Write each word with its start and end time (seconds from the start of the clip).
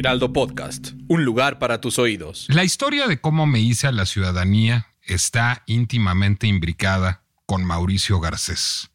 Heraldo 0.00 0.32
Podcast, 0.32 0.92
un 1.08 1.26
lugar 1.26 1.58
para 1.58 1.82
tus 1.82 1.98
oídos. 1.98 2.46
La 2.48 2.64
historia 2.64 3.06
de 3.06 3.20
cómo 3.20 3.46
me 3.46 3.60
hice 3.60 3.86
a 3.86 3.92
la 3.92 4.06
ciudadanía 4.06 4.86
está 5.02 5.62
íntimamente 5.66 6.46
imbricada 6.46 7.22
con 7.44 7.66
Mauricio 7.66 8.18
Garcés. 8.18 8.92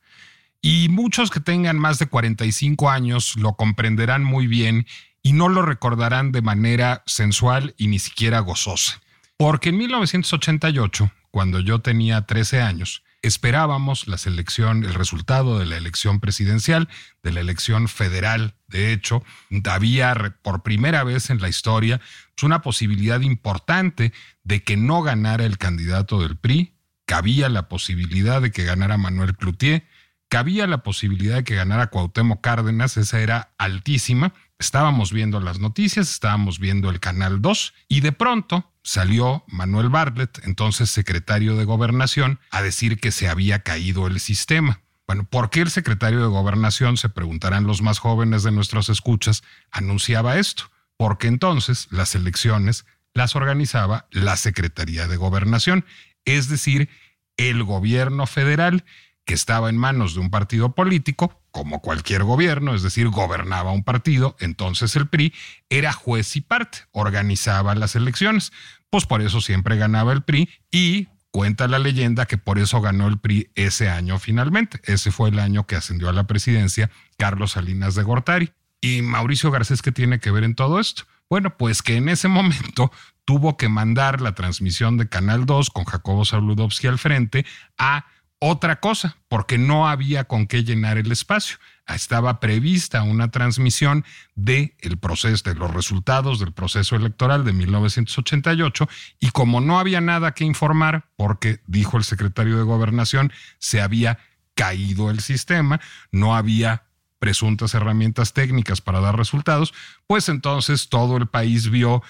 Y 0.63 0.89
muchos 0.89 1.29
que 1.29 1.39
tengan 1.39 1.77
más 1.77 1.99
de 1.99 2.07
45 2.07 2.89
años 2.89 3.35
lo 3.35 3.53
comprenderán 3.53 4.23
muy 4.23 4.47
bien 4.47 4.87
y 5.21 5.33
no 5.33 5.47
lo 5.47 5.61
recordarán 5.61 6.31
de 6.31 6.41
manera 6.41 7.03
sensual 7.05 7.75
y 7.77 7.85
ni 7.85 7.99
siquiera 7.99 8.39
gozosa. 8.39 8.99
Porque 9.37 9.69
en 9.69 9.77
1988, 9.77 11.11
cuando 11.29 11.59
yo 11.59 11.81
tenía 11.81 12.25
13 12.25 12.63
años, 12.63 13.03
esperábamos 13.25 14.07
la 14.07 14.17
selección, 14.17 14.83
el 14.83 14.93
resultado 14.93 15.59
de 15.59 15.65
la 15.65 15.77
elección 15.77 16.19
presidencial, 16.19 16.89
de 17.23 17.31
la 17.31 17.39
elección 17.41 17.87
federal. 17.87 18.55
De 18.67 18.91
hecho, 18.91 19.23
había 19.69 20.37
por 20.41 20.63
primera 20.63 21.03
vez 21.03 21.29
en 21.29 21.41
la 21.41 21.49
historia 21.49 21.99
pues, 22.35 22.43
una 22.43 22.61
posibilidad 22.61 23.21
importante 23.21 24.13
de 24.43 24.63
que 24.63 24.77
no 24.77 25.01
ganara 25.01 25.45
el 25.45 25.57
candidato 25.57 26.21
del 26.21 26.37
PRI, 26.37 26.73
cabía 27.05 27.49
la 27.49 27.67
posibilidad 27.67 28.41
de 28.41 28.51
que 28.51 28.63
ganara 28.63 28.97
Manuel 28.97 29.35
Cloutier, 29.35 29.85
cabía 30.29 30.67
la 30.67 30.83
posibilidad 30.83 31.35
de 31.37 31.43
que 31.43 31.55
ganara 31.55 31.87
Cuauhtémoc 31.87 32.41
Cárdenas, 32.41 32.97
esa 32.97 33.21
era 33.21 33.53
altísima. 33.57 34.33
Estábamos 34.57 35.11
viendo 35.11 35.41
las 35.41 35.59
noticias, 35.59 36.09
estábamos 36.09 36.59
viendo 36.59 36.89
el 36.89 37.01
Canal 37.01 37.41
2 37.41 37.73
y 37.89 37.99
de 37.99 38.13
pronto 38.13 38.71
salió 38.83 39.43
Manuel 39.47 39.89
Bartlett, 39.89 40.39
entonces 40.45 40.89
secretario 40.89 41.57
de 41.57 41.65
Gobernación, 41.65 42.39
a 42.51 42.61
decir 42.61 42.99
que 42.99 43.11
se 43.11 43.27
había 43.27 43.63
caído 43.63 44.07
el 44.07 44.19
sistema. 44.19 44.81
Bueno, 45.07 45.25
¿por 45.25 45.49
qué 45.49 45.61
el 45.61 45.69
secretario 45.69 46.21
de 46.21 46.27
Gobernación, 46.27 46.95
se 46.95 47.09
preguntarán 47.09 47.67
los 47.67 47.81
más 47.81 47.99
jóvenes 47.99 48.43
de 48.43 48.51
nuestros 48.51 48.89
escuchas, 48.89 49.43
anunciaba 49.71 50.37
esto? 50.37 50.71
Porque 50.97 51.27
entonces 51.27 51.87
las 51.91 52.15
elecciones 52.15 52.85
las 53.13 53.35
organizaba 53.35 54.07
la 54.11 54.37
Secretaría 54.37 55.07
de 55.07 55.17
Gobernación, 55.17 55.85
es 56.23 56.47
decir, 56.47 56.89
el 57.37 57.63
gobierno 57.63 58.25
federal 58.25 58.85
que 59.25 59.33
estaba 59.33 59.69
en 59.69 59.77
manos 59.77 60.13
de 60.13 60.21
un 60.21 60.29
partido 60.29 60.73
político, 60.73 61.41
como 61.51 61.81
cualquier 61.81 62.23
gobierno, 62.23 62.75
es 62.75 62.83
decir, 62.83 63.09
gobernaba 63.09 63.71
un 63.71 63.83
partido, 63.83 64.35
entonces 64.39 64.95
el 64.95 65.07
PRI 65.07 65.33
era 65.69 65.93
juez 65.93 66.35
y 66.35 66.41
parte, 66.41 66.79
organizaba 66.91 67.75
las 67.75 67.95
elecciones. 67.95 68.51
Pues 68.89 69.05
por 69.05 69.21
eso 69.21 69.41
siempre 69.41 69.77
ganaba 69.77 70.13
el 70.13 70.23
PRI 70.23 70.49
y 70.71 71.07
cuenta 71.31 71.67
la 71.67 71.79
leyenda 71.79 72.27
que 72.27 72.37
por 72.37 72.59
eso 72.59 72.79
ganó 72.81 73.07
el 73.07 73.17
PRI 73.17 73.49
ese 73.55 73.89
año 73.89 74.19
finalmente. 74.19 74.79
Ese 74.85 75.11
fue 75.11 75.29
el 75.29 75.39
año 75.39 75.65
que 75.65 75.75
ascendió 75.75 76.07
a 76.07 76.13
la 76.13 76.27
presidencia 76.27 76.91
Carlos 77.17 77.51
Salinas 77.51 77.95
de 77.95 78.03
Gortari. 78.03 78.51
¿Y 78.79 79.01
Mauricio 79.01 79.51
Garcés 79.51 79.81
qué 79.81 79.91
tiene 79.91 80.19
que 80.19 80.31
ver 80.31 80.43
en 80.43 80.55
todo 80.55 80.79
esto? 80.79 81.03
Bueno, 81.29 81.57
pues 81.57 81.81
que 81.81 81.97
en 81.97 82.07
ese 82.09 82.27
momento 82.29 82.91
tuvo 83.25 83.57
que 83.57 83.67
mandar 83.69 84.21
la 84.21 84.35
transmisión 84.35 84.97
de 84.97 85.09
Canal 85.09 85.45
2 85.45 85.71
con 85.71 85.85
Jacobo 85.85 86.23
Saludowski 86.23 86.87
al 86.87 86.99
frente 86.99 87.45
a 87.77 88.05
otra 88.39 88.79
cosa, 88.79 89.17
porque 89.27 89.57
no 89.57 89.87
había 89.87 90.25
con 90.25 90.47
qué 90.47 90.63
llenar 90.63 90.97
el 90.97 91.11
espacio. 91.11 91.57
Estaba 91.87 92.39
prevista 92.39 93.03
una 93.03 93.29
transmisión 93.29 94.05
de 94.35 94.75
el 94.79 94.97
proceso, 94.97 95.43
de 95.43 95.55
los 95.55 95.73
resultados 95.73 96.39
del 96.39 96.51
proceso 96.51 96.95
electoral 96.95 97.45
de 97.45 97.53
1988 97.53 98.89
y 99.19 99.29
como 99.29 99.61
no 99.61 99.79
había 99.79 100.01
nada 100.01 100.33
que 100.33 100.45
informar, 100.45 101.09
porque 101.15 101.61
dijo 101.67 101.97
el 101.97 102.03
secretario 102.03 102.57
de 102.57 102.63
Gobernación, 102.63 103.31
se 103.59 103.81
había 103.81 104.17
caído 104.55 105.11
el 105.11 105.19
sistema, 105.19 105.79
no 106.11 106.35
había 106.35 106.85
presuntas 107.19 107.73
herramientas 107.73 108.33
técnicas 108.33 108.81
para 108.81 108.99
dar 108.99 109.17
resultados, 109.17 109.73
pues 110.07 110.29
entonces 110.29 110.89
todo 110.89 111.17
el 111.17 111.27
país 111.27 111.69
vio 111.69 112.01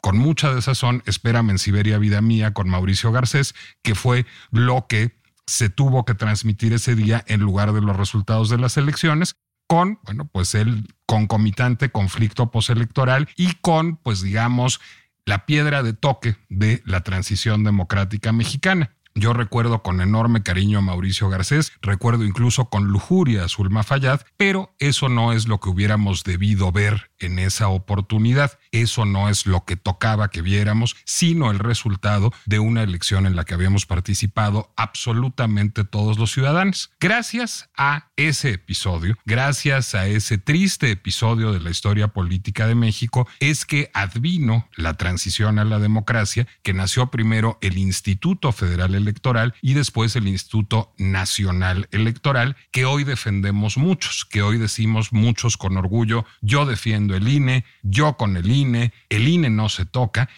con 0.00 0.16
mucha 0.16 0.54
desazón, 0.54 1.02
espérame 1.06 1.50
en 1.50 1.58
Siberia 1.58 1.98
Vida 1.98 2.20
Mía 2.20 2.52
con 2.52 2.68
Mauricio 2.68 3.12
Garcés, 3.12 3.54
que 3.82 3.94
fue 3.94 4.26
lo 4.50 4.86
que 4.88 5.19
se 5.46 5.68
tuvo 5.68 6.04
que 6.04 6.14
transmitir 6.14 6.72
ese 6.72 6.94
día 6.94 7.24
en 7.26 7.40
lugar 7.40 7.72
de 7.72 7.80
los 7.80 7.96
resultados 7.96 8.48
de 8.50 8.58
las 8.58 8.76
elecciones 8.76 9.36
con, 9.66 10.00
bueno, 10.04 10.24
pues 10.24 10.54
el 10.54 10.88
concomitante 11.06 11.90
conflicto 11.90 12.50
postelectoral 12.50 13.28
y 13.36 13.54
con, 13.60 13.96
pues 13.96 14.20
digamos, 14.20 14.80
la 15.24 15.46
piedra 15.46 15.82
de 15.82 15.92
toque 15.92 16.36
de 16.48 16.82
la 16.84 17.02
transición 17.02 17.62
democrática 17.62 18.32
mexicana. 18.32 18.96
Yo 19.14 19.32
recuerdo 19.32 19.82
con 19.82 20.00
enorme 20.00 20.42
cariño 20.42 20.78
a 20.78 20.82
Mauricio 20.82 21.28
Garcés, 21.28 21.72
recuerdo 21.82 22.24
incluso 22.24 22.66
con 22.66 22.88
lujuria 22.88 23.44
a 23.44 23.48
Zulma 23.48 23.82
Fayad, 23.82 24.20
pero 24.36 24.74
eso 24.78 25.08
no 25.08 25.32
es 25.32 25.48
lo 25.48 25.58
que 25.58 25.68
hubiéramos 25.68 26.22
debido 26.22 26.70
ver 26.70 27.10
en 27.18 27.38
esa 27.38 27.68
oportunidad. 27.68 28.58
Eso 28.70 29.04
no 29.04 29.28
es 29.28 29.46
lo 29.46 29.64
que 29.64 29.76
tocaba 29.76 30.30
que 30.30 30.42
viéramos, 30.42 30.96
sino 31.04 31.50
el 31.50 31.58
resultado 31.58 32.32
de 32.46 32.60
una 32.60 32.82
elección 32.82 33.26
en 33.26 33.34
la 33.34 33.44
que 33.44 33.54
habíamos 33.54 33.84
participado 33.84 34.72
absolutamente 34.76 35.84
todos 35.84 36.18
los 36.18 36.30
ciudadanos. 36.32 36.92
Gracias 37.00 37.68
a 37.76 38.10
ese 38.16 38.50
episodio, 38.50 39.18
gracias 39.24 39.94
a 39.94 40.06
ese 40.06 40.38
triste 40.38 40.90
episodio 40.90 41.52
de 41.52 41.60
la 41.60 41.70
historia 41.70 42.08
política 42.08 42.66
de 42.66 42.74
México, 42.76 43.26
es 43.40 43.64
que 43.64 43.90
advino 43.92 44.68
la 44.76 44.94
transición 44.94 45.58
a 45.58 45.64
la 45.64 45.78
democracia, 45.78 46.46
que 46.62 46.74
nació 46.74 47.10
primero 47.10 47.58
el 47.60 47.76
Instituto 47.76 48.52
Federal 48.52 48.94
Electoral 49.00 49.54
y 49.60 49.74
después 49.74 50.14
el 50.16 50.28
Instituto 50.28 50.92
Nacional 50.98 51.88
Electoral, 51.90 52.56
que 52.70 52.84
hoy 52.84 53.04
defendemos 53.04 53.76
muchos, 53.76 54.24
que 54.24 54.42
hoy 54.42 54.58
decimos 54.58 55.12
muchos 55.12 55.56
con 55.56 55.76
orgullo, 55.76 56.24
yo 56.40 56.66
defiendo 56.66 57.16
el 57.16 57.28
INE, 57.28 57.64
yo 57.82 58.16
con 58.16 58.36
el 58.36 58.50
INE, 58.50 58.92
el 59.08 59.28
INE 59.28 59.50
no 59.50 59.68
se 59.68 59.86
toca. 59.86 60.28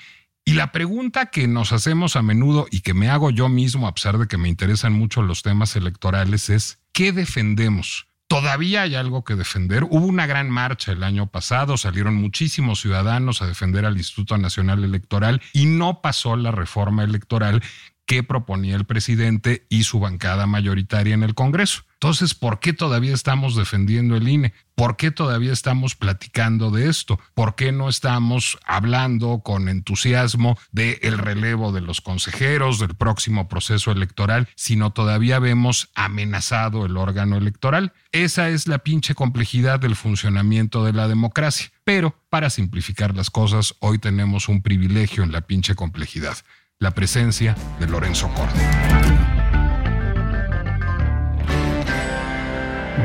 Y 0.45 0.55
la 0.55 0.72
pregunta 0.72 1.27
que 1.27 1.47
nos 1.47 1.72
hacemos 1.72 2.17
a 2.17 2.22
menudo 2.22 2.67
y 2.71 2.81
que 2.81 2.95
me 2.95 3.09
hago 3.09 3.31
yo 3.31 3.49
mismo, 3.49 3.87
a 3.87 3.95
pesar 3.95 4.19
de 4.19 4.27
que 4.27 4.39
me 4.39 4.49
interesan 4.49 4.93
mucho 4.93 5.22
los 5.22 5.43
temas 5.43 5.77
electorales, 5.77 6.51
es 6.51 6.81
¿qué 6.93 7.12
defendemos? 7.12 8.06
Todavía 8.33 8.81
hay 8.81 8.95
algo 8.95 9.25
que 9.25 9.34
defender. 9.34 9.84
Hubo 9.84 10.06
una 10.06 10.27
gran 10.27 10.49
marcha 10.49 10.93
el 10.93 11.03
año 11.03 11.27
pasado, 11.27 11.77
salieron 11.77 12.15
muchísimos 12.15 12.81
ciudadanos 12.81 13.43
a 13.43 13.47
defender 13.47 13.84
al 13.84 13.99
Instituto 13.99 14.39
Nacional 14.39 14.83
Electoral 14.84 15.43
y 15.53 15.67
no 15.67 16.01
pasó 16.01 16.34
la 16.37 16.51
reforma 16.51 17.05
electoral 17.05 17.62
que 18.07 18.23
proponía 18.23 18.77
el 18.77 18.85
presidente 18.85 19.67
y 19.69 19.85
su 19.85 20.01
bancada 20.01 20.47
mayoritaria 20.47 21.15
en 21.15 21.23
el 21.23 21.35
Congreso. 21.35 21.85
Entonces, 21.95 22.35
¿por 22.35 22.59
qué 22.59 22.73
todavía 22.73 23.15
estamos 23.15 23.55
defendiendo 23.55 24.17
el 24.17 24.27
INE? 24.27 24.53
¿Por 24.75 24.97
qué 24.97 25.13
todavía 25.13 25.53
estamos 25.53 25.95
platicando 25.95 26.73
de 26.73 26.89
esto? 26.89 27.21
¿Por 27.35 27.55
qué 27.55 27.71
no 27.71 27.89
estamos 27.89 28.59
hablando 28.67 29.41
con 29.45 29.69
entusiasmo 29.69 30.59
del 30.73 30.99
el 31.03 31.17
relevo 31.17 31.71
de 31.71 31.81
los 31.81 32.01
consejeros, 32.01 32.81
del 32.81 32.97
próximo 32.97 33.47
proceso 33.47 33.93
electoral, 33.93 34.49
sino 34.57 34.93
todavía 34.93 35.39
vemos 35.39 35.91
amenazado 35.95 36.84
el 36.87 36.97
órgano 36.97 37.37
electoral? 37.37 37.93
Esa 38.11 38.49
es 38.49 38.67
la 38.67 38.79
pinche 38.79 39.15
complejidad 39.15 39.79
del 39.79 39.95
funcionamiento 39.95 40.84
de 40.84 40.95
la 40.95 41.07
democracia. 41.07 41.71
Pero, 41.84 42.17
para 42.31 42.51
simplificar 42.51 43.15
las 43.15 43.31
cosas, 43.31 43.77
hoy 43.79 43.99
tenemos 43.99 44.49
un 44.49 44.63
privilegio 44.63 45.23
en 45.23 45.31
la 45.31 45.43
pinche 45.43 45.77
complejidad 45.77 46.37
la 46.83 46.91
presencia 46.91 47.55
de 47.79 47.87
Lorenzo 47.87 48.29
Córdoba. 48.34 48.61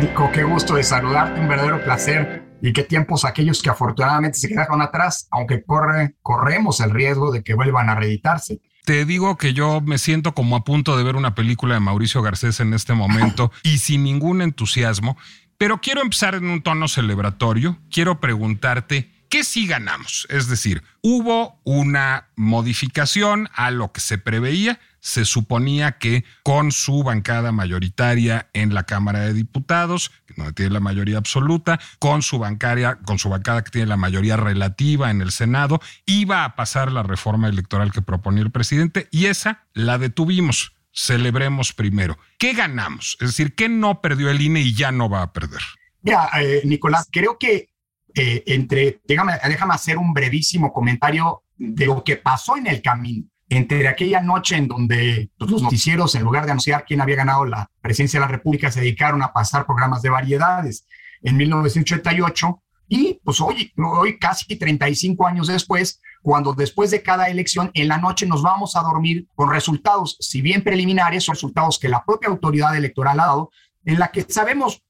Nico, 0.01 0.31
qué 0.33 0.43
gusto 0.43 0.73
de 0.73 0.83
saludarte, 0.83 1.39
un 1.39 1.47
verdadero 1.47 1.83
placer. 1.83 2.43
Y 2.59 2.73
qué 2.73 2.81
tiempos 2.81 3.23
aquellos 3.23 3.61
que 3.61 3.69
afortunadamente 3.69 4.39
se 4.39 4.47
quedaron 4.47 4.81
atrás, 4.81 5.27
aunque 5.29 5.63
corre, 5.63 6.15
corremos 6.23 6.81
el 6.81 6.89
riesgo 6.89 7.31
de 7.31 7.43
que 7.43 7.53
vuelvan 7.53 7.87
a 7.91 7.93
reeditarse. 7.95 8.61
Te 8.83 9.05
digo 9.05 9.37
que 9.37 9.53
yo 9.53 9.79
me 9.79 9.99
siento 9.99 10.33
como 10.33 10.55
a 10.55 10.63
punto 10.63 10.97
de 10.97 11.03
ver 11.03 11.15
una 11.15 11.35
película 11.35 11.75
de 11.75 11.79
Mauricio 11.79 12.23
Garcés 12.23 12.59
en 12.59 12.73
este 12.73 12.95
momento 12.95 13.51
y 13.63 13.77
sin 13.77 14.03
ningún 14.03 14.41
entusiasmo, 14.41 15.17
pero 15.59 15.81
quiero 15.81 16.01
empezar 16.01 16.33
en 16.33 16.49
un 16.49 16.63
tono 16.63 16.87
celebratorio. 16.87 17.77
Quiero 17.91 18.19
preguntarte, 18.19 19.11
¿Qué 19.29 19.43
sí 19.43 19.67
ganamos? 19.67 20.25
Es 20.29 20.47
decir, 20.47 20.83
hubo 21.01 21.59
una 21.65 22.29
modificación 22.35 23.49
a 23.53 23.71
lo 23.71 23.91
que 23.91 23.99
se 23.99 24.17
preveía. 24.17 24.79
se 24.99 25.23
suponía 25.23 25.99
que 25.99 26.25
con 26.43 26.73
su 26.73 27.01
bancada 27.03 27.53
mayoritaria 27.53 28.49
en 28.51 28.73
la 28.73 28.83
Cámara 28.83 29.21
de 29.21 29.33
Diputados, 29.33 30.11
no 30.35 30.51
tiene 30.53 30.71
la 30.71 30.79
mayoría 30.81 31.17
absoluta, 31.17 31.79
con 31.99 32.21
su 32.21 32.39
bancaria, 32.39 32.99
con 33.05 33.17
su 33.17 33.29
bancada 33.29 33.63
que 33.63 33.71
tiene 33.71 33.87
la 33.87 33.95
mayoría 33.95 34.35
relativa 34.35 35.09
en 35.09 35.21
el 35.21 35.31
Senado, 35.31 35.79
iba 36.05 36.43
a 36.43 36.55
pasar 36.55 36.91
la 36.91 37.03
reforma 37.03 37.47
electoral 37.47 37.93
que 37.93 38.01
proponía 38.01 38.43
el 38.43 38.51
presidente 38.51 39.07
y 39.11 39.27
esa 39.27 39.65
la 39.73 39.97
detuvimos. 39.97 40.73
Celebremos 40.91 41.73
primero. 41.73 42.17
¿Qué 42.37 42.53
ganamos? 42.53 43.17
Es 43.21 43.27
decir, 43.27 43.55
¿qué 43.55 43.69
no 43.69 44.01
perdió 44.01 44.29
el 44.29 44.41
INE 44.41 44.61
y 44.61 44.73
ya 44.73 44.91
no 44.91 45.09
va 45.09 45.21
a 45.21 45.31
perder? 45.31 45.61
Mira, 46.01 46.29
eh, 46.41 46.61
Nicolás, 46.65 47.07
creo 47.11 47.37
que 47.37 47.69
eh, 48.15 48.43
entre, 48.47 49.01
déjame, 49.07 49.33
déjame 49.47 49.73
hacer 49.73 49.97
un 49.97 50.13
brevísimo 50.13 50.71
comentario 50.71 51.43
de 51.57 51.85
lo 51.85 52.03
que 52.03 52.17
pasó 52.17 52.57
en 52.57 52.67
el 52.67 52.81
camino. 52.81 53.25
Entre 53.49 53.87
aquella 53.87 54.21
noche 54.21 54.57
en 54.57 54.67
donde 54.67 55.29
los 55.37 55.61
noticieros, 55.61 56.13
en 56.15 56.23
lugar 56.23 56.45
de 56.45 56.51
anunciar 56.51 56.83
quién 56.85 56.99
había 56.99 57.15
ganado 57.15 57.45
la 57.45 57.69
presidencia 57.81 58.19
de 58.19 58.25
la 58.25 58.31
República, 58.31 58.69
se 58.71 58.81
dedicaron 58.81 59.23
a 59.23 59.31
pasar 59.31 59.65
programas 59.65 60.01
de 60.01 60.09
variedades 60.09 60.85
en 61.21 61.37
1988 61.37 62.61
y 62.89 63.19
pues 63.23 63.41
hoy, 63.41 63.71
hoy 63.77 64.17
casi 64.17 64.57
35 64.57 65.27
años 65.27 65.47
después, 65.47 66.01
cuando 66.21 66.53
después 66.53 66.91
de 66.91 67.03
cada 67.03 67.29
elección 67.29 67.71
en 67.73 67.87
la 67.87 67.97
noche 67.97 68.25
nos 68.25 68.41
vamos 68.41 68.75
a 68.75 68.81
dormir 68.81 69.27
con 69.35 69.49
resultados, 69.49 70.17
si 70.19 70.41
bien 70.41 70.63
preliminares, 70.63 71.27
resultados 71.27 71.79
que 71.79 71.89
la 71.89 72.03
propia 72.05 72.29
autoridad 72.29 72.75
electoral 72.75 73.19
ha 73.19 73.25
dado, 73.25 73.51
en 73.85 73.99
la 73.99 74.11
que 74.11 74.21
sabemos 74.27 74.83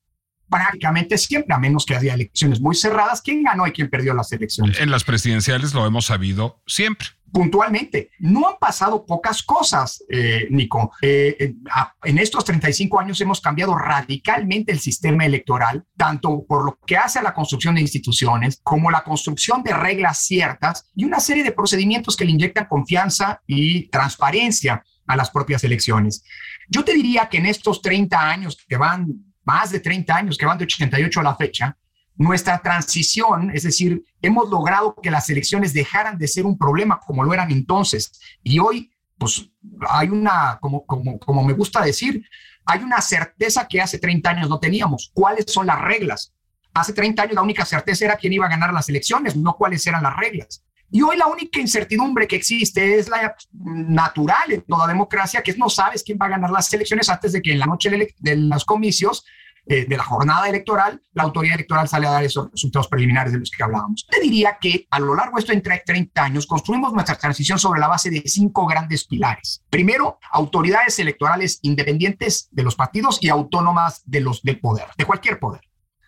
prácticamente 0.50 1.18
siempre, 1.18 1.54
a 1.54 1.60
menos 1.60 1.86
que 1.86 1.96
haya 1.96 2.14
elecciones 2.14 2.62
muy 2.62 2.76
cerradas, 2.76 3.22
quién 3.22 3.44
ganó 3.44 3.68
y 3.68 3.72
quién 3.72 3.90
perdió 3.90 4.14
las 4.14 4.32
elecciones. 4.32 4.80
En 4.80 4.92
las 4.92 5.04
presidenciales 5.04 5.74
lo 5.74 5.86
hemos 5.86 6.06
sabido 6.06 6.62
siempre 6.66 7.08
puntualmente. 7.32 8.12
No 8.20 8.48
han 8.48 8.56
pasado 8.60 9.06
pocas 9.06 9.44
cosas, 9.44 10.04
eh, 10.10 10.48
Nico. 10.50 10.92
Eh, 11.02 11.56
en 12.04 12.18
estos 12.20 12.46
35 12.46 13.00
años 13.00 13.22
hemos 13.22 13.42
cambiado 13.42 13.78
radicalmente 13.78 14.72
el 14.72 14.80
sistema 14.80 15.26
electoral, 15.26 15.86
tanto 15.96 16.46
por 16.48 16.66
lo 16.66 16.80
que 16.86 16.98
hace 16.98 17.20
a 17.20 17.24
la 17.24 17.34
construcción 17.34 17.76
de 17.76 17.82
instituciones, 17.82 18.60
como 18.64 18.92
la 18.92 19.04
construcción 19.04 19.64
de 19.64 19.74
reglas 19.74 20.20
ciertas 20.20 20.90
y 20.96 21.06
una 21.06 21.20
serie 21.20 21.44
de 21.44 21.52
procedimientos 21.52 22.16
que 22.16 22.26
le 22.26 22.32
inyectan 22.32 22.68
confianza 22.68 23.42
y 23.46 23.88
transparencia 23.90 24.84
a 25.06 25.16
las 25.16 25.30
propias 25.30 25.64
elecciones. 25.64 26.24
Yo 26.70 26.84
te 26.84 26.94
diría 26.94 27.30
que 27.30 27.38
en 27.38 27.46
estos 27.46 27.82
30 27.82 28.30
años 28.30 28.58
que 28.68 28.78
van, 28.78 29.27
más 29.48 29.72
de 29.72 29.80
30 29.80 30.14
años 30.14 30.38
que 30.38 30.46
van 30.46 30.58
de 30.58 30.66
88 30.66 31.22
a 31.22 31.24
la 31.24 31.36
fecha, 31.36 31.78
nuestra 32.18 32.60
transición, 32.60 33.50
es 33.54 33.64
decir, 33.64 34.04
hemos 34.22 34.50
logrado 34.50 34.94
que 35.02 35.10
las 35.10 35.30
elecciones 35.30 35.74
dejaran 35.74 36.18
de 36.18 36.28
ser 36.28 36.46
un 36.46 36.58
problema 36.58 37.00
como 37.00 37.24
lo 37.24 37.34
eran 37.34 37.50
entonces. 37.50 38.12
Y 38.44 38.60
hoy, 38.60 38.92
pues 39.18 39.50
hay 39.88 40.10
una, 40.10 40.58
como, 40.60 40.86
como, 40.86 41.18
como 41.18 41.44
me 41.46 41.54
gusta 41.54 41.82
decir, 41.82 42.28
hay 42.66 42.84
una 42.84 43.00
certeza 43.00 43.68
que 43.68 43.80
hace 43.80 44.00
30 44.00 44.30
años 44.30 44.50
no 44.50 44.60
teníamos. 44.60 45.12
¿Cuáles 45.14 45.46
son 45.48 45.66
las 45.66 45.80
reglas? 45.80 46.34
Hace 46.74 46.92
30 46.92 47.24
años 47.24 47.36
la 47.36 47.42
única 47.42 47.64
certeza 47.64 48.04
era 48.04 48.18
quién 48.18 48.34
iba 48.34 48.48
a 48.48 48.50
ganar 48.50 48.74
las 48.74 48.90
elecciones, 48.90 49.38
no 49.38 49.56
cuáles 49.56 49.88
eran 49.88 50.04
las 50.04 50.18
reglas. 50.18 50.62
Y 50.90 51.02
hoy 51.02 51.18
la 51.18 51.28
única 51.28 51.60
incertidumbre 51.60 52.28
que 52.28 52.36
existe 52.36 52.98
es 52.98 53.10
la 53.10 53.36
natural 53.54 54.52
en 54.52 54.62
toda 54.62 54.88
democracia, 54.88 55.42
que 55.42 55.52
es 55.52 55.58
no 55.58 55.70
sabes 55.70 56.04
quién 56.04 56.18
va 56.22 56.28
a 56.28 56.30
ganar 56.30 56.50
las 56.50 56.72
elecciones 56.74 57.10
antes 57.10 57.34
de 57.34 57.42
que 57.42 57.52
en 57.52 57.60
la 57.60 57.66
noche 57.66 57.90
de 57.90 58.36
los 58.36 58.64
comicios 58.64 59.26
eh, 59.70 59.86
de 59.86 59.98
la 59.98 60.04
jornada 60.04 60.48
electoral, 60.48 61.02
la 61.12 61.24
autoridad 61.24 61.56
electoral 61.56 61.90
sale 61.90 62.08
a 62.08 62.12
dar 62.12 62.24
esos 62.24 62.50
resultados 62.50 62.88
preliminares 62.88 63.34
de 63.34 63.40
los 63.40 63.52
que 63.52 63.62
hablábamos. 63.62 64.08
Te 64.10 64.22
diría 64.22 64.58
que 64.62 64.88
a 64.90 65.00
lo 65.00 65.14
largo 65.14 65.36
de 65.36 65.42
estos 65.42 65.84
30 65.86 66.24
años 66.24 66.48
construimos 66.48 66.94
nuestra 66.94 67.16
transición 67.16 67.60
sobre 67.60 67.82
la 67.82 67.90
base 67.90 68.10
de 68.10 68.24
cinco 68.26 68.66
grandes 68.66 69.06
pilares. 69.06 69.66
Primero, 69.70 70.20
autoridades 70.32 70.98
electorales 71.00 71.60
independientes 71.64 72.48
de 72.52 72.64
los 72.64 72.76
partidos 72.76 73.20
y 73.22 73.28
autónomas 73.28 74.04
de 74.06 74.22
los 74.22 74.42
del 74.42 74.62
poder, 74.62 74.86
de 74.98 75.04
cualquier 75.04 75.38
poder. 75.38 75.67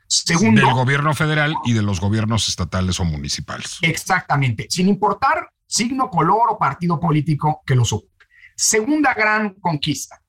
Segundo, 0.09 0.65
del 0.65 0.73
gobierno 0.73 1.13
federal 1.13 1.53
y 1.65 1.73
de 1.73 1.83
los 1.83 2.01
gobiernos 2.01 2.47
estatales 2.47 3.00
o 3.00 3.06
municipales. 3.06 3.77
Exactamente, 3.81 4.65
sin 4.69 4.88
importar 4.88 5.51
signo, 5.67 6.09
color 6.09 6.50
o 6.50 6.57
partido 6.57 7.00
político 7.00 7.61
que 7.63 7.75
los 7.75 7.94
ocupe. 7.94 8.25
Segunda 8.56 9.13
gran 9.13 9.53
conquista, 9.53 10.19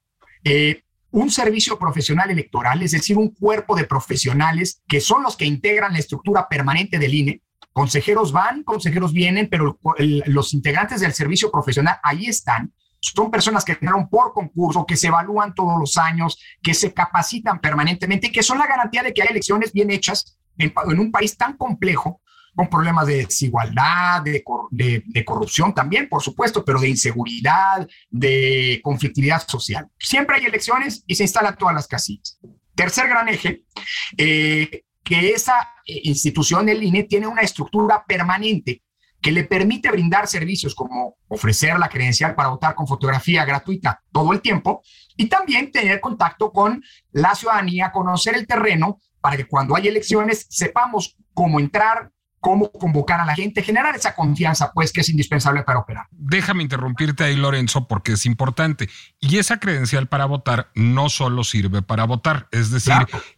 eh, 0.45 0.83
un 1.13 1.31
servicio 1.31 1.79
profesional 1.79 2.31
electoral, 2.31 2.83
es 2.83 2.93
decir, 2.93 3.17
un 3.17 3.35
cuerpo 3.35 3.75
de 3.75 3.85
profesionales 3.85 4.83
que 4.87 5.01
son 5.01 5.23
los 5.23 5.37
que 5.37 5.47
integran 5.47 5.95
la 5.95 5.99
estructura 5.99 6.47
permanente 6.49 6.99
del 6.99 7.15
INE. 7.15 7.43
Consejeros 7.73 8.33
van, 8.33 8.63
consejeros 8.63 9.13
vienen, 9.13 9.49
pero 9.49 9.79
los 10.27 10.53
integrantes 10.55 11.01
del 11.01 11.15
servicio 11.15 11.51
profesional 11.51 11.97
ahí 12.03 12.27
están. 12.27 12.73
Son 13.01 13.31
personas 13.31 13.65
que 13.65 13.73
entraron 13.73 14.09
por 14.09 14.33
concurso, 14.33 14.87
que 14.87 14.97
se 14.97 15.09
evalúan 15.09 15.55
todos 15.55 15.79
los 15.79 15.97
años, 15.97 16.39
que 16.63 16.75
se 16.75 16.93
capacitan 16.93 17.61
permanentemente 17.61 18.29
y 18.29 18.33
que 18.33 18.43
son 18.43 18.59
la 18.59 18.67
garantía 18.67 19.03
de 19.03 19.13
que 19.13 19.23
hay 19.23 19.29
elecciones 19.31 19.73
bien 19.73 19.91
hechas 19.91 20.39
en 20.59 21.01
un 21.01 21.11
país 21.11 21.37
tan 21.37 21.57
complejo 21.57 22.21
con 22.55 22.69
problemas 22.69 23.07
de 23.07 23.27
desigualdad, 23.27 24.23
de, 24.23 24.43
de, 24.71 25.25
corrupción 25.25 25.75
también, 25.75 26.09
por 26.09 26.23
supuesto, 26.23 26.65
pero 26.65 26.81
de 26.81 26.89
inseguridad, 26.89 27.89
de 28.11 28.81
conflictividad 28.83 29.47
social. 29.47 29.89
Siempre 29.99 30.37
hay 30.37 30.47
elecciones 30.47 31.05
y 31.07 31.15
se 31.15 31.25
instalan 31.25 31.57
todas 31.57 31.75
las 31.75 31.87
casillas. 31.87 32.39
Tercer 32.75 33.09
gran 33.09 33.29
eje, 33.29 33.65
eh, 34.17 34.85
que 35.03 35.31
esa 35.31 35.55
eh, 35.87 36.01
institución, 36.05 36.69
el 36.69 36.83
INE, 36.83 37.05
tiene 37.05 37.27
una 37.27 37.43
estructura 37.43 38.05
permanente 38.07 38.83
que 39.21 39.33
le 39.33 39.45
permite 39.45 39.91
brindar 39.91 40.27
servicios 40.27 40.75
como 40.75 41.17
ofrecer 41.29 41.79
la 41.79 41.89
credencial 41.89 42.35
para 42.35 42.49
votar 42.49 42.75
con 42.75 42.87
fotografía 42.87 43.45
gratuita 43.45 44.03
todo 44.13 44.33
el 44.33 44.41
tiempo 44.41 44.83
y 45.17 45.29
también 45.29 45.71
tener 45.71 46.01
contacto 46.01 46.53
con 46.53 46.83
la 47.13 47.35
ciudadanía, 47.35 47.93
conocer 47.93 48.35
el 48.35 48.47
terreno 48.47 48.99
para 49.21 49.37
que 49.37 49.47
cuando 49.47 49.77
hay 49.77 49.89
elecciones 49.89 50.47
sepamos 50.49 51.17
cómo 51.35 51.61
entrar, 51.61 52.11
cómo 52.41 52.73
convocar 52.73 53.21
a 53.21 53.27
la 53.27 53.35
gente, 53.35 53.63
generar 53.63 53.95
esa 53.95 54.15
confianza, 54.15 54.73
pues, 54.73 54.93
que 54.93 55.03
es 55.03 55.09
indispensable 55.11 55.63
para 55.63 55.79
operar. 55.79 56.07
Déjame 56.11 56.63
interrumpirte 56.63 57.25
ahí, 57.25 57.37
Lorenzo, 57.37 57.87
porque 57.87 58.13
es 58.13 58.25
importante. 58.25 58.89
Y 59.21 59.39
esa 59.39 59.61
credencial 59.61 60.09
para 60.09 60.25
votar 60.25 60.71
no 60.75 61.11
solo 61.11 61.45
sirve 61.45 61.83
para 61.83 62.05
votar, 62.05 62.49
es 62.51 62.71
decir, 62.71 62.95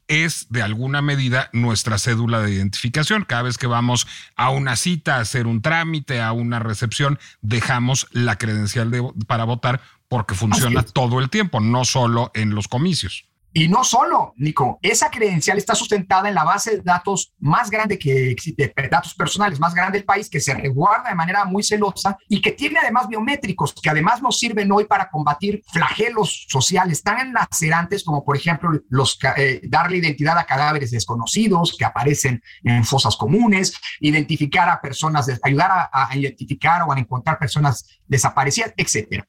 es 0.06 0.46
de 0.50 0.62
alguna 0.62 1.02
medida 1.02 1.50
nuestra 1.52 1.98
cédula 1.98 2.40
de 2.40 2.52
identificación. 2.52 3.24
Cada 3.24 3.42
vez 3.42 3.58
que 3.58 3.66
vamos 3.66 4.06
a 4.36 4.50
una 4.50 4.76
cita, 4.76 5.16
a 5.16 5.20
hacer 5.20 5.46
un 5.46 5.62
trámite, 5.62 6.20
a 6.20 6.32
una 6.32 6.60
recepción, 6.60 7.18
dejamos 7.40 8.06
la 8.12 8.36
credencial 8.38 8.90
de, 8.90 9.02
para 9.26 9.44
votar 9.44 9.80
porque 10.08 10.34
funciona 10.34 10.82
todo 10.82 11.18
el 11.20 11.30
tiempo, 11.30 11.58
no 11.60 11.84
solo 11.84 12.30
en 12.34 12.54
los 12.54 12.68
comicios. 12.68 13.24
Y 13.54 13.68
no 13.68 13.84
solo, 13.84 14.32
Nico, 14.36 14.78
esa 14.80 15.10
credencial 15.10 15.58
está 15.58 15.74
sustentada 15.74 16.28
en 16.28 16.34
la 16.34 16.44
base 16.44 16.78
de 16.78 16.82
datos 16.82 17.34
más 17.38 17.70
grande 17.70 17.98
que 17.98 18.30
existe, 18.30 18.72
datos 18.90 19.14
personales 19.14 19.60
más 19.60 19.74
grande 19.74 19.98
del 19.98 20.06
país, 20.06 20.30
que 20.30 20.40
se 20.40 20.54
resguarda 20.54 21.10
de 21.10 21.14
manera 21.14 21.44
muy 21.44 21.62
celosa 21.62 22.16
y 22.28 22.40
que 22.40 22.52
tiene 22.52 22.78
además 22.80 23.08
biométricos, 23.08 23.74
que 23.74 23.90
además 23.90 24.22
nos 24.22 24.38
sirven 24.38 24.72
hoy 24.72 24.84
para 24.84 25.10
combatir 25.10 25.62
flagelos 25.70 26.46
sociales 26.48 27.02
tan 27.02 27.18
enlacerantes 27.28 28.04
como, 28.04 28.24
por 28.24 28.36
ejemplo, 28.36 28.70
los, 28.88 29.18
eh, 29.36 29.60
darle 29.64 29.98
identidad 29.98 30.38
a 30.38 30.44
cadáveres 30.44 30.90
desconocidos 30.90 31.76
que 31.78 31.84
aparecen 31.84 32.42
en 32.64 32.84
fosas 32.84 33.16
comunes, 33.16 33.74
identificar 34.00 34.70
a 34.70 34.80
personas, 34.80 35.30
ayudar 35.42 35.70
a, 35.70 35.90
a 36.08 36.16
identificar 36.16 36.82
o 36.82 36.92
a 36.92 36.98
encontrar 36.98 37.38
personas 37.38 37.84
desaparecidas, 38.06 38.72
etcétera. 38.78 39.26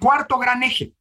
Cuarto 0.00 0.38
gran 0.38 0.62
eje, 0.64 0.94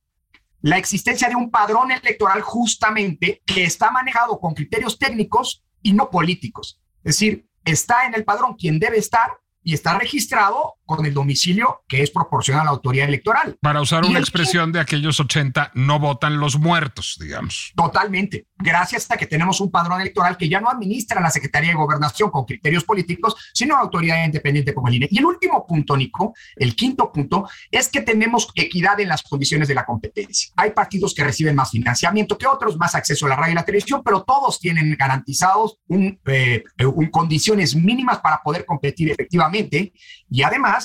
la 0.61 0.77
existencia 0.77 1.27
de 1.27 1.35
un 1.35 1.49
padrón 1.49 1.91
electoral 1.91 2.41
justamente 2.41 3.41
que 3.45 3.63
está 3.63 3.91
manejado 3.91 4.39
con 4.39 4.53
criterios 4.53 4.99
técnicos 4.99 5.63
y 5.81 5.93
no 5.93 6.09
políticos. 6.09 6.79
Es 7.03 7.15
decir, 7.15 7.47
está 7.65 8.05
en 8.05 8.13
el 8.13 8.23
padrón 8.23 8.55
quien 8.55 8.79
debe 8.79 8.97
estar 8.97 9.31
y 9.63 9.73
está 9.73 9.97
registrado 9.97 10.75
con 10.97 11.05
el 11.05 11.13
domicilio 11.13 11.83
que 11.87 12.03
es 12.03 12.11
proporcional 12.11 12.61
a 12.61 12.65
la 12.65 12.71
autoridad 12.71 13.07
electoral. 13.07 13.57
Para 13.61 13.81
usar 13.81 14.05
una 14.05 14.19
expresión 14.19 14.71
de 14.71 14.79
aquellos 14.79 15.19
80, 15.19 15.71
no 15.75 15.99
votan 15.99 16.39
los 16.39 16.57
muertos, 16.57 17.17
digamos. 17.19 17.71
Totalmente. 17.75 18.47
Gracias 18.57 19.09
a 19.09 19.17
que 19.17 19.25
tenemos 19.25 19.61
un 19.61 19.71
padrón 19.71 19.99
electoral 20.01 20.37
que 20.37 20.47
ya 20.47 20.59
no 20.59 20.69
administra 20.69 21.21
la 21.21 21.29
Secretaría 21.29 21.69
de 21.69 21.75
Gobernación 21.75 22.29
con 22.29 22.45
criterios 22.45 22.83
políticos, 22.83 23.35
sino 23.53 23.75
autoridad 23.75 24.23
independiente 24.23 24.73
como 24.73 24.87
el 24.87 24.95
INE. 24.95 25.07
Y 25.11 25.19
el 25.19 25.25
último 25.25 25.65
punto, 25.65 25.97
Nico, 25.97 26.33
el 26.55 26.75
quinto 26.75 27.11
punto, 27.11 27.49
es 27.69 27.89
que 27.89 28.01
tenemos 28.01 28.49
equidad 28.55 28.99
en 28.99 29.09
las 29.09 29.23
condiciones 29.23 29.67
de 29.67 29.75
la 29.75 29.85
competencia. 29.85 30.51
Hay 30.55 30.71
partidos 30.71 31.13
que 31.13 31.23
reciben 31.23 31.55
más 31.55 31.71
financiamiento 31.71 32.37
que 32.37 32.47
otros, 32.47 32.77
más 32.77 32.95
acceso 32.95 33.25
a 33.25 33.29
la 33.29 33.35
radio 33.35 33.53
y 33.53 33.55
la 33.55 33.65
televisión, 33.65 34.01
pero 34.03 34.23
todos 34.23 34.59
tienen 34.59 34.95
garantizados 34.97 35.77
un, 35.87 36.19
eh, 36.25 36.63
un 36.85 37.07
condiciones 37.07 37.75
mínimas 37.75 38.19
para 38.19 38.41
poder 38.43 38.65
competir 38.65 39.11
efectivamente. 39.11 39.93
Y 40.29 40.43
además, 40.43 40.80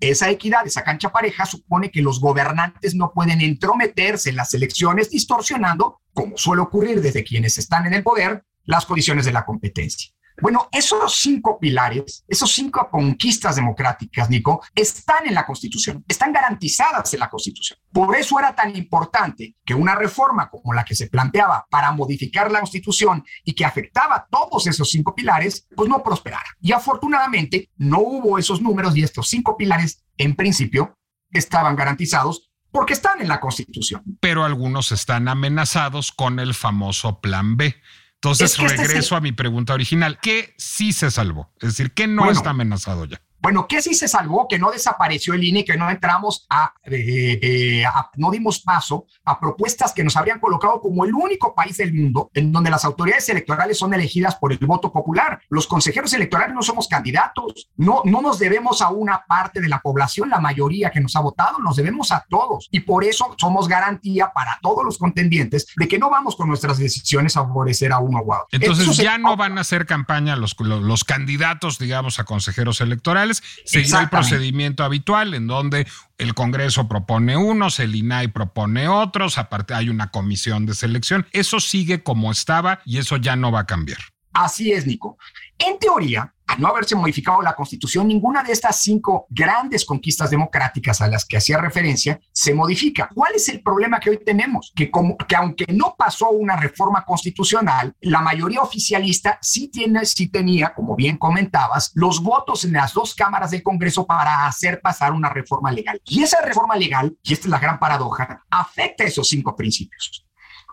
esa 0.00 0.30
equidad, 0.30 0.66
esa 0.66 0.82
cancha 0.82 1.10
pareja, 1.10 1.46
supone 1.46 1.90
que 1.90 2.02
los 2.02 2.20
gobernantes 2.20 2.94
no 2.94 3.12
pueden 3.12 3.40
entrometerse 3.40 4.30
en 4.30 4.36
las 4.36 4.52
elecciones 4.54 5.10
distorsionando, 5.10 6.00
como 6.12 6.36
suele 6.36 6.62
ocurrir 6.62 7.00
desde 7.00 7.22
quienes 7.22 7.58
están 7.58 7.86
en 7.86 7.94
el 7.94 8.02
poder, 8.02 8.44
las 8.64 8.86
condiciones 8.86 9.24
de 9.24 9.32
la 9.32 9.44
competencia. 9.44 10.10
Bueno, 10.40 10.68
esos 10.72 11.16
cinco 11.16 11.58
pilares, 11.58 12.24
esos 12.26 12.52
cinco 12.52 12.88
conquistas 12.90 13.56
democráticas, 13.56 14.30
Nico, 14.30 14.62
están 14.74 15.26
en 15.26 15.34
la 15.34 15.46
Constitución, 15.46 16.04
están 16.08 16.32
garantizadas 16.32 17.12
en 17.12 17.20
la 17.20 17.28
Constitución. 17.28 17.78
Por 17.92 18.16
eso 18.16 18.38
era 18.38 18.54
tan 18.54 18.74
importante 18.76 19.56
que 19.64 19.74
una 19.74 19.94
reforma 19.94 20.48
como 20.48 20.72
la 20.72 20.84
que 20.84 20.94
se 20.94 21.08
planteaba 21.08 21.66
para 21.70 21.92
modificar 21.92 22.50
la 22.50 22.60
Constitución 22.60 23.24
y 23.44 23.54
que 23.54 23.64
afectaba 23.64 24.26
todos 24.30 24.66
esos 24.66 24.90
cinco 24.90 25.14
pilares, 25.14 25.66
pues 25.76 25.88
no 25.88 26.02
prosperara. 26.02 26.56
Y 26.60 26.72
afortunadamente 26.72 27.70
no 27.76 28.00
hubo 28.00 28.38
esos 28.38 28.62
números 28.62 28.96
y 28.96 29.02
estos 29.02 29.28
cinco 29.28 29.56
pilares, 29.56 30.04
en 30.16 30.34
principio, 30.34 30.96
estaban 31.30 31.76
garantizados 31.76 32.50
porque 32.70 32.92
están 32.92 33.20
en 33.20 33.28
la 33.28 33.40
Constitución. 33.40 34.02
Pero 34.20 34.44
algunos 34.44 34.92
están 34.92 35.28
amenazados 35.28 36.12
con 36.12 36.38
el 36.38 36.54
famoso 36.54 37.20
Plan 37.20 37.56
B. 37.56 37.74
Entonces 38.22 38.58
este 38.58 38.76
regreso 38.76 39.16
a 39.16 39.20
mi 39.22 39.32
pregunta 39.32 39.72
original. 39.72 40.18
¿Qué 40.20 40.54
sí 40.58 40.92
se 40.92 41.10
salvó? 41.10 41.50
Es 41.58 41.70
decir, 41.70 41.92
¿qué 41.92 42.06
no 42.06 42.30
está 42.30 42.50
amenazado 42.50 43.06
ya? 43.06 43.22
Bueno, 43.40 43.66
¿qué 43.66 43.80
sí 43.80 43.94
se 43.94 44.08
salvó? 44.08 44.46
Que 44.48 44.58
no 44.58 44.70
desapareció 44.70 45.34
el 45.34 45.44
INE, 45.44 45.64
que 45.64 45.76
no 45.76 45.88
entramos 45.90 46.46
eh, 46.84 47.38
eh, 47.42 47.84
a, 47.84 48.10
no 48.16 48.30
dimos 48.30 48.60
paso 48.60 49.06
a 49.24 49.40
propuestas 49.40 49.92
que 49.92 50.04
nos 50.04 50.16
habrían 50.16 50.40
colocado 50.40 50.80
como 50.80 51.04
el 51.04 51.14
único 51.14 51.54
país 51.54 51.78
del 51.78 51.94
mundo 51.94 52.30
en 52.34 52.52
donde 52.52 52.70
las 52.70 52.84
autoridades 52.84 53.28
electorales 53.28 53.78
son 53.78 53.94
elegidas 53.94 54.36
por 54.36 54.52
el 54.52 54.58
voto 54.58 54.92
popular. 54.92 55.40
Los 55.48 55.66
consejeros 55.66 56.12
electorales 56.12 56.54
no 56.54 56.62
somos 56.62 56.86
candidatos, 56.88 57.68
no, 57.76 58.02
no 58.04 58.20
nos 58.20 58.38
debemos 58.38 58.82
a 58.82 58.90
una 58.90 59.24
parte 59.26 59.60
de 59.60 59.68
la 59.68 59.80
población, 59.80 60.28
la 60.28 60.40
mayoría 60.40 60.90
que 60.90 61.00
nos 61.00 61.16
ha 61.16 61.20
votado, 61.20 61.58
nos 61.60 61.76
debemos 61.76 62.12
a 62.12 62.24
todos. 62.28 62.68
Y 62.70 62.80
por 62.80 63.04
eso 63.04 63.34
somos 63.38 63.68
garantía 63.68 64.32
para 64.34 64.58
todos 64.60 64.84
los 64.84 64.98
contendientes 64.98 65.66
de 65.76 65.88
que 65.88 65.98
no 65.98 66.10
vamos 66.10 66.36
con 66.36 66.48
nuestras 66.48 66.78
decisiones 66.78 67.36
a 67.36 67.40
favorecer 67.40 67.92
a 67.92 67.98
uno 67.98 68.18
o 68.18 68.34
a 68.34 68.42
otro. 68.44 68.48
Entonces 68.52 68.96
ya 68.98 69.16
no 69.16 69.36
van 69.36 69.56
a 69.56 69.62
hacer 69.62 69.86
campaña 69.86 70.36
los, 70.36 70.56
los 70.60 71.04
candidatos, 71.04 71.78
digamos, 71.78 72.18
a 72.18 72.24
consejeros 72.24 72.80
electorales 72.80 73.29
seguir 73.34 73.94
el 73.94 74.08
procedimiento 74.08 74.84
habitual 74.84 75.34
en 75.34 75.46
donde 75.46 75.86
el 76.18 76.34
Congreso 76.34 76.88
propone 76.88 77.36
unos, 77.36 77.80
el 77.80 77.94
INAI 77.94 78.28
propone 78.28 78.88
otros, 78.88 79.38
aparte 79.38 79.74
hay 79.74 79.88
una 79.88 80.10
comisión 80.10 80.66
de 80.66 80.74
selección. 80.74 81.26
Eso 81.32 81.60
sigue 81.60 82.02
como 82.02 82.30
estaba 82.30 82.80
y 82.84 82.98
eso 82.98 83.16
ya 83.16 83.36
no 83.36 83.52
va 83.52 83.60
a 83.60 83.66
cambiar. 83.66 83.98
Así 84.32 84.72
es, 84.72 84.86
Nico. 84.86 85.18
En 85.62 85.78
teoría, 85.78 86.34
al 86.46 86.58
no 86.58 86.68
haberse 86.68 86.96
modificado 86.96 87.42
la 87.42 87.54
constitución, 87.54 88.08
ninguna 88.08 88.42
de 88.42 88.50
estas 88.52 88.80
cinco 88.80 89.26
grandes 89.28 89.84
conquistas 89.84 90.30
democráticas 90.30 91.02
a 91.02 91.06
las 91.06 91.26
que 91.26 91.36
hacía 91.36 91.58
referencia 91.58 92.18
se 92.32 92.54
modifica. 92.54 93.10
¿Cuál 93.14 93.34
es 93.34 93.46
el 93.50 93.62
problema 93.62 94.00
que 94.00 94.08
hoy 94.08 94.24
tenemos? 94.24 94.72
Que, 94.74 94.90
como, 94.90 95.18
que 95.18 95.36
aunque 95.36 95.66
no 95.68 95.94
pasó 95.98 96.30
una 96.30 96.56
reforma 96.56 97.04
constitucional, 97.04 97.94
la 98.00 98.22
mayoría 98.22 98.62
oficialista 98.62 99.38
sí, 99.42 99.68
tiene, 99.68 100.06
sí 100.06 100.28
tenía, 100.28 100.72
como 100.72 100.96
bien 100.96 101.18
comentabas, 101.18 101.92
los 101.94 102.22
votos 102.22 102.64
en 102.64 102.72
las 102.72 102.94
dos 102.94 103.14
cámaras 103.14 103.50
del 103.50 103.62
Congreso 103.62 104.06
para 104.06 104.46
hacer 104.46 104.80
pasar 104.80 105.12
una 105.12 105.28
reforma 105.28 105.70
legal. 105.70 106.00
Y 106.06 106.22
esa 106.22 106.40
reforma 106.40 106.74
legal, 106.74 107.18
y 107.22 107.34
esta 107.34 107.48
es 107.48 107.50
la 107.50 107.58
gran 107.58 107.78
paradoja, 107.78 108.44
afecta 108.48 109.04
esos 109.04 109.28
cinco 109.28 109.54
principios. 109.54 110.26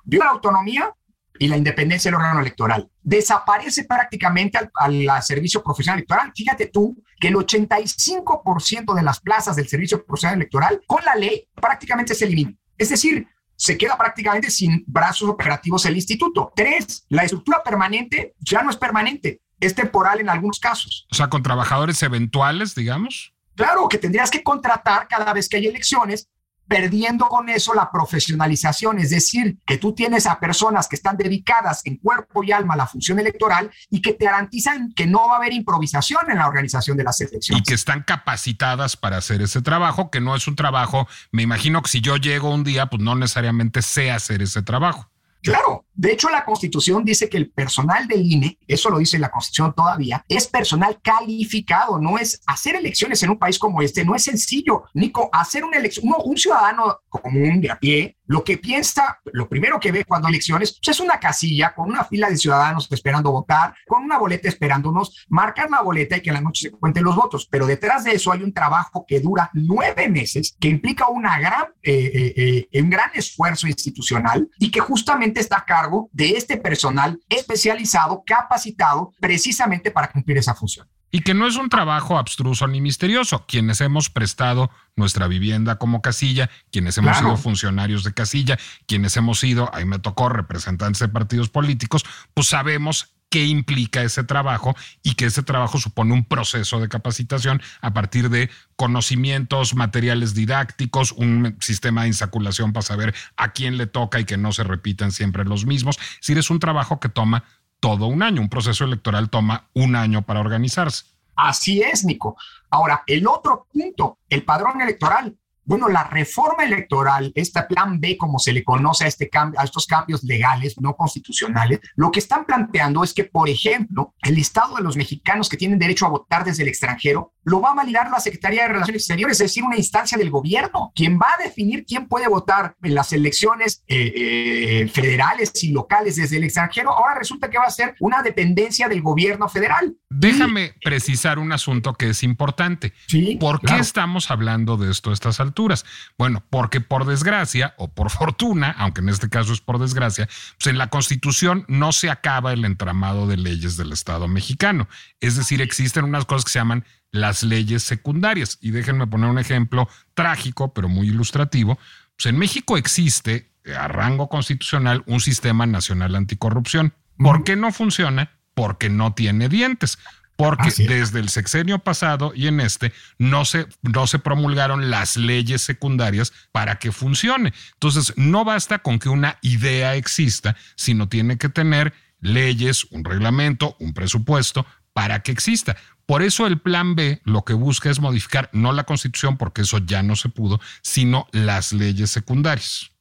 De 0.06 0.18
una 0.18 0.30
autonomía, 0.30 0.94
y 1.40 1.48
la 1.48 1.58
independencia 1.58 2.10
del 2.10 2.20
órgano 2.20 2.40
electoral. 2.40 2.90
Desaparece 3.02 3.86
prácticamente 3.86 4.60
al, 4.74 5.24
servicio 5.24 5.64
profesional 5.64 6.00
electoral. 6.00 6.32
Fíjate 6.36 6.68
tú 6.68 6.96
que 7.20 7.30
el 7.30 7.36
85% 7.36 8.94
de 8.94 9.04
las 9.04 9.20
plazas 9.20 9.56
del 9.56 9.68
servicio 9.68 10.06
profesional 10.06 10.38
electoral 10.38 10.82
con 10.86 11.04
la 11.04 11.16
ley 11.16 11.48
prácticamente 11.56 12.16
se 12.16 12.26
elimina. 12.26 12.54
Es 12.78 12.90
decir, 12.90 13.28
se 13.56 13.78
queda 13.78 13.98
prácticamente 13.98 14.52
sin 14.52 14.84
brazos 14.88 15.30
operativos 15.30 15.86
el 15.86 15.96
instituto. 15.96 16.52
Tres, 16.56 17.06
la 17.10 17.24
estructura 17.24 17.64
permanente 17.64 18.36
ya 18.40 18.62
no 18.62 18.70
es 18.70 18.78
permanente, 18.78 19.42
es 19.60 19.74
temporal 19.74 20.20
en 20.20 20.30
algunos 20.30 20.60
casos. 20.60 21.08
O 21.12 21.16
sea, 21.16 21.28
con 21.28 21.42
trabajadores 21.42 22.02
eventuales, 22.04 22.76
digamos. 22.76 23.34
Claro, 23.56 23.88
que 23.90 23.98
tendrías 23.98 24.30
que 24.30 24.44
contratar 24.44 25.08
cada 25.08 25.34
vez 25.34 25.50
que 25.50 25.58
hay 25.58 25.66
elecciones 25.66 26.30
perdiendo 26.68 27.28
con 27.28 27.50
eso 27.50 27.74
la 27.74 27.92
profesionalización, 27.92 29.00
es 29.00 29.10
decir, 29.10 29.58
que 29.66 29.78
tú 29.78 29.94
tienes 29.94 30.28
a 30.28 30.40
personas 30.40 30.88
que 30.88 30.96
están 30.96 31.18
dedicadas 31.18 31.82
en 31.86 31.98
cuerpo 31.98 32.44
y 32.44 32.52
alma 32.52 32.74
a 32.74 32.78
la 32.78 32.88
función 32.88 33.20
electoral 33.20 33.72
y 33.90 34.02
que 34.02 34.14
te 34.14 34.26
garantizan 34.26 34.94
que 34.94 35.08
no 35.08 35.28
va 35.28 35.36
a 35.36 35.38
haber 35.38 35.54
improvisación 35.54 36.30
en 36.30 36.38
la 36.38 36.48
organización 36.48 36.98
de 36.98 37.04
las 37.04 37.20
elecciones. 37.22 37.62
Y 37.62 37.64
que 37.64 37.74
están 37.74 38.04
capacitadas 38.04 38.98
para 38.98 39.18
hacer 39.18 39.42
ese 39.42 39.62
trabajo, 39.62 40.12
que 40.12 40.22
no 40.22 40.36
es 40.36 40.48
un 40.48 40.56
trabajo, 40.56 41.08
me 41.32 41.44
imagino 41.44 41.82
que 41.82 41.90
si 41.90 42.02
yo 42.02 42.18
llego 42.18 42.54
un 42.54 42.64
día, 42.64 42.88
pues 42.88 43.02
no 43.02 43.16
necesariamente 43.16 43.82
sé 43.82 44.12
hacer 44.12 44.42
ese 44.42 44.62
trabajo. 44.62 45.10
Claro, 45.48 45.86
de 45.94 46.12
hecho 46.12 46.30
la 46.30 46.44
constitución 46.44 47.06
dice 47.06 47.30
que 47.30 47.38
el 47.38 47.50
personal 47.50 48.06
del 48.06 48.26
INE, 48.26 48.58
eso 48.68 48.90
lo 48.90 49.00
dice 49.00 49.18
la 49.18 49.32
constitución 49.32 49.74
todavía, 49.74 50.26
es 50.28 50.46
personal 50.46 51.00
calificado, 51.02 52.00
no 52.00 52.18
es 52.18 52.42
hacer 52.46 52.76
elecciones 52.76 53.24
en 53.24 53.30
un 53.30 53.40
país 53.40 53.58
como 53.58 53.82
este, 53.82 54.04
no 54.04 54.14
es 54.14 54.24
sencillo, 54.24 54.84
Nico, 54.94 55.30
hacer 55.32 55.64
una 55.64 55.78
elección, 55.78 56.14
un 56.22 56.38
ciudadano 56.38 56.98
común 57.08 57.62
de 57.62 57.72
a 57.72 57.80
pie 57.80 58.17
lo 58.28 58.44
que 58.44 58.58
piensa, 58.58 59.20
lo 59.34 59.50
primero 59.50 59.80
que 59.80 59.92
ve 59.92 60.06
cuando 60.06 60.28
elecciones, 60.28 60.80
pues 60.84 60.96
es 60.96 61.00
una 61.00 61.20
casilla 61.20 61.74
con 61.74 61.90
una 61.90 62.04
fila 62.04 62.30
de 62.30 62.38
ciudadanos 62.38 62.88
esperando 62.92 63.32
votar, 63.32 63.74
con 63.88 64.04
una 64.04 64.18
boleta 64.18 64.48
esperándonos, 64.48 65.26
marcar 65.30 65.70
la 65.70 65.82
boleta 65.82 66.18
y 66.18 66.22
que 66.22 66.30
en 66.30 66.36
la 66.36 66.42
noche 66.42 66.70
se 66.70 66.72
cuenten 66.72 67.04
los 67.04 67.16
votos. 67.16 67.48
Pero 67.50 67.66
detrás 67.66 68.04
de 68.04 68.12
eso 68.12 68.32
hay 68.32 68.44
un 68.44 68.54
trabajo 68.54 69.06
que 69.08 69.20
dura 69.20 69.50
nueve 69.54 70.10
meses, 70.10 70.56
que 70.60 70.68
implica 70.68 71.08
una 71.08 71.40
gran, 71.40 71.66
eh, 71.82 72.12
eh, 72.14 72.68
eh, 72.72 72.82
un 72.82 72.90
gran 72.90 73.10
esfuerzo 73.14 73.68
institucional 73.68 74.50
y 74.60 74.72
que 74.72 74.80
justamente 74.80 75.40
está 75.40 75.58
a 75.58 75.66
cargo 75.66 76.10
de 76.12 76.32
este 76.32 76.58
personal 76.58 77.20
especializado, 77.30 78.24
capacitado 78.26 79.14
precisamente 79.20 79.92
para 79.92 80.12
cumplir 80.12 80.38
esa 80.38 80.54
función. 80.54 80.88
Y 81.12 81.22
que 81.22 81.34
no 81.34 81.48
es 81.48 81.56
un 81.56 81.70
trabajo 81.70 82.18
abstruso 82.18 82.68
ni 82.68 82.82
misterioso. 82.82 83.46
Quienes 83.48 83.80
hemos 83.82 84.10
prestado 84.10 84.70
nuestra 84.96 85.28
vivienda 85.28 85.78
como 85.78 86.02
casilla, 86.02 86.50
quienes 86.72 86.98
hemos 86.98 87.18
sido 87.18 87.38
funcionarios 87.38 88.04
de 88.04 88.14
casilla, 88.14 88.58
quienes 88.88 89.16
hemos 89.16 89.40
sido, 89.40 89.74
ahí 89.74 89.86
me 89.86 90.00
tocó, 90.00 90.30
representantes 90.30 91.00
de 91.00 91.08
partidos 91.08 91.50
políticos, 91.50 92.04
pues 92.34 92.48
sabemos 92.48 93.14
qué 93.30 93.46
implica 93.46 94.02
ese 94.04 94.24
trabajo 94.24 94.76
y 95.04 95.16
que 95.16 95.26
ese 95.26 95.44
trabajo 95.44 95.78
supone 95.78 96.14
un 96.14 96.24
proceso 96.24 96.80
de 96.80 96.88
capacitación 96.88 97.62
a 97.82 97.94
partir 97.94 98.30
de 98.30 98.50
conocimientos, 98.76 99.76
materiales 99.76 100.34
didácticos, 100.34 101.12
un 101.12 101.58
sistema 101.60 102.04
de 102.04 102.10
insaculación 102.10 102.74
para 102.74 102.84
saber 102.84 103.16
a 103.36 103.52
quién 103.52 103.78
le 103.78 103.88
toca 103.88 104.20
y 104.20 104.26
que 104.26 104.38
no 104.38 104.52
se 104.54 104.64
repitan 104.64 105.12
siempre 105.12 105.44
los 105.46 105.66
mismos. 105.66 105.98
Es 105.98 106.22
decir, 106.22 106.38
es 106.38 106.50
un 106.50 106.60
trabajo 106.60 107.00
que 107.00 107.10
toma 107.10 107.44
todo 107.80 108.08
un 108.08 108.24
año. 108.24 108.42
Un 108.42 108.50
proceso 108.50 108.84
electoral 108.84 109.30
toma 109.30 109.70
un 109.74 109.96
año 109.96 110.22
para 110.22 110.40
organizarse. 110.40 111.06
Así 111.36 111.82
es, 111.82 112.04
Nico. 112.04 112.36
Ahora, 112.70 113.04
el 113.06 113.28
otro 113.28 113.68
punto, 113.72 114.20
el 114.30 114.44
padrón 114.44 114.82
electoral. 114.82 115.38
Bueno, 115.64 115.90
la 115.90 116.06
reforma 116.06 116.64
electoral, 116.64 117.34
este 117.36 117.62
plan 117.64 118.00
B, 118.00 118.16
como 118.18 118.40
se 118.40 118.54
le 118.54 118.64
conoce 118.64 119.04
a, 119.04 119.08
este 119.08 119.30
cambio, 119.30 119.60
a 119.60 119.66
estos 119.66 119.86
cambios 119.86 120.24
legales 120.24 120.80
no 120.80 120.96
constitucionales, 120.96 121.82
lo 121.96 122.10
que 122.10 122.20
están 122.20 122.46
planteando 122.46 123.04
es 123.04 123.14
que, 123.14 123.26
por 123.26 123.50
ejemplo, 123.50 124.14
el 124.22 124.36
listado 124.36 124.78
de 124.78 124.84
los 124.84 124.96
mexicanos 124.96 125.50
que 125.50 125.58
tienen 125.58 125.78
derecho 125.78 126.06
a 126.06 126.10
votar 126.10 126.46
desde 126.46 126.64
el 126.64 126.70
extranjero 126.70 127.34
lo 127.48 127.62
va 127.62 127.72
a 127.72 127.76
validar 127.76 128.12
la 128.12 128.20
Secretaría 128.20 128.64
de 128.64 128.68
Relaciones 128.68 129.04
Exteriores, 129.04 129.40
es 129.40 129.46
decir, 129.46 129.64
una 129.64 129.78
instancia 129.78 130.18
del 130.18 130.30
gobierno, 130.30 130.92
quien 130.94 131.18
va 131.18 131.28
a 131.40 131.44
definir 131.44 131.86
quién 131.86 132.08
puede 132.08 132.28
votar 132.28 132.76
en 132.84 132.94
las 132.94 133.14
elecciones 133.14 133.84
eh, 133.88 134.12
eh, 134.16 134.88
federales 134.90 135.64
y 135.64 135.72
locales 135.72 136.18
desde 136.18 136.38
el 136.38 136.44
extranjero. 136.44 136.92
Ahora 136.92 137.16
resulta 137.16 137.50
que 137.50 137.58
va 137.58 137.64
a 137.64 137.72
ser 137.72 137.96
una 138.02 138.22
dependencia 138.22 138.90
del 138.90 139.02
gobierno 139.02 139.48
federal. 139.48 139.96
Déjame 140.10 140.74
precisar 140.84 141.40
un 141.40 141.54
asunto 141.54 141.94
que 141.94 142.10
es 142.10 142.22
importante. 142.22 142.92
Sí, 143.08 143.38
¿Por 143.40 143.62
qué 143.62 143.78
estamos 143.78 144.30
hablando 144.30 144.76
de 144.76 144.92
esto 144.92 145.12
a 145.12 145.14
estas 145.14 145.40
alturas? 145.40 145.86
Bueno, 146.18 146.44
porque 146.50 146.82
por 146.82 147.06
desgracia 147.06 147.76
o 147.78 147.88
por 147.88 148.10
fortuna, 148.12 148.76
aunque 148.78 149.00
en 149.00 149.08
este 149.08 149.30
caso 149.30 149.54
es 149.54 149.62
por 149.62 149.80
desgracia, 149.80 150.28
pues 150.58 150.68
en 150.68 150.78
la 150.78 150.90
Constitución 150.90 151.64
no 151.70 151.94
se 151.94 152.10
acaba 152.10 152.52
el 152.52 152.66
entramado 152.66 153.26
de 153.26 153.38
leyes 153.38 153.78
del 153.78 153.94
Estado 153.94 154.28
mexicano. 154.28 154.90
Es 155.22 155.38
decir, 155.38 155.62
existen 155.62 156.04
unas 156.04 156.26
cosas 156.26 156.44
que 156.44 156.52
se 156.52 156.60
llaman 156.60 156.84
las 157.12 157.44
leyes 157.44 157.84
secundarias. 157.84 158.58
Y 158.62 158.72
déjenme 158.72 159.08
poner 159.08 159.30
un 159.30 159.40
ejemplo 159.40 159.90
trágico, 160.14 160.74
pero 160.74 160.90
muy 160.90 161.08
ilustrativo. 161.08 161.78
Pues 162.16 162.28
en 162.28 162.38
México 162.38 162.78
existe 162.78 163.52
a 163.78 163.88
rango 163.88 164.30
constitucional 164.30 165.04
un 165.06 165.20
sistema 165.20 165.66
nacional 165.66 166.16
anticorrupción. 166.16 166.94
¿Por 167.18 167.44
qué 167.44 167.56
no 167.56 167.72
funciona? 167.72 168.32
Porque 168.54 168.90
no 168.90 169.14
tiene 169.14 169.50
dientes. 169.50 169.98
Porque 170.36 170.70
desde 170.88 171.20
el 171.20 171.30
sexenio 171.30 171.80
pasado 171.80 172.32
y 172.36 172.46
en 172.46 172.60
este 172.60 172.94
no 173.18 173.44
se, 173.44 173.66
no 173.82 174.06
se 174.06 174.20
promulgaron 174.20 174.92
las 174.92 175.18
leyes 175.18 175.64
secundarias 175.64 176.32
para 176.52 176.78
que 176.78 176.92
funcione. 176.92 177.54
Entonces, 177.74 178.14
no 178.18 178.46
basta 178.46 178.80
con 178.80 179.00
que 179.00 179.10
una 179.10 179.40
idea 179.42 179.96
exista, 179.96 180.56
sino 180.76 181.10
tiene 181.10 181.40
que 181.40 181.50
tener 181.50 181.92
leyes, 182.20 182.86
un 182.92 183.04
reglamento, 183.04 183.76
un 183.80 183.96
presupuesto 183.96 184.68
para 184.94 185.22
que 185.22 185.32
exista. 185.32 185.76
Por 186.08 186.24
eso 186.24 186.48
el 186.48 186.58
plan 186.62 186.96
B 186.96 187.22
lo 187.26 187.44
que 187.44 187.54
busca 187.54 187.90
es 187.90 188.00
modificar 188.00 188.50
no 188.54 188.72
la 188.72 188.86
constitución, 188.86 189.36
porque 189.38 189.64
eso 189.64 189.80
ya 189.80 190.04
no 190.04 190.16
se 190.16 190.30
pudo, 190.30 190.62
sino 190.82 191.28
las 191.34 191.74
leyes 191.74 192.10
secundarias. 192.12 192.92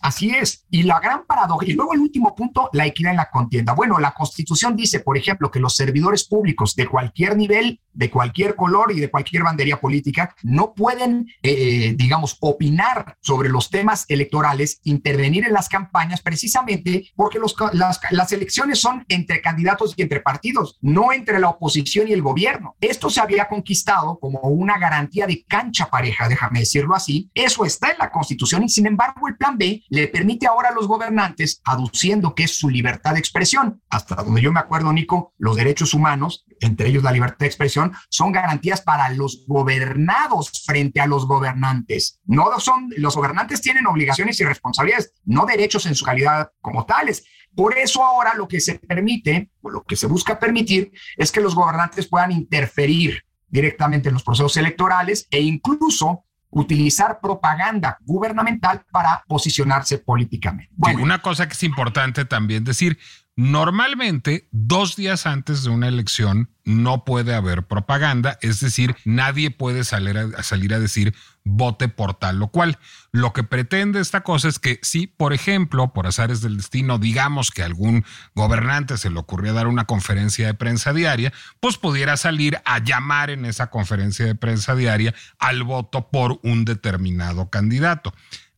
Así 0.00 0.30
es. 0.30 0.64
Y 0.70 0.84
la 0.84 1.00
gran 1.00 1.26
paradoja, 1.26 1.66
y 1.66 1.72
luego 1.72 1.92
el 1.92 2.00
último 2.00 2.36
punto, 2.36 2.70
la 2.72 2.86
equidad 2.86 3.10
en 3.10 3.16
la 3.16 3.30
contienda. 3.30 3.72
Bueno, 3.72 3.98
la 3.98 4.12
constitución 4.12 4.76
dice, 4.76 5.00
por 5.00 5.16
ejemplo, 5.16 5.50
que 5.50 5.58
los 5.58 5.74
servidores 5.74 6.22
públicos 6.22 6.76
de 6.76 6.86
cualquier 6.86 7.36
nivel, 7.36 7.80
de 7.92 8.10
cualquier 8.10 8.56
color 8.56 8.92
y 8.92 9.00
de 9.00 9.10
cualquier 9.10 9.42
bandería 9.42 9.80
política 9.80 10.34
no 10.42 10.74
pueden, 10.74 11.28
eh, 11.42 11.94
digamos, 11.96 12.36
opinar 12.40 13.16
sobre 13.20 13.48
los 13.48 13.70
temas 13.70 14.04
electorales, 14.08 14.80
intervenir 14.84 15.46
en 15.46 15.52
las 15.52 15.68
campañas, 15.68 16.20
precisamente 16.20 17.10
porque 17.16 17.38
las, 17.72 18.00
las 18.10 18.32
elecciones 18.32 18.80
son 18.80 19.04
entre 19.08 19.40
candidatos 19.40 19.94
y 19.96 20.02
entre 20.02 20.20
partidos, 20.20 20.78
no 20.80 21.12
entre 21.12 21.38
la 21.38 21.50
oposición 21.50 22.08
y 22.08 22.12
el 22.12 22.22
gobierno. 22.22 22.76
Esto 22.80 23.10
se 23.10 23.20
había 23.20 23.48
conquistado 23.48 24.18
como 24.18 24.40
una 24.40 24.78
garantía 24.78 25.26
de 25.26 25.44
cancha 25.44 25.90
pareja, 25.90 26.28
déjame 26.28 26.60
decirlo 26.60 26.94
así. 26.94 27.30
Eso 27.34 27.64
está 27.64 27.90
en 27.90 27.98
la 27.98 28.10
constitución 28.10 28.62
y 28.64 28.68
sin 28.68 28.86
embargo 28.86 29.28
el 29.28 29.36
plan 29.36 29.58
B 29.58 29.82
le 29.88 30.08
permite 30.08 30.46
ahora 30.46 30.70
a 30.70 30.72
los 30.72 30.86
gobernantes, 30.86 31.60
aduciendo 31.64 32.34
que 32.34 32.44
es 32.44 32.56
su 32.58 32.68
libertad 32.68 33.14
de 33.14 33.18
expresión, 33.18 33.80
hasta 33.90 34.16
donde 34.16 34.42
yo 34.42 34.52
me 34.52 34.60
acuerdo, 34.60 34.92
Nico, 34.92 35.34
los 35.38 35.56
derechos 35.56 35.94
humanos, 35.94 36.44
entre 36.60 36.88
ellos 36.88 37.02
la 37.02 37.12
libertad 37.12 37.38
de 37.40 37.46
expresión, 37.46 37.81
son 38.08 38.30
garantías 38.30 38.80
para 38.80 39.08
los 39.10 39.44
gobernados 39.46 40.62
frente 40.64 41.00
a 41.00 41.06
los 41.06 41.26
gobernantes. 41.26 42.20
No 42.24 42.58
son, 42.60 42.90
los 42.96 43.16
gobernantes 43.16 43.60
tienen 43.60 43.86
obligaciones 43.86 44.38
y 44.40 44.44
responsabilidades, 44.44 45.12
no 45.24 45.46
derechos 45.46 45.86
en 45.86 45.94
su 45.94 46.04
calidad 46.04 46.50
como 46.60 46.84
tales. 46.86 47.24
Por 47.54 47.76
eso 47.76 48.02
ahora 48.02 48.34
lo 48.34 48.48
que 48.48 48.60
se 48.60 48.78
permite, 48.78 49.50
o 49.60 49.70
lo 49.70 49.82
que 49.82 49.96
se 49.96 50.06
busca 50.06 50.38
permitir, 50.38 50.92
es 51.16 51.32
que 51.32 51.40
los 51.40 51.54
gobernantes 51.54 52.08
puedan 52.08 52.32
interferir 52.32 53.24
directamente 53.48 54.08
en 54.08 54.14
los 54.14 54.22
procesos 54.22 54.56
electorales 54.56 55.26
e 55.30 55.40
incluso 55.40 56.24
utilizar 56.52 57.18
propaganda 57.20 57.98
gubernamental 58.02 58.84
para 58.90 59.24
posicionarse 59.26 59.98
políticamente. 59.98 60.72
Bueno, 60.76 61.02
una 61.02 61.20
cosa 61.20 61.46
que 61.46 61.54
es 61.54 61.62
importante 61.62 62.24
también 62.24 62.62
decir, 62.62 62.98
Normalmente, 63.34 64.46
dos 64.50 64.94
días 64.94 65.24
antes 65.24 65.62
de 65.62 65.70
una 65.70 65.88
elección 65.88 66.50
no 66.64 67.06
puede 67.06 67.34
haber 67.34 67.66
propaganda, 67.66 68.38
es 68.42 68.60
decir, 68.60 68.94
nadie 69.06 69.50
puede 69.50 69.84
salir 69.84 70.18
a, 70.18 70.78
decir 70.78 71.14
vote 71.42 71.88
por 71.88 72.12
tal 72.12 72.42
o 72.42 72.48
cual. 72.48 72.78
Lo 73.10 73.32
que 73.32 73.42
pretende 73.42 74.00
esta 74.00 74.20
cosa 74.20 74.48
es 74.48 74.58
que 74.58 74.78
si, 74.82 75.06
por 75.06 75.32
ejemplo, 75.32 75.94
por 75.94 76.06
azares 76.06 76.42
del 76.42 76.58
destino, 76.58 76.98
digamos 76.98 77.50
que 77.50 77.62
algún 77.62 78.04
gobernante 78.34 78.98
se 78.98 79.08
le 79.08 79.18
ocurrió 79.18 79.54
dar 79.54 79.66
una 79.66 79.86
conferencia 79.86 80.46
de 80.46 80.54
prensa 80.54 80.92
diaria, 80.92 81.32
pues 81.58 81.78
pudiera 81.78 82.18
salir 82.18 82.60
a 82.66 82.80
llamar 82.80 83.30
en 83.30 83.46
esa 83.46 83.70
conferencia 83.70 84.26
de 84.26 84.34
prensa 84.34 84.74
diaria 84.74 85.14
al 85.38 85.62
voto 85.62 86.10
por 86.10 86.38
un 86.42 86.66
determinado 86.66 87.48
candidato. 87.48 88.12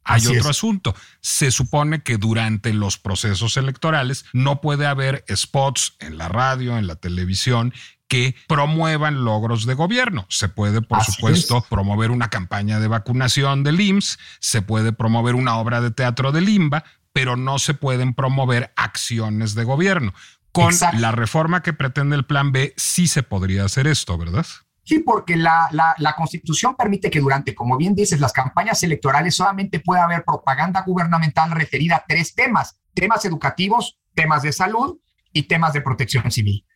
Hay 0.04 0.26
otro 0.26 0.50
asunto. 0.50 0.94
Se 1.20 1.50
supone 1.50 2.02
que 2.02 2.18
durante 2.18 2.72
los 2.72 2.98
procesos 2.98 3.56
electorales 3.56 4.24
no 4.32 4.60
puede 4.60 4.86
haber 4.86 5.24
spots 5.34 5.96
en 5.98 6.18
la 6.18 6.28
radio, 6.28 6.76
en 6.76 6.86
la 6.86 6.96
televisión, 6.96 7.72
que 8.08 8.36
promuevan 8.46 9.24
logros 9.24 9.66
de 9.66 9.74
gobierno. 9.74 10.26
Se 10.28 10.48
puede, 10.48 10.82
por 10.82 11.02
supuesto, 11.02 11.64
promover 11.68 12.10
una 12.10 12.28
campaña 12.28 12.78
de 12.78 12.88
vacunación 12.88 13.64
del 13.64 13.80
IMSS, 13.80 14.18
se 14.40 14.62
puede 14.62 14.92
promover 14.92 15.34
una 15.34 15.56
obra 15.56 15.80
de 15.80 15.90
teatro 15.90 16.30
del 16.30 16.48
IMBA, 16.48 16.84
pero 17.12 17.36
no 17.36 17.58
se 17.58 17.74
pueden 17.74 18.14
promover 18.14 18.72
acciones 18.76 19.54
de 19.54 19.64
gobierno. 19.64 20.12
Con 20.52 20.72
la 20.98 21.10
reforma 21.10 21.62
que 21.62 21.72
pretende 21.72 22.14
el 22.14 22.26
Plan 22.26 22.52
B, 22.52 22.74
sí 22.76 23.08
se 23.08 23.24
podría 23.24 23.64
hacer 23.64 23.88
esto, 23.88 24.16
¿verdad? 24.16 24.46
Sí, 24.84 24.98
porque 24.98 25.36
la, 25.36 25.68
la, 25.70 26.14
Constitución 26.14 26.76
permite 26.76 27.10
que 27.10 27.20
durante, 27.20 27.54
como 27.54 27.78
bien 27.78 27.94
dices, 27.94 28.20
las 28.20 28.32
campañas 28.32 28.82
electorales 28.82 29.34
solamente 29.34 29.80
pueda 29.80 30.04
haber 30.04 30.24
propaganda 30.24 30.82
gubernamental 30.82 31.50
referida 31.52 31.96
a 31.96 32.04
tres 32.06 32.34
temas, 32.34 32.78
temas 32.92 33.24
educativos, 33.24 33.98
temas 34.14 34.42
de 34.42 34.52
salud 34.52 34.98
y 35.32 35.44
temas 35.44 35.72
de 35.72 35.80
protección 35.80 36.30
civil. 36.30 36.66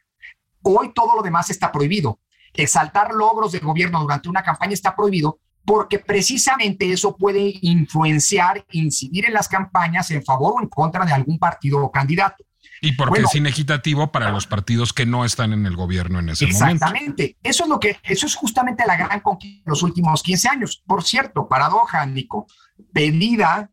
Hoy 0.62 0.92
todo 0.94 1.16
lo 1.16 1.22
demás 1.22 1.50
está 1.50 1.70
prohibido. 1.70 2.20
Exaltar 2.54 3.12
logros 3.12 3.52
del 3.52 3.60
gobierno 3.60 4.00
durante 4.00 4.30
una 4.30 4.42
campaña 4.42 4.72
está 4.72 4.96
prohibido 4.96 5.38
porque 5.68 5.98
precisamente 5.98 6.90
eso 6.90 7.14
puede 7.14 7.58
influenciar, 7.60 8.64
incidir 8.70 9.26
en 9.26 9.34
las 9.34 9.48
campañas 9.48 10.10
en 10.10 10.24
favor 10.24 10.54
o 10.56 10.62
en 10.62 10.68
contra 10.70 11.04
de 11.04 11.12
algún 11.12 11.38
partido 11.38 11.84
o 11.84 11.92
candidato. 11.92 12.42
Y 12.80 12.92
porque 12.92 13.22
es 13.22 13.34
inequitativo 13.34 14.12
para 14.12 14.30
los 14.30 14.46
partidos 14.46 14.92
que 14.92 15.06
no 15.06 15.24
están 15.24 15.52
en 15.52 15.66
el 15.66 15.76
gobierno 15.76 16.18
en 16.18 16.30
ese 16.30 16.46
momento. 16.46 16.64
Exactamente. 16.66 17.36
Eso 17.42 17.64
es 17.64 17.68
lo 17.68 17.80
que, 17.80 17.98
eso 18.04 18.26
es 18.26 18.34
justamente 18.34 18.84
la 18.86 18.96
gran 18.96 19.20
conquista 19.20 19.64
de 19.64 19.70
los 19.70 19.82
últimos 19.82 20.22
15 20.22 20.48
años. 20.48 20.82
Por 20.86 21.02
cierto, 21.02 21.48
paradoja, 21.48 22.04
Nico, 22.06 22.46
pedida 22.92 23.70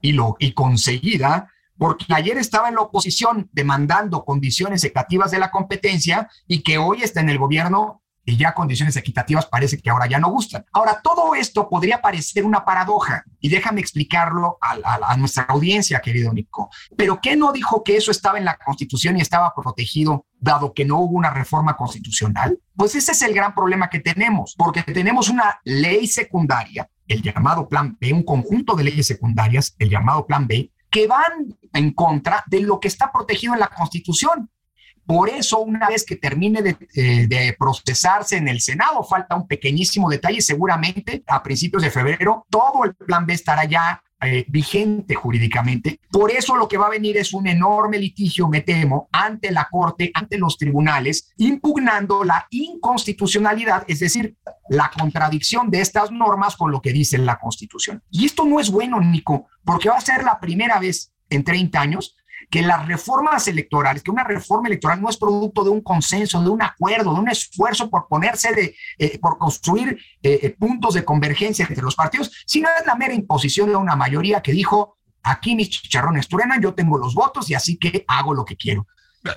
y, 0.00 0.12
lo, 0.12 0.36
y 0.38 0.52
conseguida 0.52 1.48
porque 1.78 2.06
ayer 2.14 2.38
estaba 2.38 2.68
en 2.68 2.76
la 2.76 2.82
oposición 2.82 3.48
demandando 3.52 4.24
condiciones 4.24 4.84
equitativas 4.84 5.30
de 5.30 5.40
la 5.40 5.50
competencia 5.50 6.30
y 6.46 6.62
que 6.62 6.78
hoy 6.78 7.02
está 7.02 7.20
en 7.20 7.28
el 7.28 7.38
gobierno 7.38 8.01
y 8.24 8.36
ya 8.36 8.54
condiciones 8.54 8.96
equitativas 8.96 9.46
parece 9.46 9.78
que 9.78 9.90
ahora 9.90 10.06
ya 10.06 10.18
no 10.18 10.30
gustan. 10.30 10.64
Ahora, 10.72 11.00
todo 11.02 11.34
esto 11.34 11.68
podría 11.68 12.00
parecer 12.00 12.44
una 12.44 12.64
paradoja 12.64 13.24
y 13.40 13.48
déjame 13.48 13.80
explicarlo 13.80 14.58
a, 14.60 15.16
nuestra 15.16 15.44
audiencia, 15.44 16.00
querido 16.00 16.32
Nico. 16.32 16.70
Pero 16.96 17.20
¿qué 17.20 17.36
no 17.36 17.52
dijo 17.52 17.82
que 17.82 17.96
eso 17.96 18.10
estaba 18.10 18.38
en 18.38 18.44
la 18.44 18.56
Constitución 18.56 19.16
y 19.16 19.20
estaba 19.20 19.52
protegido 19.54 20.26
dado 20.38 20.72
que 20.72 20.84
no 20.84 20.98
hubo 20.98 21.16
una 21.16 21.30
reforma 21.30 21.76
constitucional? 21.76 22.58
Pues 22.76 22.94
ese 22.94 23.12
es 23.12 23.22
el 23.22 23.34
gran 23.34 23.54
problema 23.54 23.90
que 23.90 24.00
tenemos, 24.00 24.54
porque 24.56 24.82
tenemos 24.82 25.28
una 25.28 25.60
ley 25.64 26.06
secundaria, 26.06 26.88
el 27.08 27.22
llamado 27.22 27.68
Plan 27.68 27.96
B, 28.00 28.12
un 28.12 28.22
conjunto 28.22 28.74
de 28.74 28.84
leyes 28.84 29.06
secundarias, 29.06 29.74
el 29.78 29.90
llamado 29.90 30.26
Plan 30.26 30.46
B, 30.46 30.72
que 30.90 31.06
van 31.06 31.56
en 31.72 31.92
contra 31.92 32.44
de 32.46 32.60
lo 32.60 32.78
que 32.78 32.88
está 32.88 33.10
protegido 33.10 33.54
en 33.54 33.60
la 33.60 33.68
Constitución. 33.68 34.50
Por 35.06 35.28
eso, 35.28 35.60
una 35.60 35.88
vez 35.88 36.04
que 36.04 36.16
termine 36.16 36.76
eh, 36.94 37.26
de, 37.26 37.56
procesarse 37.58 38.36
en 38.36 38.48
el 38.48 38.60
Senado, 38.60 39.02
falta 39.02 39.36
un 39.36 39.46
pequeñísimo 39.46 40.08
detalle, 40.08 40.40
seguramente 40.40 41.22
a 41.26 41.42
principios 41.42 41.82
de 41.82 41.90
febrero, 41.90 42.46
todo 42.48 42.84
el 42.84 42.94
plan 42.94 43.26
B 43.26 43.34
estará 43.34 43.64
ya 43.64 44.02
eh, 44.24 44.44
vigente 44.48 45.16
jurídicamente. 45.16 45.98
Por 46.08 46.30
eso 46.30 46.54
lo 46.54 46.68
que 46.68 46.78
va 46.78 46.86
a 46.86 46.90
venir 46.90 47.16
es 47.16 47.32
un 47.32 47.48
enorme 47.48 47.98
litigio, 47.98 48.46
me 48.48 48.60
temo, 48.60 49.08
ante 49.10 49.50
la 49.50 49.66
Corte, 49.68 50.12
ante 50.14 50.38
los 50.38 50.56
tribunales, 50.56 51.32
impugnando 51.38 52.22
la 52.22 52.46
inconstitucionalidad, 52.50 53.84
es 53.88 53.98
decir, 53.98 54.36
la 54.68 54.92
contradicción 54.96 55.70
de 55.70 55.80
estas 55.80 56.12
normas 56.12 56.54
con 56.54 56.70
lo 56.70 56.80
que 56.80 56.92
dice 56.92 57.18
la 57.18 57.40
Constitución. 57.40 58.00
Y 58.12 58.26
esto 58.26 58.44
no 58.44 58.60
es 58.60 58.70
bueno, 58.70 59.00
Nico, 59.00 59.48
porque 59.64 59.88
va 59.88 59.96
a 59.96 60.00
ser 60.00 60.22
la 60.22 60.38
primera 60.38 60.78
vez 60.78 61.12
en 61.28 61.42
30 61.42 61.80
años 61.80 62.16
que 62.50 62.62
las 62.62 62.86
reformas 62.86 63.46
electorales, 63.48 64.02
que 64.02 64.10
una 64.10 64.24
reforma 64.24 64.68
electoral 64.68 65.00
no 65.00 65.08
es 65.08 65.16
producto 65.16 65.64
de 65.64 65.70
un 65.70 65.80
consenso, 65.80 66.42
de 66.42 66.50
un 66.50 66.62
acuerdo, 66.62 67.14
de 67.14 67.20
un 67.20 67.28
esfuerzo 67.28 67.90
por 67.90 68.08
ponerse 68.08 68.52
de, 68.52 68.74
eh, 68.98 69.18
por 69.18 69.38
construir 69.38 69.98
eh, 70.22 70.40
eh, 70.42 70.50
puntos 70.58 70.94
de 70.94 71.04
convergencia 71.04 71.66
entre 71.68 71.82
los 71.82 71.94
partidos, 71.94 72.30
sino 72.46 72.68
es 72.78 72.86
la 72.86 72.94
mera 72.94 73.14
imposición 73.14 73.68
de 73.68 73.76
una 73.76 73.96
mayoría 73.96 74.42
que 74.42 74.52
dijo, 74.52 74.98
aquí 75.22 75.54
mis 75.54 75.70
chicharrones 75.70 76.28
truenan, 76.28 76.60
yo 76.60 76.74
tengo 76.74 76.98
los 76.98 77.14
votos 77.14 77.48
y 77.50 77.54
así 77.54 77.78
que 77.78 78.04
hago 78.08 78.34
lo 78.34 78.44
que 78.44 78.56
quiero. 78.56 78.86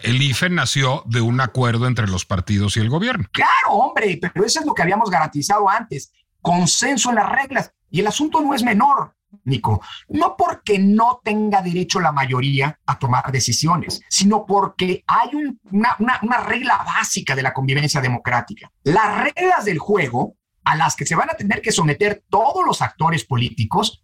El 0.01 0.21
IFE 0.21 0.49
nació 0.49 1.03
de 1.05 1.21
un 1.21 1.39
acuerdo 1.41 1.85
entre 1.85 2.07
los 2.07 2.25
partidos 2.25 2.75
y 2.75 2.79
el 2.79 2.89
gobierno. 2.89 3.25
Claro, 3.31 3.69
hombre, 3.69 4.17
pero 4.19 4.45
eso 4.45 4.59
es 4.59 4.65
lo 4.65 4.73
que 4.73 4.81
habíamos 4.81 5.11
garantizado 5.11 5.69
antes, 5.69 6.11
consenso 6.41 7.09
en 7.09 7.15
las 7.15 7.29
reglas. 7.29 7.71
Y 7.91 7.99
el 7.99 8.07
asunto 8.07 8.41
no 8.41 8.53
es 8.55 8.63
menor. 8.63 9.15
Nico, 9.43 9.81
no 10.09 10.35
porque 10.37 10.79
no 10.79 11.21
tenga 11.23 11.61
derecho 11.61 11.99
la 11.99 12.11
mayoría 12.11 12.79
a 12.85 12.97
tomar 12.97 13.31
decisiones, 13.31 14.01
sino 14.09 14.45
porque 14.45 15.03
hay 15.07 15.29
una, 15.71 15.97
una 16.21 16.37
regla 16.37 16.77
básica 16.85 17.35
de 17.35 17.43
la 17.43 17.53
convivencia 17.53 18.01
democrática. 18.01 18.71
Las 18.83 19.23
reglas 19.23 19.65
del 19.65 19.79
juego 19.79 20.35
a 20.63 20.75
las 20.75 20.95
que 20.95 21.05
se 21.05 21.15
van 21.15 21.29
a 21.29 21.35
tener 21.35 21.61
que 21.61 21.71
someter 21.71 22.23
todos 22.29 22.65
los 22.65 22.81
actores 22.81 23.23
políticos, 23.23 24.03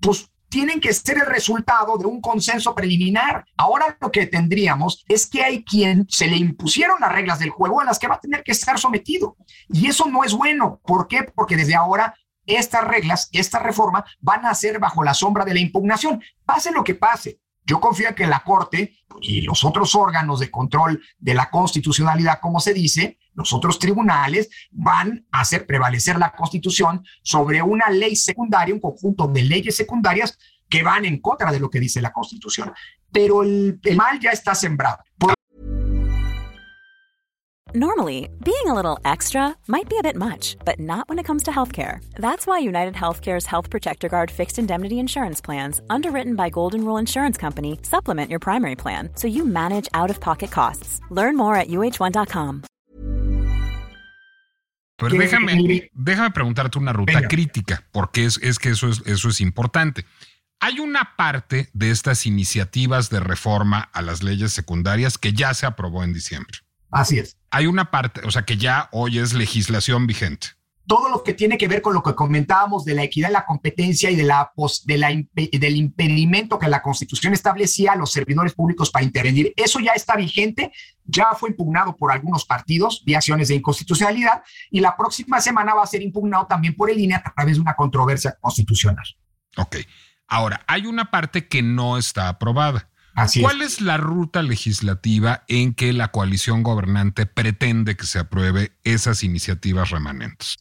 pues 0.00 0.30
tienen 0.50 0.80
que 0.80 0.92
ser 0.92 1.16
el 1.16 1.26
resultado 1.26 1.96
de 1.96 2.06
un 2.06 2.20
consenso 2.20 2.74
preliminar. 2.74 3.44
Ahora 3.56 3.96
lo 4.00 4.10
que 4.10 4.26
tendríamos 4.26 5.04
es 5.08 5.26
que 5.26 5.42
hay 5.44 5.64
quien 5.64 6.06
se 6.08 6.26
le 6.26 6.36
impusieron 6.36 7.00
las 7.00 7.12
reglas 7.12 7.38
del 7.38 7.50
juego 7.50 7.80
a 7.80 7.84
las 7.84 7.98
que 7.98 8.08
va 8.08 8.16
a 8.16 8.20
tener 8.20 8.42
que 8.42 8.52
estar 8.52 8.78
sometido. 8.78 9.36
Y 9.68 9.86
eso 9.86 10.06
no 10.06 10.24
es 10.24 10.34
bueno. 10.34 10.80
¿Por 10.84 11.06
qué? 11.06 11.22
Porque 11.22 11.56
desde 11.56 11.76
ahora 11.76 12.14
estas 12.46 12.84
reglas, 12.84 13.28
esta 13.32 13.58
reforma, 13.58 14.04
van 14.20 14.46
a 14.46 14.54
ser 14.54 14.78
bajo 14.78 15.02
la 15.02 15.14
sombra 15.14 15.44
de 15.44 15.54
la 15.54 15.60
impugnación. 15.60 16.22
Pase 16.44 16.72
lo 16.72 16.84
que 16.84 16.94
pase. 16.94 17.40
Yo 17.66 17.80
confío 17.80 18.08
en 18.08 18.14
que 18.14 18.26
la 18.26 18.40
Corte 18.40 18.96
y 19.20 19.42
los 19.42 19.64
otros 19.64 19.94
órganos 19.94 20.40
de 20.40 20.50
control 20.50 21.02
de 21.18 21.34
la 21.34 21.50
constitucionalidad, 21.50 22.40
como 22.40 22.58
se 22.58 22.74
dice, 22.74 23.18
los 23.34 23.52
otros 23.52 23.78
tribunales, 23.78 24.50
van 24.70 25.26
a 25.30 25.42
hacer 25.42 25.66
prevalecer 25.66 26.18
la 26.18 26.32
Constitución 26.32 27.04
sobre 27.22 27.62
una 27.62 27.88
ley 27.90 28.16
secundaria, 28.16 28.74
un 28.74 28.80
conjunto 28.80 29.28
de 29.28 29.42
leyes 29.42 29.76
secundarias 29.76 30.36
que 30.68 30.82
van 30.82 31.04
en 31.04 31.20
contra 31.20 31.52
de 31.52 31.60
lo 31.60 31.68
que 31.68 31.80
dice 31.80 32.00
la 32.00 32.12
Constitución. 32.12 32.72
Pero 33.12 33.42
el, 33.42 33.80
mal 33.96 34.18
ya 34.20 34.30
está 34.30 34.54
sembrado. 34.54 34.98
Normally, 37.74 38.28
being 38.42 38.66
a 38.66 38.74
little 38.74 38.98
extra 39.04 39.54
might 39.68 39.88
be 39.88 39.96
a 39.96 40.02
bit 40.02 40.16
much, 40.16 40.56
but 40.64 40.80
not 40.80 41.08
when 41.08 41.20
it 41.20 41.24
comes 41.24 41.44
to 41.44 41.52
healthcare. 41.52 42.00
That's 42.16 42.44
why 42.44 42.58
United 42.58 42.94
Healthcare's 42.94 43.46
Health 43.46 43.70
Protector 43.70 44.08
Guard 44.08 44.28
fixed 44.28 44.58
indemnity 44.58 44.98
insurance 44.98 45.40
plans, 45.40 45.80
underwritten 45.88 46.34
by 46.34 46.50
Golden 46.50 46.84
Rule 46.84 46.98
Insurance 46.98 47.38
Company, 47.38 47.78
supplement 47.82 48.28
your 48.28 48.40
primary 48.40 48.74
plan 48.74 49.10
so 49.14 49.28
you 49.28 49.44
manage 49.44 49.88
out 49.94 50.10
of 50.10 50.18
pocket 50.18 50.50
costs. 50.50 51.00
Learn 51.10 51.36
more 51.36 51.54
at 51.54 51.68
uh1.com. 51.68 52.62
Pero 54.96 55.16
déjame, 55.16 55.88
déjame 55.94 56.30
preguntarte 56.32 56.76
una 56.76 56.92
ruta 56.92 57.12
Venga. 57.14 57.28
crítica, 57.28 57.86
porque 57.92 58.24
es, 58.24 58.38
es 58.42 58.58
que 58.58 58.70
eso 58.70 58.88
es, 58.88 59.00
eso 59.06 59.28
es 59.28 59.40
importante. 59.40 60.04
Hay 60.58 60.80
una 60.80 61.14
parte 61.16 61.70
de 61.72 61.92
estas 61.92 62.26
iniciativas 62.26 63.10
de 63.10 63.20
reforma 63.20 63.88
a 63.92 64.02
las 64.02 64.24
leyes 64.24 64.52
secundarias 64.52 65.18
que 65.18 65.32
ya 65.32 65.54
se 65.54 65.66
aprobó 65.66 66.02
en 66.02 66.12
diciembre. 66.12 66.58
Así 66.90 67.20
es. 67.20 67.39
Hay 67.50 67.66
una 67.66 67.90
parte, 67.90 68.20
o 68.24 68.30
sea, 68.30 68.42
que 68.42 68.56
ya 68.56 68.88
hoy 68.92 69.18
es 69.18 69.32
legislación 69.32 70.06
vigente. 70.06 70.48
todo 70.86 71.08
lo 71.08 71.22
que 71.22 71.34
tiene 71.34 71.56
que 71.56 71.68
ver 71.68 71.82
con 71.82 71.94
lo 71.94 72.02
que 72.02 72.16
comentábamos 72.16 72.84
de 72.84 72.94
la 72.96 73.04
equidad 73.04 73.30
y 73.30 73.32
la 73.32 73.44
competencia 73.46 74.10
y 74.10 74.16
de 74.16 74.24
la, 74.24 74.50
pos- 74.56 74.84
de 74.86 74.98
la 74.98 75.10
del 75.34 75.76
impedimento 75.76 76.58
que 76.58 76.66
la 76.66 76.82
Constitución 76.82 77.32
establecía 77.32 77.92
a 77.92 77.96
los 77.96 78.10
servidores 78.10 78.54
públicos 78.54 78.90
para 78.90 79.04
intervenir. 79.04 79.52
Eso 79.56 79.78
ya 79.78 79.92
está 79.92 80.16
vigente, 80.16 80.72
ya 81.04 81.28
fue 81.38 81.50
impugnado 81.50 81.94
por 81.96 82.10
algunos 82.10 82.44
partidos 82.44 83.04
vía 83.04 83.18
acciones 83.18 83.46
de 83.48 83.54
inconstitucionalidad 83.54 84.42
y 84.68 84.80
la 84.80 84.96
próxima 84.96 85.40
semana 85.40 85.74
va 85.74 85.84
a 85.84 85.86
ser 85.86 86.02
impugnado 86.02 86.48
también 86.48 86.74
por 86.74 86.90
el 86.90 86.98
INE 86.98 87.14
a 87.14 87.22
través 87.22 87.54
de 87.54 87.60
una 87.60 87.74
controversia 87.74 88.36
constitucional. 88.40 89.06
Ok. 89.58 89.76
Ahora, 90.26 90.64
hay 90.66 90.86
una 90.86 91.10
parte 91.12 91.46
que 91.46 91.62
no 91.62 91.98
está 91.98 92.28
aprobada. 92.28 92.89
Así 93.14 93.42
¿Cuál 93.42 93.62
es. 93.62 93.74
es 93.74 93.80
la 93.80 93.96
ruta 93.96 94.42
legislativa 94.42 95.44
en 95.48 95.74
que 95.74 95.92
la 95.92 96.08
coalición 96.08 96.62
gobernante 96.62 97.26
pretende 97.26 97.96
que 97.96 98.06
se 98.06 98.18
apruebe 98.18 98.72
esas 98.84 99.22
iniciativas 99.22 99.90
remanentes? 99.90 100.58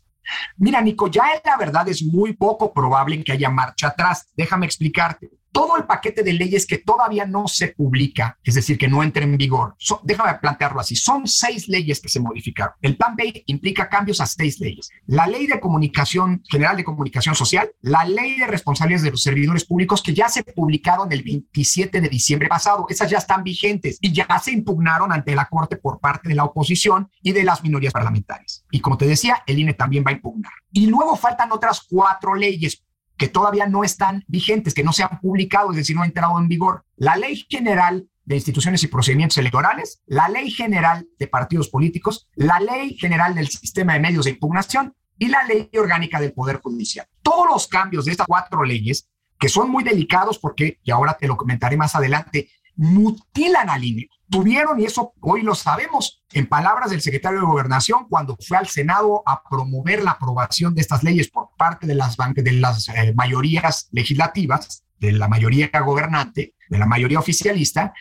Mira, 0.58 0.82
Nico, 0.82 1.08
ya 1.08 1.24
la 1.44 1.58
verdad 1.58 1.88
es 1.88 2.04
muy 2.04 2.34
poco 2.34 2.74
probable 2.74 3.24
que 3.24 3.32
haya 3.32 3.50
marcha 3.50 3.88
atrás. 3.88 4.28
Déjame 4.36 4.66
explicarte. 4.66 5.30
Todo 5.52 5.78
el 5.78 5.86
paquete 5.86 6.24
de 6.24 6.34
leyes 6.34 6.66
que 6.68 6.78
todavía 6.78 7.26
no 7.26 7.48
se 7.48 7.70
publica, 7.70 8.38
es 8.44 8.56
decir, 8.56 8.78
que 8.78 8.88
no 8.88 9.02
entre 9.04 9.24
en 9.24 9.38
vigor, 9.38 9.76
so- 9.78 10.00
déjame 10.04 10.36
plantearlo 10.40 10.80
así, 10.80 10.96
son 10.96 11.28
seis 11.28 11.68
leyes 11.68 12.00
que 12.02 12.10
se 12.10 12.20
modificaron. 12.20 12.74
El 12.82 12.98
plan 12.98 13.16
B 13.16 13.44
implica 13.48 13.90
cambios 13.90 14.22
a 14.22 14.26
seis 14.28 14.60
leyes. 14.60 14.90
La 15.08 15.26
ley 15.28 15.48
de 15.48 15.60
comunicación 15.60 16.44
general 16.50 16.78
de 16.78 16.84
comunicación 16.84 17.36
social, 17.36 17.72
la 17.82 18.04
ley 18.06 18.38
de 18.38 18.48
responsabilidades 18.48 19.04
de 19.04 19.12
los 19.12 19.24
servidores 19.24 19.66
públicos 19.66 20.04
que 20.04 20.14
ya 20.14 20.30
se 20.30 20.44
publicaron 20.44 21.12
el 21.12 21.24
27 21.24 22.02
de 22.02 22.10
diciembre 22.10 22.48
pasado, 22.48 22.86
esas 22.90 23.10
ya 23.10 23.18
están 23.18 23.44
vigentes 23.44 23.98
y 24.02 24.12
ya 24.14 24.28
se 24.44 24.52
impugnaron 24.52 25.12
ante 25.12 25.36
la 25.36 25.46
Corte 25.46 25.78
por 25.78 26.00
parte 26.00 26.30
de 26.30 26.36
la 26.36 26.44
oposición 26.46 27.10
y 27.22 27.32
de 27.32 27.44
las 27.44 27.64
minorías 27.64 27.94
parlamentarias. 27.94 28.66
Y 28.72 28.82
como 28.82 28.98
te 28.98 29.06
decía, 29.08 29.42
el 29.48 29.58
INE 29.60 29.74
también 29.74 30.04
va 30.06 30.12
a 30.12 30.14
impugnar. 30.14 30.52
Y 30.72 30.86
luego 30.88 31.16
faltan 31.16 31.52
otras 31.52 31.82
cuatro 31.90 32.36
leyes 32.36 32.84
que 33.20 33.28
todavía 33.28 33.68
no 33.68 33.84
están 33.84 34.24
vigentes, 34.28 34.74
que 34.74 34.84
no 34.84 34.94
se 34.94 35.04
han 35.04 35.20
publicado, 35.20 35.72
es 35.72 35.78
decir, 35.78 35.96
no 35.96 36.02
han 36.02 36.08
entrado 36.08 36.40
en 36.40 36.48
vigor. 36.48 36.86
La 36.96 37.18
Ley 37.18 37.46
General 37.50 38.08
de 38.24 38.36
Instituciones 38.36 38.82
y 38.84 38.88
Procedimientos 38.88 39.38
Electorales, 39.38 40.02
la 40.08 40.30
Ley 40.30 40.50
General 40.50 41.06
de 41.20 41.28
Partidos 41.28 41.68
Políticos, 41.68 42.30
la 42.36 42.60
Ley 42.62 42.98
General 42.98 43.36
del 43.36 43.50
Sistema 43.50 43.94
de 43.94 44.00
Medios 44.00 44.26
de 44.26 44.32
Impugnación 44.32 44.96
y 45.18 45.28
la 45.28 45.44
Ley 45.44 45.70
Orgánica 45.78 46.22
del 46.22 46.32
Poder 46.32 46.62
Judicial. 46.62 47.08
Todos 47.22 47.46
los 47.52 47.68
cambios 47.68 48.06
de 48.06 48.12
estas 48.12 48.26
cuatro 48.26 48.64
leyes, 48.64 49.10
que 49.38 49.50
son 49.50 49.70
muy 49.70 49.84
delicados 49.84 50.40
porque, 50.40 50.80
y 50.82 50.92
ahora 50.92 51.18
te 51.20 51.28
lo 51.28 51.36
comentaré 51.36 51.76
más 51.76 51.96
adelante, 51.96 52.50
mutilan 52.78 53.70
al 53.70 53.84
INE. 53.84 54.10
Tuvieron, 54.30 54.80
y 54.80 54.86
eso 54.86 55.14
hoy 55.22 55.42
lo 55.42 55.56
sabemos, 55.56 56.24
en 56.34 56.48
palabras 56.48 56.92
del 56.92 57.02
secretario 57.02 57.40
de 57.40 57.46
Gobernación, 57.46 58.08
cuando 58.08 58.38
fue 58.40 58.58
al 58.58 58.68
Senado 58.68 59.24
a 59.26 59.42
promover 59.44 60.04
la 60.04 60.12
aprobación 60.12 60.76
de 60.76 60.82
estas 60.82 61.04
leyes 61.04 61.30
por 61.30 61.50
parte 61.58 61.88
de 61.88 61.96
las, 61.96 62.16
de 62.16 62.52
las 62.54 62.90
eh, 62.90 63.14
mayorías 63.16 63.88
legislativas, 63.92 64.84
de 65.00 65.14
la 65.14 65.28
mayoría 65.28 65.72
gobernante, 65.84 66.54
de 66.70 66.78
la 66.78 66.86
mayoría 66.86 67.20
oficialista, 67.20 67.94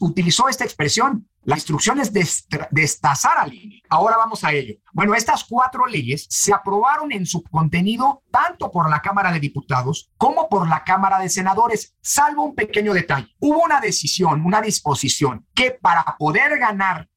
utilizó 0.00 0.48
esta 0.48 0.64
expresión. 0.64 1.28
La 1.44 1.56
instrucción 1.56 1.98
es 1.98 2.12
destazar 2.70 3.38
al 3.38 3.54
INE. 3.54 3.82
Ahora 3.88 4.16
vamos 4.18 4.44
a 4.44 4.52
ello. 4.52 4.74
Bueno, 4.92 5.14
estas 5.14 5.44
cuatro 5.44 5.86
leyes 5.86 6.26
se 6.28 6.52
aprobaron 6.52 7.10
en 7.10 7.24
su 7.24 7.42
contenido 7.42 8.22
tanto 8.30 8.70
por 8.70 8.90
la 8.90 9.00
Cámara 9.00 9.32
de 9.32 9.40
Diputados 9.40 10.10
como 10.18 10.48
por 10.48 10.68
la 10.68 10.84
Cámara 10.84 11.18
de 11.18 11.30
Senadores, 11.30 11.96
salvo 12.02 12.44
un 12.44 12.54
pequeño 12.54 12.92
detalle. 12.92 13.34
Hubo 13.38 13.62
una 13.64 13.80
decisión, 13.80 14.44
una 14.44 14.60
disposición 14.60 15.46
que 15.54 15.70
para 15.70 16.16
poder 16.18 16.58
ganar 16.58 17.08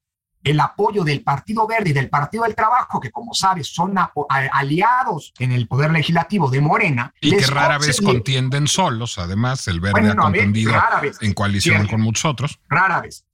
el 0.44 0.58
apoyo 0.60 1.04
del 1.04 1.22
Partido 1.22 1.66
Verde 1.66 1.90
y 1.90 1.92
del 1.92 2.08
Partido 2.10 2.44
del 2.44 2.54
Trabajo, 2.54 2.98
que 3.00 3.10
como 3.10 3.32
sabes 3.34 3.68
son 3.72 3.96
a- 3.96 4.12
aliados 4.52 5.32
en 5.38 5.52
el 5.52 5.68
Poder 5.68 5.90
Legislativo 5.92 6.50
de 6.50 6.60
Morena. 6.60 7.14
Y 7.20 7.36
que 7.36 7.46
rara 7.46 7.78
vez 7.78 8.00
contienden 8.00 8.66
solos, 8.66 9.18
además, 9.18 9.68
el 9.68 9.80
verde 9.80 9.92
Bueno, 10.00 10.12
ha 10.12 10.14
no, 10.14 10.22
contendido 10.24 10.72
vez. 11.00 11.18
en 11.20 11.32
coalición 11.34 11.76
Cierto. 11.76 11.92
con 11.92 12.00
muchos 12.00 12.24
otros. 12.24 12.58
rara 12.68 13.00
vez. 13.00 13.24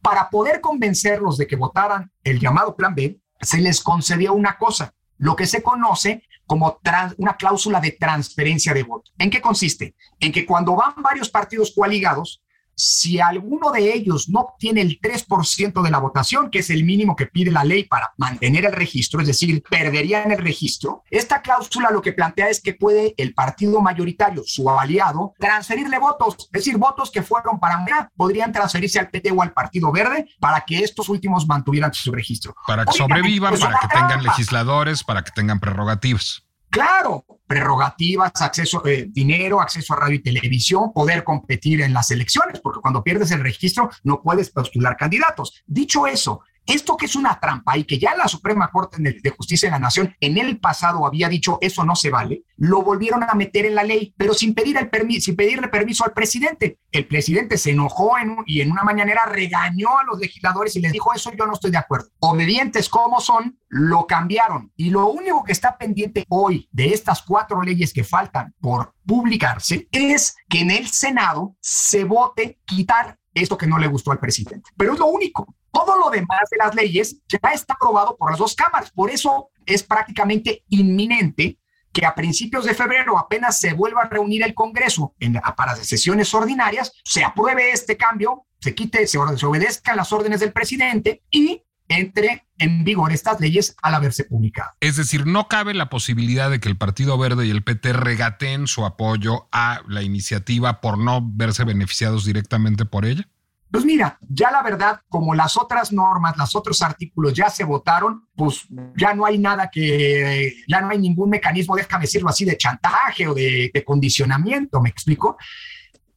Para 0.00 0.28
poder 0.30 0.60
convencerlos 0.60 1.36
de 1.38 1.46
que 1.46 1.56
votaran 1.56 2.10
el 2.24 2.38
llamado 2.40 2.76
Plan 2.76 2.94
B, 2.94 3.18
se 3.40 3.58
les 3.58 3.82
concedió 3.82 4.32
una 4.34 4.56
cosa, 4.58 4.94
lo 5.18 5.36
que 5.36 5.46
se 5.46 5.62
conoce 5.62 6.22
como 6.46 6.78
una 7.16 7.36
cláusula 7.36 7.80
de 7.80 7.92
transferencia 7.92 8.74
de 8.74 8.82
voto. 8.82 9.10
¿En 9.18 9.30
qué 9.30 9.40
consiste? 9.40 9.94
En 10.20 10.30
que 10.32 10.44
cuando 10.44 10.76
van 10.76 10.94
varios 11.02 11.30
partidos 11.30 11.72
coaligados, 11.74 12.42
si 12.76 13.20
alguno 13.20 13.70
de 13.70 13.94
ellos 13.94 14.28
no 14.28 14.40
obtiene 14.40 14.80
el 14.80 15.00
3% 15.00 15.82
de 15.82 15.90
la 15.90 15.98
votación, 15.98 16.50
que 16.50 16.60
es 16.60 16.70
el 16.70 16.84
mínimo 16.84 17.16
que 17.16 17.26
pide 17.26 17.50
la 17.50 17.64
ley 17.64 17.84
para 17.84 18.12
mantener 18.16 18.66
el 18.66 18.72
registro, 18.72 19.20
es 19.20 19.26
decir, 19.26 19.62
perderían 19.68 20.30
el 20.30 20.38
registro, 20.38 21.02
esta 21.10 21.42
cláusula 21.42 21.90
lo 21.90 22.02
que 22.02 22.12
plantea 22.12 22.48
es 22.48 22.60
que 22.60 22.74
puede 22.74 23.14
el 23.16 23.34
partido 23.34 23.80
mayoritario, 23.80 24.42
su 24.46 24.68
aliado, 24.70 25.34
transferirle 25.38 25.98
votos, 25.98 26.36
es 26.38 26.50
decir, 26.52 26.76
votos 26.76 27.10
que 27.10 27.22
fueron 27.22 27.58
para 27.60 27.78
Morena, 27.78 28.10
podrían 28.16 28.52
transferirse 28.52 28.98
al 28.98 29.10
PT 29.10 29.30
o 29.32 29.42
al 29.42 29.52
Partido 29.52 29.92
Verde 29.92 30.28
para 30.40 30.60
que 30.62 30.78
estos 30.78 31.08
últimos 31.08 31.46
mantuvieran 31.46 31.92
su 31.92 32.12
registro. 32.12 32.54
Para 32.66 32.84
que 32.84 32.90
Oigan, 32.92 33.08
sobrevivan, 33.08 33.50
pues 33.50 33.60
para 33.60 33.78
que 33.78 33.88
tengan 33.88 34.22
legisladores, 34.22 35.04
para 35.04 35.22
que 35.22 35.30
tengan 35.30 35.60
prerrogativas. 35.60 36.43
Claro, 36.74 37.24
prerrogativas, 37.46 38.32
acceso, 38.42 38.84
eh, 38.84 39.06
dinero, 39.08 39.60
acceso 39.60 39.94
a 39.94 39.96
radio 39.96 40.16
y 40.16 40.22
televisión, 40.24 40.92
poder 40.92 41.22
competir 41.22 41.82
en 41.82 41.92
las 41.92 42.10
elecciones, 42.10 42.58
porque 42.58 42.80
cuando 42.80 43.04
pierdes 43.04 43.30
el 43.30 43.44
registro 43.44 43.90
no 44.02 44.20
puedes 44.20 44.50
postular 44.50 44.96
candidatos. 44.96 45.62
Dicho 45.68 46.08
eso, 46.08 46.40
esto 46.66 46.96
que 46.96 47.06
es 47.06 47.16
una 47.16 47.38
trampa 47.40 47.76
y 47.76 47.84
que 47.84 47.98
ya 47.98 48.14
la 48.16 48.28
Suprema 48.28 48.70
Corte 48.70 48.96
de 49.00 49.30
Justicia 49.30 49.68
de 49.68 49.72
la 49.72 49.78
Nación 49.78 50.14
en 50.20 50.38
el 50.38 50.58
pasado 50.58 51.06
había 51.06 51.28
dicho 51.28 51.58
eso 51.60 51.84
no 51.84 51.94
se 51.96 52.10
vale, 52.10 52.44
lo 52.56 52.82
volvieron 52.82 53.22
a 53.22 53.34
meter 53.34 53.66
en 53.66 53.74
la 53.74 53.82
ley, 53.82 54.14
pero 54.16 54.34
sin, 54.34 54.54
pedir 54.54 54.76
el 54.78 54.90
sin 55.20 55.36
pedirle 55.36 55.68
permiso 55.68 56.04
al 56.04 56.12
presidente. 56.12 56.78
El 56.90 57.06
presidente 57.06 57.58
se 57.58 57.70
enojó 57.72 58.16
en 58.18 58.30
un- 58.30 58.44
y 58.46 58.60
en 58.60 58.70
una 58.70 58.82
mañanera 58.84 59.26
regañó 59.26 59.98
a 59.98 60.04
los 60.04 60.18
legisladores 60.18 60.74
y 60.76 60.80
les 60.80 60.92
dijo 60.92 61.12
eso 61.12 61.32
yo 61.36 61.46
no 61.46 61.52
estoy 61.54 61.70
de 61.70 61.78
acuerdo. 61.78 62.08
Obedientes 62.20 62.88
como 62.88 63.20
son, 63.20 63.58
lo 63.68 64.06
cambiaron. 64.06 64.72
Y 64.76 64.90
lo 64.90 65.08
único 65.08 65.42
que 65.44 65.52
está 65.52 65.76
pendiente 65.76 66.24
hoy 66.28 66.68
de 66.70 66.88
estas 66.94 67.22
cuatro 67.22 67.60
leyes 67.62 67.92
que 67.92 68.04
faltan 68.04 68.54
por 68.60 68.94
publicarse 69.04 69.88
es 69.90 70.36
que 70.48 70.60
en 70.60 70.70
el 70.70 70.88
Senado 70.88 71.56
se 71.60 72.04
vote 72.04 72.58
quitar 72.64 73.18
esto 73.34 73.58
que 73.58 73.66
no 73.66 73.78
le 73.78 73.88
gustó 73.88 74.12
al 74.12 74.20
presidente. 74.20 74.70
Pero 74.76 74.92
es 74.92 74.98
lo 74.98 75.06
único. 75.06 75.54
Todo 75.74 75.98
lo 75.98 76.08
demás 76.08 76.48
de 76.50 76.56
las 76.56 76.74
leyes 76.74 77.18
ya 77.28 77.50
está 77.52 77.74
aprobado 77.74 78.16
por 78.16 78.30
las 78.30 78.38
dos 78.38 78.54
cámaras. 78.54 78.90
Por 78.92 79.10
eso 79.10 79.50
es 79.66 79.82
prácticamente 79.82 80.64
inminente 80.70 81.58
que 81.92 82.06
a 82.06 82.14
principios 82.14 82.64
de 82.64 82.74
febrero 82.74 83.18
apenas 83.18 83.60
se 83.60 83.72
vuelva 83.72 84.02
a 84.02 84.08
reunir 84.08 84.42
el 84.42 84.54
Congreso 84.54 85.14
en, 85.20 85.40
para 85.56 85.76
sesiones 85.76 86.32
ordinarias, 86.34 86.92
se 87.04 87.24
apruebe 87.24 87.70
este 87.70 87.96
cambio, 87.96 88.46
se 88.60 88.74
quite, 88.74 89.06
se, 89.06 89.18
se 89.36 89.46
obedezcan 89.46 89.96
las 89.96 90.12
órdenes 90.12 90.40
del 90.40 90.52
presidente 90.52 91.22
y 91.30 91.62
entre 91.88 92.46
en 92.58 92.84
vigor 92.84 93.12
estas 93.12 93.40
leyes 93.40 93.76
al 93.82 93.94
haberse 93.94 94.24
publicado. 94.24 94.70
Es 94.80 94.96
decir, 94.96 95.26
no 95.26 95.48
cabe 95.48 95.74
la 95.74 95.88
posibilidad 95.88 96.50
de 96.50 96.60
que 96.60 96.68
el 96.68 96.76
Partido 96.76 97.18
Verde 97.18 97.46
y 97.46 97.50
el 97.50 97.62
PT 97.62 97.92
regateen 97.92 98.66
su 98.66 98.84
apoyo 98.84 99.48
a 99.52 99.82
la 99.86 100.02
iniciativa 100.02 100.80
por 100.80 100.98
no 100.98 101.20
verse 101.22 101.64
beneficiados 101.64 102.24
directamente 102.24 102.84
por 102.84 103.04
ella. 103.04 103.28
Pues 103.74 103.84
mira, 103.84 104.16
ya 104.20 104.52
la 104.52 104.62
verdad, 104.62 105.00
como 105.08 105.34
las 105.34 105.56
otras 105.56 105.92
normas, 105.92 106.36
los 106.36 106.54
otros 106.54 106.80
artículos 106.80 107.34
ya 107.34 107.50
se 107.50 107.64
votaron, 107.64 108.28
pues 108.36 108.68
ya 108.96 109.14
no 109.14 109.26
hay 109.26 109.36
nada 109.36 109.68
que, 109.68 110.58
ya 110.68 110.80
no 110.80 110.90
hay 110.90 110.98
ningún 110.98 111.28
mecanismo, 111.30 111.74
déjame 111.74 112.02
decirlo 112.02 112.28
así, 112.28 112.44
de 112.44 112.56
chantaje 112.56 113.26
o 113.26 113.34
de, 113.34 113.82
condicionamiento, 113.84 114.80
¿me 114.80 114.90
explico? 114.90 115.38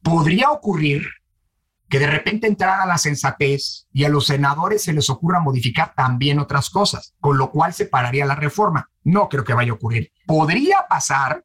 Podría 0.00 0.52
ocurrir 0.52 1.02
que 1.88 1.98
de 1.98 2.06
repente 2.06 2.46
entrara 2.46 2.86
la 2.86 2.96
sensatez 2.96 3.88
y 3.92 4.04
a 4.04 4.08
los 4.08 4.26
senadores 4.26 4.84
se 4.84 4.92
les 4.92 5.10
ocurra 5.10 5.40
modificar 5.40 5.94
también 5.96 6.38
otras 6.38 6.70
cosas, 6.70 7.16
con 7.18 7.38
lo 7.38 7.50
cual 7.50 7.74
se 7.74 7.86
pararía 7.86 8.24
la 8.24 8.36
reforma. 8.36 8.88
No 9.02 9.28
creo 9.28 9.42
que 9.42 9.54
vaya 9.54 9.72
a 9.72 9.74
ocurrir. 9.74 10.12
Podría 10.26 10.86
pasar 10.88 11.44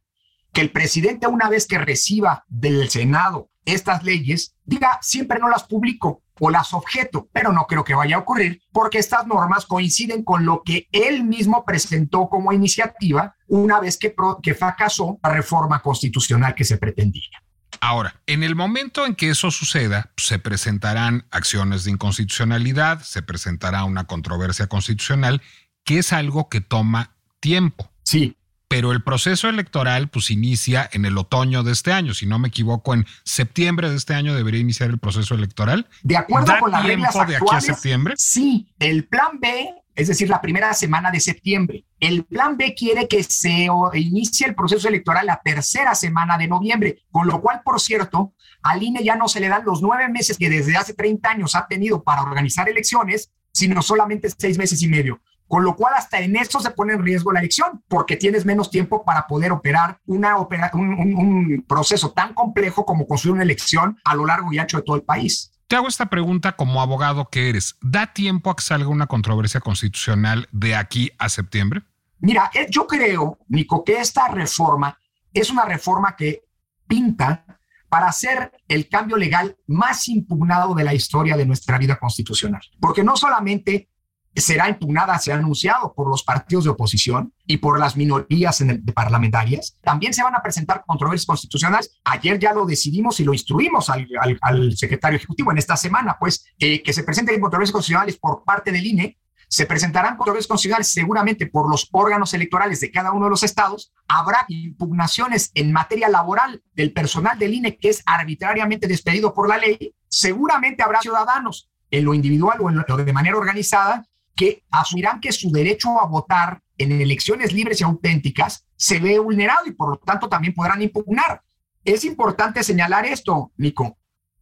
que 0.54 0.62
el 0.62 0.72
presidente 0.72 1.28
una 1.28 1.50
vez 1.50 1.68
que 1.68 1.80
reciba 1.80 2.46
del 2.48 2.89
Senado 2.89 3.50
estas 3.66 4.04
leyes, 4.04 4.56
diga, 4.66 5.00
siempre 5.02 5.39
no 5.39 5.50
las 5.50 5.63
publico 5.63 6.22
o 6.39 6.50
las 6.50 6.74
objeto, 6.74 7.30
pero 7.32 7.52
no 7.54 7.66
creo 7.68 7.84
que 7.84 7.96
vaya 7.96 8.18
a 8.18 8.20
ocurrir 8.20 8.62
porque 8.72 8.98
estas 8.98 9.26
normas 9.28 9.66
coinciden 9.66 10.24
con 10.24 10.46
lo 10.46 10.62
que 10.63 10.88
él 10.92 11.24
mismo 11.24 11.63
presentó 11.66 12.28
como 12.30 12.52
iniciativa 12.52 13.36
una 13.48 13.80
vez 13.80 13.98
que, 13.98 14.13
que 14.42 14.54
fracasó 14.54 15.20
la 15.24 15.30
reforma 15.30 15.82
constitucional 15.82 16.56
que 16.56 16.66
se 16.66 16.78
pretendía. 16.78 17.44
Ahora, 17.80 18.22
en 18.28 18.44
el 18.44 18.56
momento 18.56 19.06
en 19.06 19.16
que 19.16 19.30
eso 19.30 19.52
suceda, 19.52 20.12
se 20.18 20.39
presentarán 20.39 21.26
acciones 21.32 21.84
de 21.84 21.92
inconstitucionalidad, 21.92 23.02
se 23.02 23.22
presentará 23.22 23.84
una 23.84 24.06
controversia 24.06 24.68
constitucional, 24.68 25.42
que 25.84 26.00
es 26.00 26.13
algo 26.13 26.50
que 26.50 26.62
toma 26.62 27.16
tiempo. 27.39 27.92
Sí, 28.04 28.38
pero 28.74 28.92
el 28.92 29.04
proceso 29.04 29.50
electoral 29.50 30.08
pues 30.08 30.32
inicia 30.32 30.90
en 30.94 31.06
el 31.06 31.16
otoño 31.20 31.62
de 31.62 31.72
este 31.72 31.94
año, 31.94 32.16
si 32.16 32.26
no 32.26 32.40
me 32.40 32.48
equivoco, 32.48 32.96
en 32.96 33.06
septiembre 33.24 33.88
de 33.88 33.96
este 33.96 34.16
año 34.16 34.34
debería 34.34 34.62
iniciar 34.62 34.90
el 34.90 34.98
proceso 34.98 35.36
electoral. 35.36 35.88
De 36.02 36.18
acuerdo 36.18 36.54
con 36.60 36.72
las 36.72 36.84
reglas 36.84 37.16
actuales, 37.16 37.40
de 37.40 37.46
aquí 37.46 37.56
a 37.56 37.62
septiembre? 37.62 38.14
Sí, 38.18 38.74
el 38.80 39.08
plan 39.08 39.40
B, 39.40 39.70
es 39.94 40.08
decir, 40.08 40.28
la 40.28 40.42
primera 40.42 40.74
semana 40.74 41.12
de 41.12 41.20
septiembre. 41.20 41.86
El 42.00 42.24
plan 42.24 42.58
B 42.58 42.74
quiere 42.74 43.08
que 43.08 43.22
se 43.22 43.68
inicie 43.94 44.48
el 44.48 44.56
proceso 44.56 44.88
electoral 44.88 45.28
la 45.28 45.40
tercera 45.46 45.94
semana 45.94 46.40
de 46.40 46.48
noviembre, 46.48 47.04
con 47.12 47.28
lo 47.28 47.42
cual, 47.42 47.62
por 47.64 47.80
cierto, 47.80 48.34
al 48.64 48.82
INE 48.82 49.04
ya 49.04 49.16
no 49.16 49.28
se 49.28 49.40
le 49.40 49.50
dan 49.50 49.66
los 49.66 49.84
nueve 49.84 50.10
meses 50.10 50.36
que 50.36 50.50
desde 50.50 50.78
hace 50.78 50.96
30 50.96 51.30
años 51.30 51.54
ha 51.54 51.68
tenido 51.68 52.04
para 52.04 52.24
organizar 52.24 52.68
elecciones, 52.68 53.30
sino 53.52 53.84
solamente 53.84 54.32
seis 54.36 54.58
meses 54.58 54.82
y 54.82 54.88
medio 54.88 55.22
con 55.54 55.63
lo 55.63 55.76
cual 55.76 55.94
hasta 55.96 56.20
en 56.20 56.36
eso 56.36 56.60
se 56.60 56.72
pone 56.72 56.94
en 56.94 57.04
riesgo 57.04 57.32
la 57.32 57.39
elección, 57.39 57.84
porque 57.88 58.18
tienes 58.18 58.44
menos 58.44 58.72
tiempo 58.72 59.06
para 59.06 59.28
poder 59.28 59.52
operar 59.52 60.00
una 60.08 60.36
un, 60.36 61.63
proceso 61.68 62.10
tan 62.12 62.34
complejo 62.34 62.88
como 62.88 63.06
construir 63.06 63.36
una 63.36 63.44
elección 63.44 64.00
a 64.04 64.16
lo 64.16 64.26
largo 64.26 64.52
y 64.52 64.58
ancho 64.58 64.78
de 64.78 64.84
todo 64.84 64.96
el 64.96 65.04
país. 65.04 65.52
Te 65.68 65.76
hago 65.76 65.88
esta 65.88 66.08
pregunta 66.08 66.54
como 66.56 66.82
abogado 66.82 67.30
que 67.30 67.50
eres. 67.50 67.78
¿Da 67.84 68.13
tiempo 68.13 68.50
a 68.50 68.56
que 68.56 68.63
salga 68.63 68.88
una 68.88 69.06
controversia 69.06 69.60
constitucional 69.60 70.50
de 70.52 70.76
aquí 70.76 71.12
a 71.20 71.30
septiembre? 71.30 71.84
Mira, 72.18 72.50
eh, 72.56 72.66
yo 72.68 72.88
creo, 72.88 73.38
Nico, 73.48 73.84
que 73.84 74.00
esta 74.00 74.30
reforma 74.30 74.98
es 75.32 75.52
una 75.52 75.66
reforma 75.66 76.16
que 76.16 76.46
pinta 76.88 77.46
para 77.89 78.08
hacer 78.08 78.52
el 78.68 78.89
cambio 78.89 79.18
legal 79.18 79.56
más 79.68 80.08
impugnado 80.08 80.74
de 80.74 80.84
la 80.84 80.96
historia 80.96 81.38
de 81.38 81.46
nuestra 81.46 81.78
vida 81.78 82.00
constitucional. 82.00 82.63
Porque 82.80 83.04
no 83.04 83.16
solamente 83.16 83.92
será 84.41 84.69
impugnada, 84.69 85.17
se 85.19 85.32
ha 85.32 85.36
anunciado 85.36 85.93
por 85.93 86.10
los 86.10 86.24
partidos 86.24 86.63
de 86.63 86.72
oposición 86.72 87.34
y 87.46 87.58
por 87.58 87.80
las 87.80 87.96
minorías 87.96 88.62
en 88.62 88.69
el, 88.72 88.84
parlamentarias. 88.84 89.78
También 89.82 90.13
se 90.13 90.24
van 90.24 90.36
a 90.36 90.41
presentar 90.41 90.84
controversias 90.86 91.26
constitucionales. 91.26 92.00
Ayer 92.04 92.39
ya 92.39 92.54
lo 92.54 92.65
decidimos 92.65 93.19
y 93.19 93.24
lo 93.24 93.34
instruimos 93.34 93.89
al, 93.89 94.78
secretario 94.78 95.17
ejecutivo 95.17 95.52
en 95.52 95.58
esta 95.58 95.78
semana, 95.78 96.17
pues 96.19 96.46
eh, 96.60 96.82
que 96.82 96.93
se 96.93 97.04
presenten 97.04 97.39
controversias 97.39 97.74
constitucionales 97.74 98.17
por 98.17 98.43
parte 98.43 98.72
del 98.72 98.86
INE. 98.86 99.19
Se 99.48 99.67
presentarán 99.67 100.17
controversias 100.17 100.48
constitucionales 100.48 100.88
seguramente 100.88 101.46
por 101.46 101.69
los 101.69 101.88
órganos 101.91 102.34
electorales 102.34 102.80
de 102.80 102.89
cada 102.89 103.12
uno 103.12 103.26
de 103.26 103.30
los 103.30 103.43
estados. 103.43 103.93
Habrá 104.08 104.46
impugnaciones 104.48 105.52
en 105.54 105.72
materia 105.72 106.10
laboral 106.10 106.63
del 106.74 106.91
personal 106.91 107.38
del 107.38 107.54
INE 107.54 107.78
que 107.78 107.89
es 107.89 108.02
arbitrariamente 108.08 108.88
despedido 108.88 109.34
por 109.34 109.48
la 109.48 109.58
ley. 109.58 109.93
Seguramente 110.08 110.82
habrá 110.82 111.02
ciudadanos 111.02 111.69
en 111.91 112.06
lo 112.06 112.15
individual 112.15 112.58
o, 112.62 112.69
en 112.72 112.80
o 112.80 112.98
de 112.98 113.13
manera 113.13 113.38
organizada 113.38 114.08
que 114.36 114.63
asumirán 114.72 115.19
que 115.19 115.32
su 115.32 115.52
derecho 115.52 116.00
a 116.00 116.08
votar 116.08 116.62
en 116.78 117.02
elecciones 117.02 117.54
libres 117.54 117.82
y 117.82 117.84
auténticas 117.84 118.65
se 118.76 119.00
ve 119.00 119.19
vulnerado 119.19 119.65
y 119.67 119.72
por 119.72 119.89
lo 119.89 119.98
tanto 119.98 120.28
también 120.28 120.54
podrán 120.54 120.82
impugnar. 120.82 121.41
Es 121.84 122.04
importante 122.06 122.63
señalar 122.63 123.06
esto, 123.06 123.52
Nico. 123.58 123.98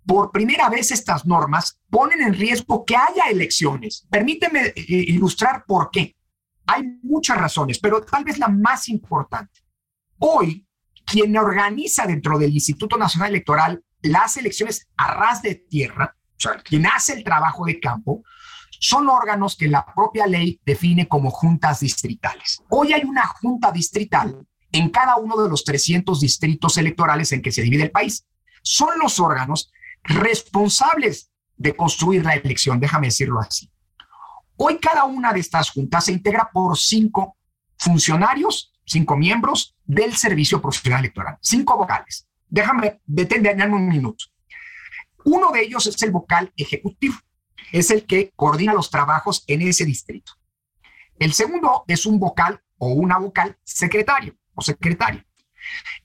Por 0.05 0.31
primera 0.31 0.69
vez 0.69 0.91
estas 0.91 1.25
normas 1.25 1.79
ponen 1.89 2.21
en 2.21 2.33
riesgo 2.33 2.85
que 2.85 2.95
haya 2.95 3.25
elecciones. 3.29 4.07
Permíteme 4.09 4.67
eh, 4.67 4.73
ilustrar 4.87 5.65
por 5.65 5.89
qué. 5.91 6.15
Hay 6.67 6.83
muchas 7.03 7.37
razones, 7.37 7.79
pero 7.79 8.01
tal 8.01 8.23
vez 8.23 8.37
la 8.37 8.47
más 8.47 8.87
importante. 8.89 9.59
Hoy, 10.19 10.65
quien 11.05 11.35
organiza 11.37 12.05
dentro 12.05 12.37
del 12.37 12.53
Instituto 12.53 12.97
Nacional 12.97 13.29
Electoral 13.29 13.83
las 14.01 14.37
elecciones 14.37 14.87
a 14.97 15.13
ras 15.13 15.41
de 15.41 15.55
tierra, 15.55 16.15
o 16.15 16.39
sea, 16.39 16.55
quien 16.57 16.85
hace 16.87 17.13
el 17.13 17.23
trabajo 17.23 17.65
de 17.65 17.79
campo, 17.79 18.23
son 18.83 19.09
órganos 19.09 19.55
que 19.55 19.67
la 19.67 19.85
propia 19.85 20.25
ley 20.25 20.59
define 20.65 21.07
como 21.07 21.29
juntas 21.29 21.81
distritales. 21.81 22.63
Hoy 22.69 22.93
hay 22.93 23.03
una 23.03 23.27
junta 23.27 23.71
distrital 23.71 24.43
en 24.71 24.89
cada 24.89 25.17
uno 25.17 25.41
de 25.41 25.47
los 25.47 25.63
300 25.63 26.19
distritos 26.19 26.77
electorales 26.77 27.31
en 27.31 27.43
que 27.43 27.51
se 27.51 27.61
divide 27.61 27.83
el 27.83 27.91
país. 27.91 28.25
Son 28.63 28.97
los 28.99 29.19
órganos 29.19 29.71
responsables 30.03 31.29
de 31.57 31.75
construir 31.75 32.25
la 32.25 32.33
elección, 32.33 32.79
déjame 32.79 33.07
decirlo 33.07 33.39
así. 33.39 33.71
Hoy 34.55 34.79
cada 34.79 35.03
una 35.03 35.31
de 35.31 35.41
estas 35.41 35.69
juntas 35.69 36.05
se 36.05 36.13
integra 36.13 36.49
por 36.51 36.75
cinco 36.75 37.37
funcionarios, 37.77 38.73
cinco 38.83 39.15
miembros 39.15 39.75
del 39.83 40.15
Servicio 40.15 40.59
Profesional 40.59 41.01
Electoral, 41.01 41.37
cinco 41.39 41.77
vocales. 41.77 42.27
Déjame 42.49 42.99
detenerme 43.05 43.75
un 43.75 43.87
minuto. 43.87 44.25
Uno 45.23 45.51
de 45.51 45.61
ellos 45.61 45.85
es 45.85 46.01
el 46.01 46.09
vocal 46.09 46.51
ejecutivo 46.57 47.15
es 47.71 47.91
el 47.91 48.05
que 48.05 48.31
coordina 48.35 48.73
los 48.73 48.89
trabajos 48.89 49.43
en 49.47 49.61
ese 49.61 49.85
distrito. 49.85 50.33
El 51.17 51.33
segundo 51.33 51.83
es 51.87 52.05
un 52.05 52.19
vocal 52.19 52.61
o 52.77 52.89
una 52.89 53.17
vocal 53.17 53.57
secretario 53.63 54.35
o 54.55 54.61
secretario. 54.61 55.23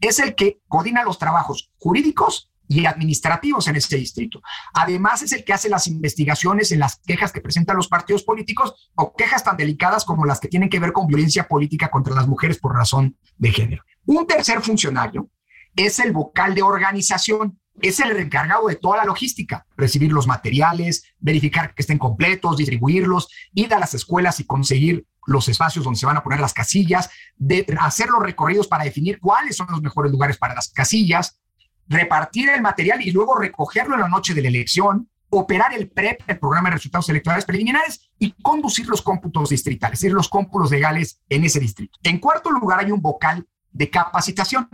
Es 0.00 0.18
el 0.18 0.34
que 0.34 0.60
coordina 0.68 1.02
los 1.02 1.18
trabajos 1.18 1.72
jurídicos 1.78 2.50
y 2.68 2.84
administrativos 2.86 3.68
en 3.68 3.76
ese 3.76 3.96
distrito. 3.96 4.42
Además, 4.74 5.22
es 5.22 5.32
el 5.32 5.44
que 5.44 5.52
hace 5.52 5.68
las 5.68 5.86
investigaciones 5.86 6.72
en 6.72 6.80
las 6.80 6.96
quejas 6.98 7.32
que 7.32 7.40
presentan 7.40 7.76
los 7.76 7.88
partidos 7.88 8.24
políticos 8.24 8.90
o 8.94 9.14
quejas 9.14 9.44
tan 9.44 9.56
delicadas 9.56 10.04
como 10.04 10.26
las 10.26 10.40
que 10.40 10.48
tienen 10.48 10.68
que 10.68 10.80
ver 10.80 10.92
con 10.92 11.06
violencia 11.06 11.46
política 11.46 11.90
contra 11.90 12.14
las 12.14 12.26
mujeres 12.26 12.58
por 12.58 12.74
razón 12.74 13.16
de 13.38 13.52
género. 13.52 13.84
Un 14.04 14.26
tercer 14.26 14.60
funcionario 14.62 15.30
es 15.76 15.98
el 15.98 16.12
vocal 16.12 16.54
de 16.54 16.62
organización 16.62 17.60
es 17.82 18.00
el 18.00 18.16
encargado 18.16 18.68
de 18.68 18.76
toda 18.76 18.98
la 18.98 19.04
logística, 19.04 19.66
recibir 19.76 20.12
los 20.12 20.26
materiales, 20.26 21.04
verificar 21.18 21.74
que 21.74 21.82
estén 21.82 21.98
completos, 21.98 22.56
distribuirlos, 22.56 23.28
ir 23.54 23.72
a 23.74 23.78
las 23.78 23.94
escuelas 23.94 24.40
y 24.40 24.44
conseguir 24.44 25.06
los 25.26 25.48
espacios 25.48 25.84
donde 25.84 25.98
se 25.98 26.06
van 26.06 26.16
a 26.16 26.22
poner 26.22 26.40
las 26.40 26.54
casillas, 26.54 27.10
de 27.36 27.66
hacer 27.80 28.08
los 28.08 28.22
recorridos 28.22 28.68
para 28.68 28.84
definir 28.84 29.18
cuáles 29.20 29.56
son 29.56 29.66
los 29.70 29.82
mejores 29.82 30.12
lugares 30.12 30.38
para 30.38 30.54
las 30.54 30.68
casillas, 30.68 31.40
repartir 31.88 32.48
el 32.48 32.62
material 32.62 33.02
y 33.02 33.10
luego 33.10 33.36
recogerlo 33.36 33.94
en 33.94 34.00
la 34.00 34.08
noche 34.08 34.34
de 34.34 34.42
la 34.42 34.48
elección, 34.48 35.08
operar 35.28 35.74
el 35.74 35.90
PREP, 35.90 36.22
el 36.28 36.38
programa 36.38 36.70
de 36.70 36.76
resultados 36.76 37.08
electorales 37.08 37.44
preliminares, 37.44 38.08
y 38.18 38.32
conducir 38.42 38.86
los 38.86 39.02
cómputos 39.02 39.50
distritales, 39.50 39.98
es 39.98 40.02
decir, 40.02 40.14
los 40.14 40.28
cómputos 40.28 40.70
legales 40.70 41.20
en 41.28 41.44
ese 41.44 41.60
distrito. 41.60 41.98
En 42.02 42.18
cuarto 42.18 42.50
lugar, 42.50 42.80
hay 42.80 42.92
un 42.92 43.02
vocal 43.02 43.46
de 43.72 43.90
capacitación. 43.90 44.68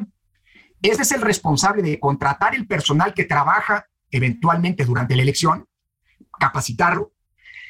Este 0.83 1.03
es 1.03 1.13
el 1.13 1.21
responsable 1.21 1.81
de 1.81 2.01
contratar 2.01 2.55
el 2.57 2.67
personal 2.67 3.15
que 3.15 3.25
trabaja 3.25 3.87
eventualmente 4.11 4.85
durante 4.85 5.15
la 5.15 5.23
elección, 5.23 5.67
capacitarlo, 6.39 7.13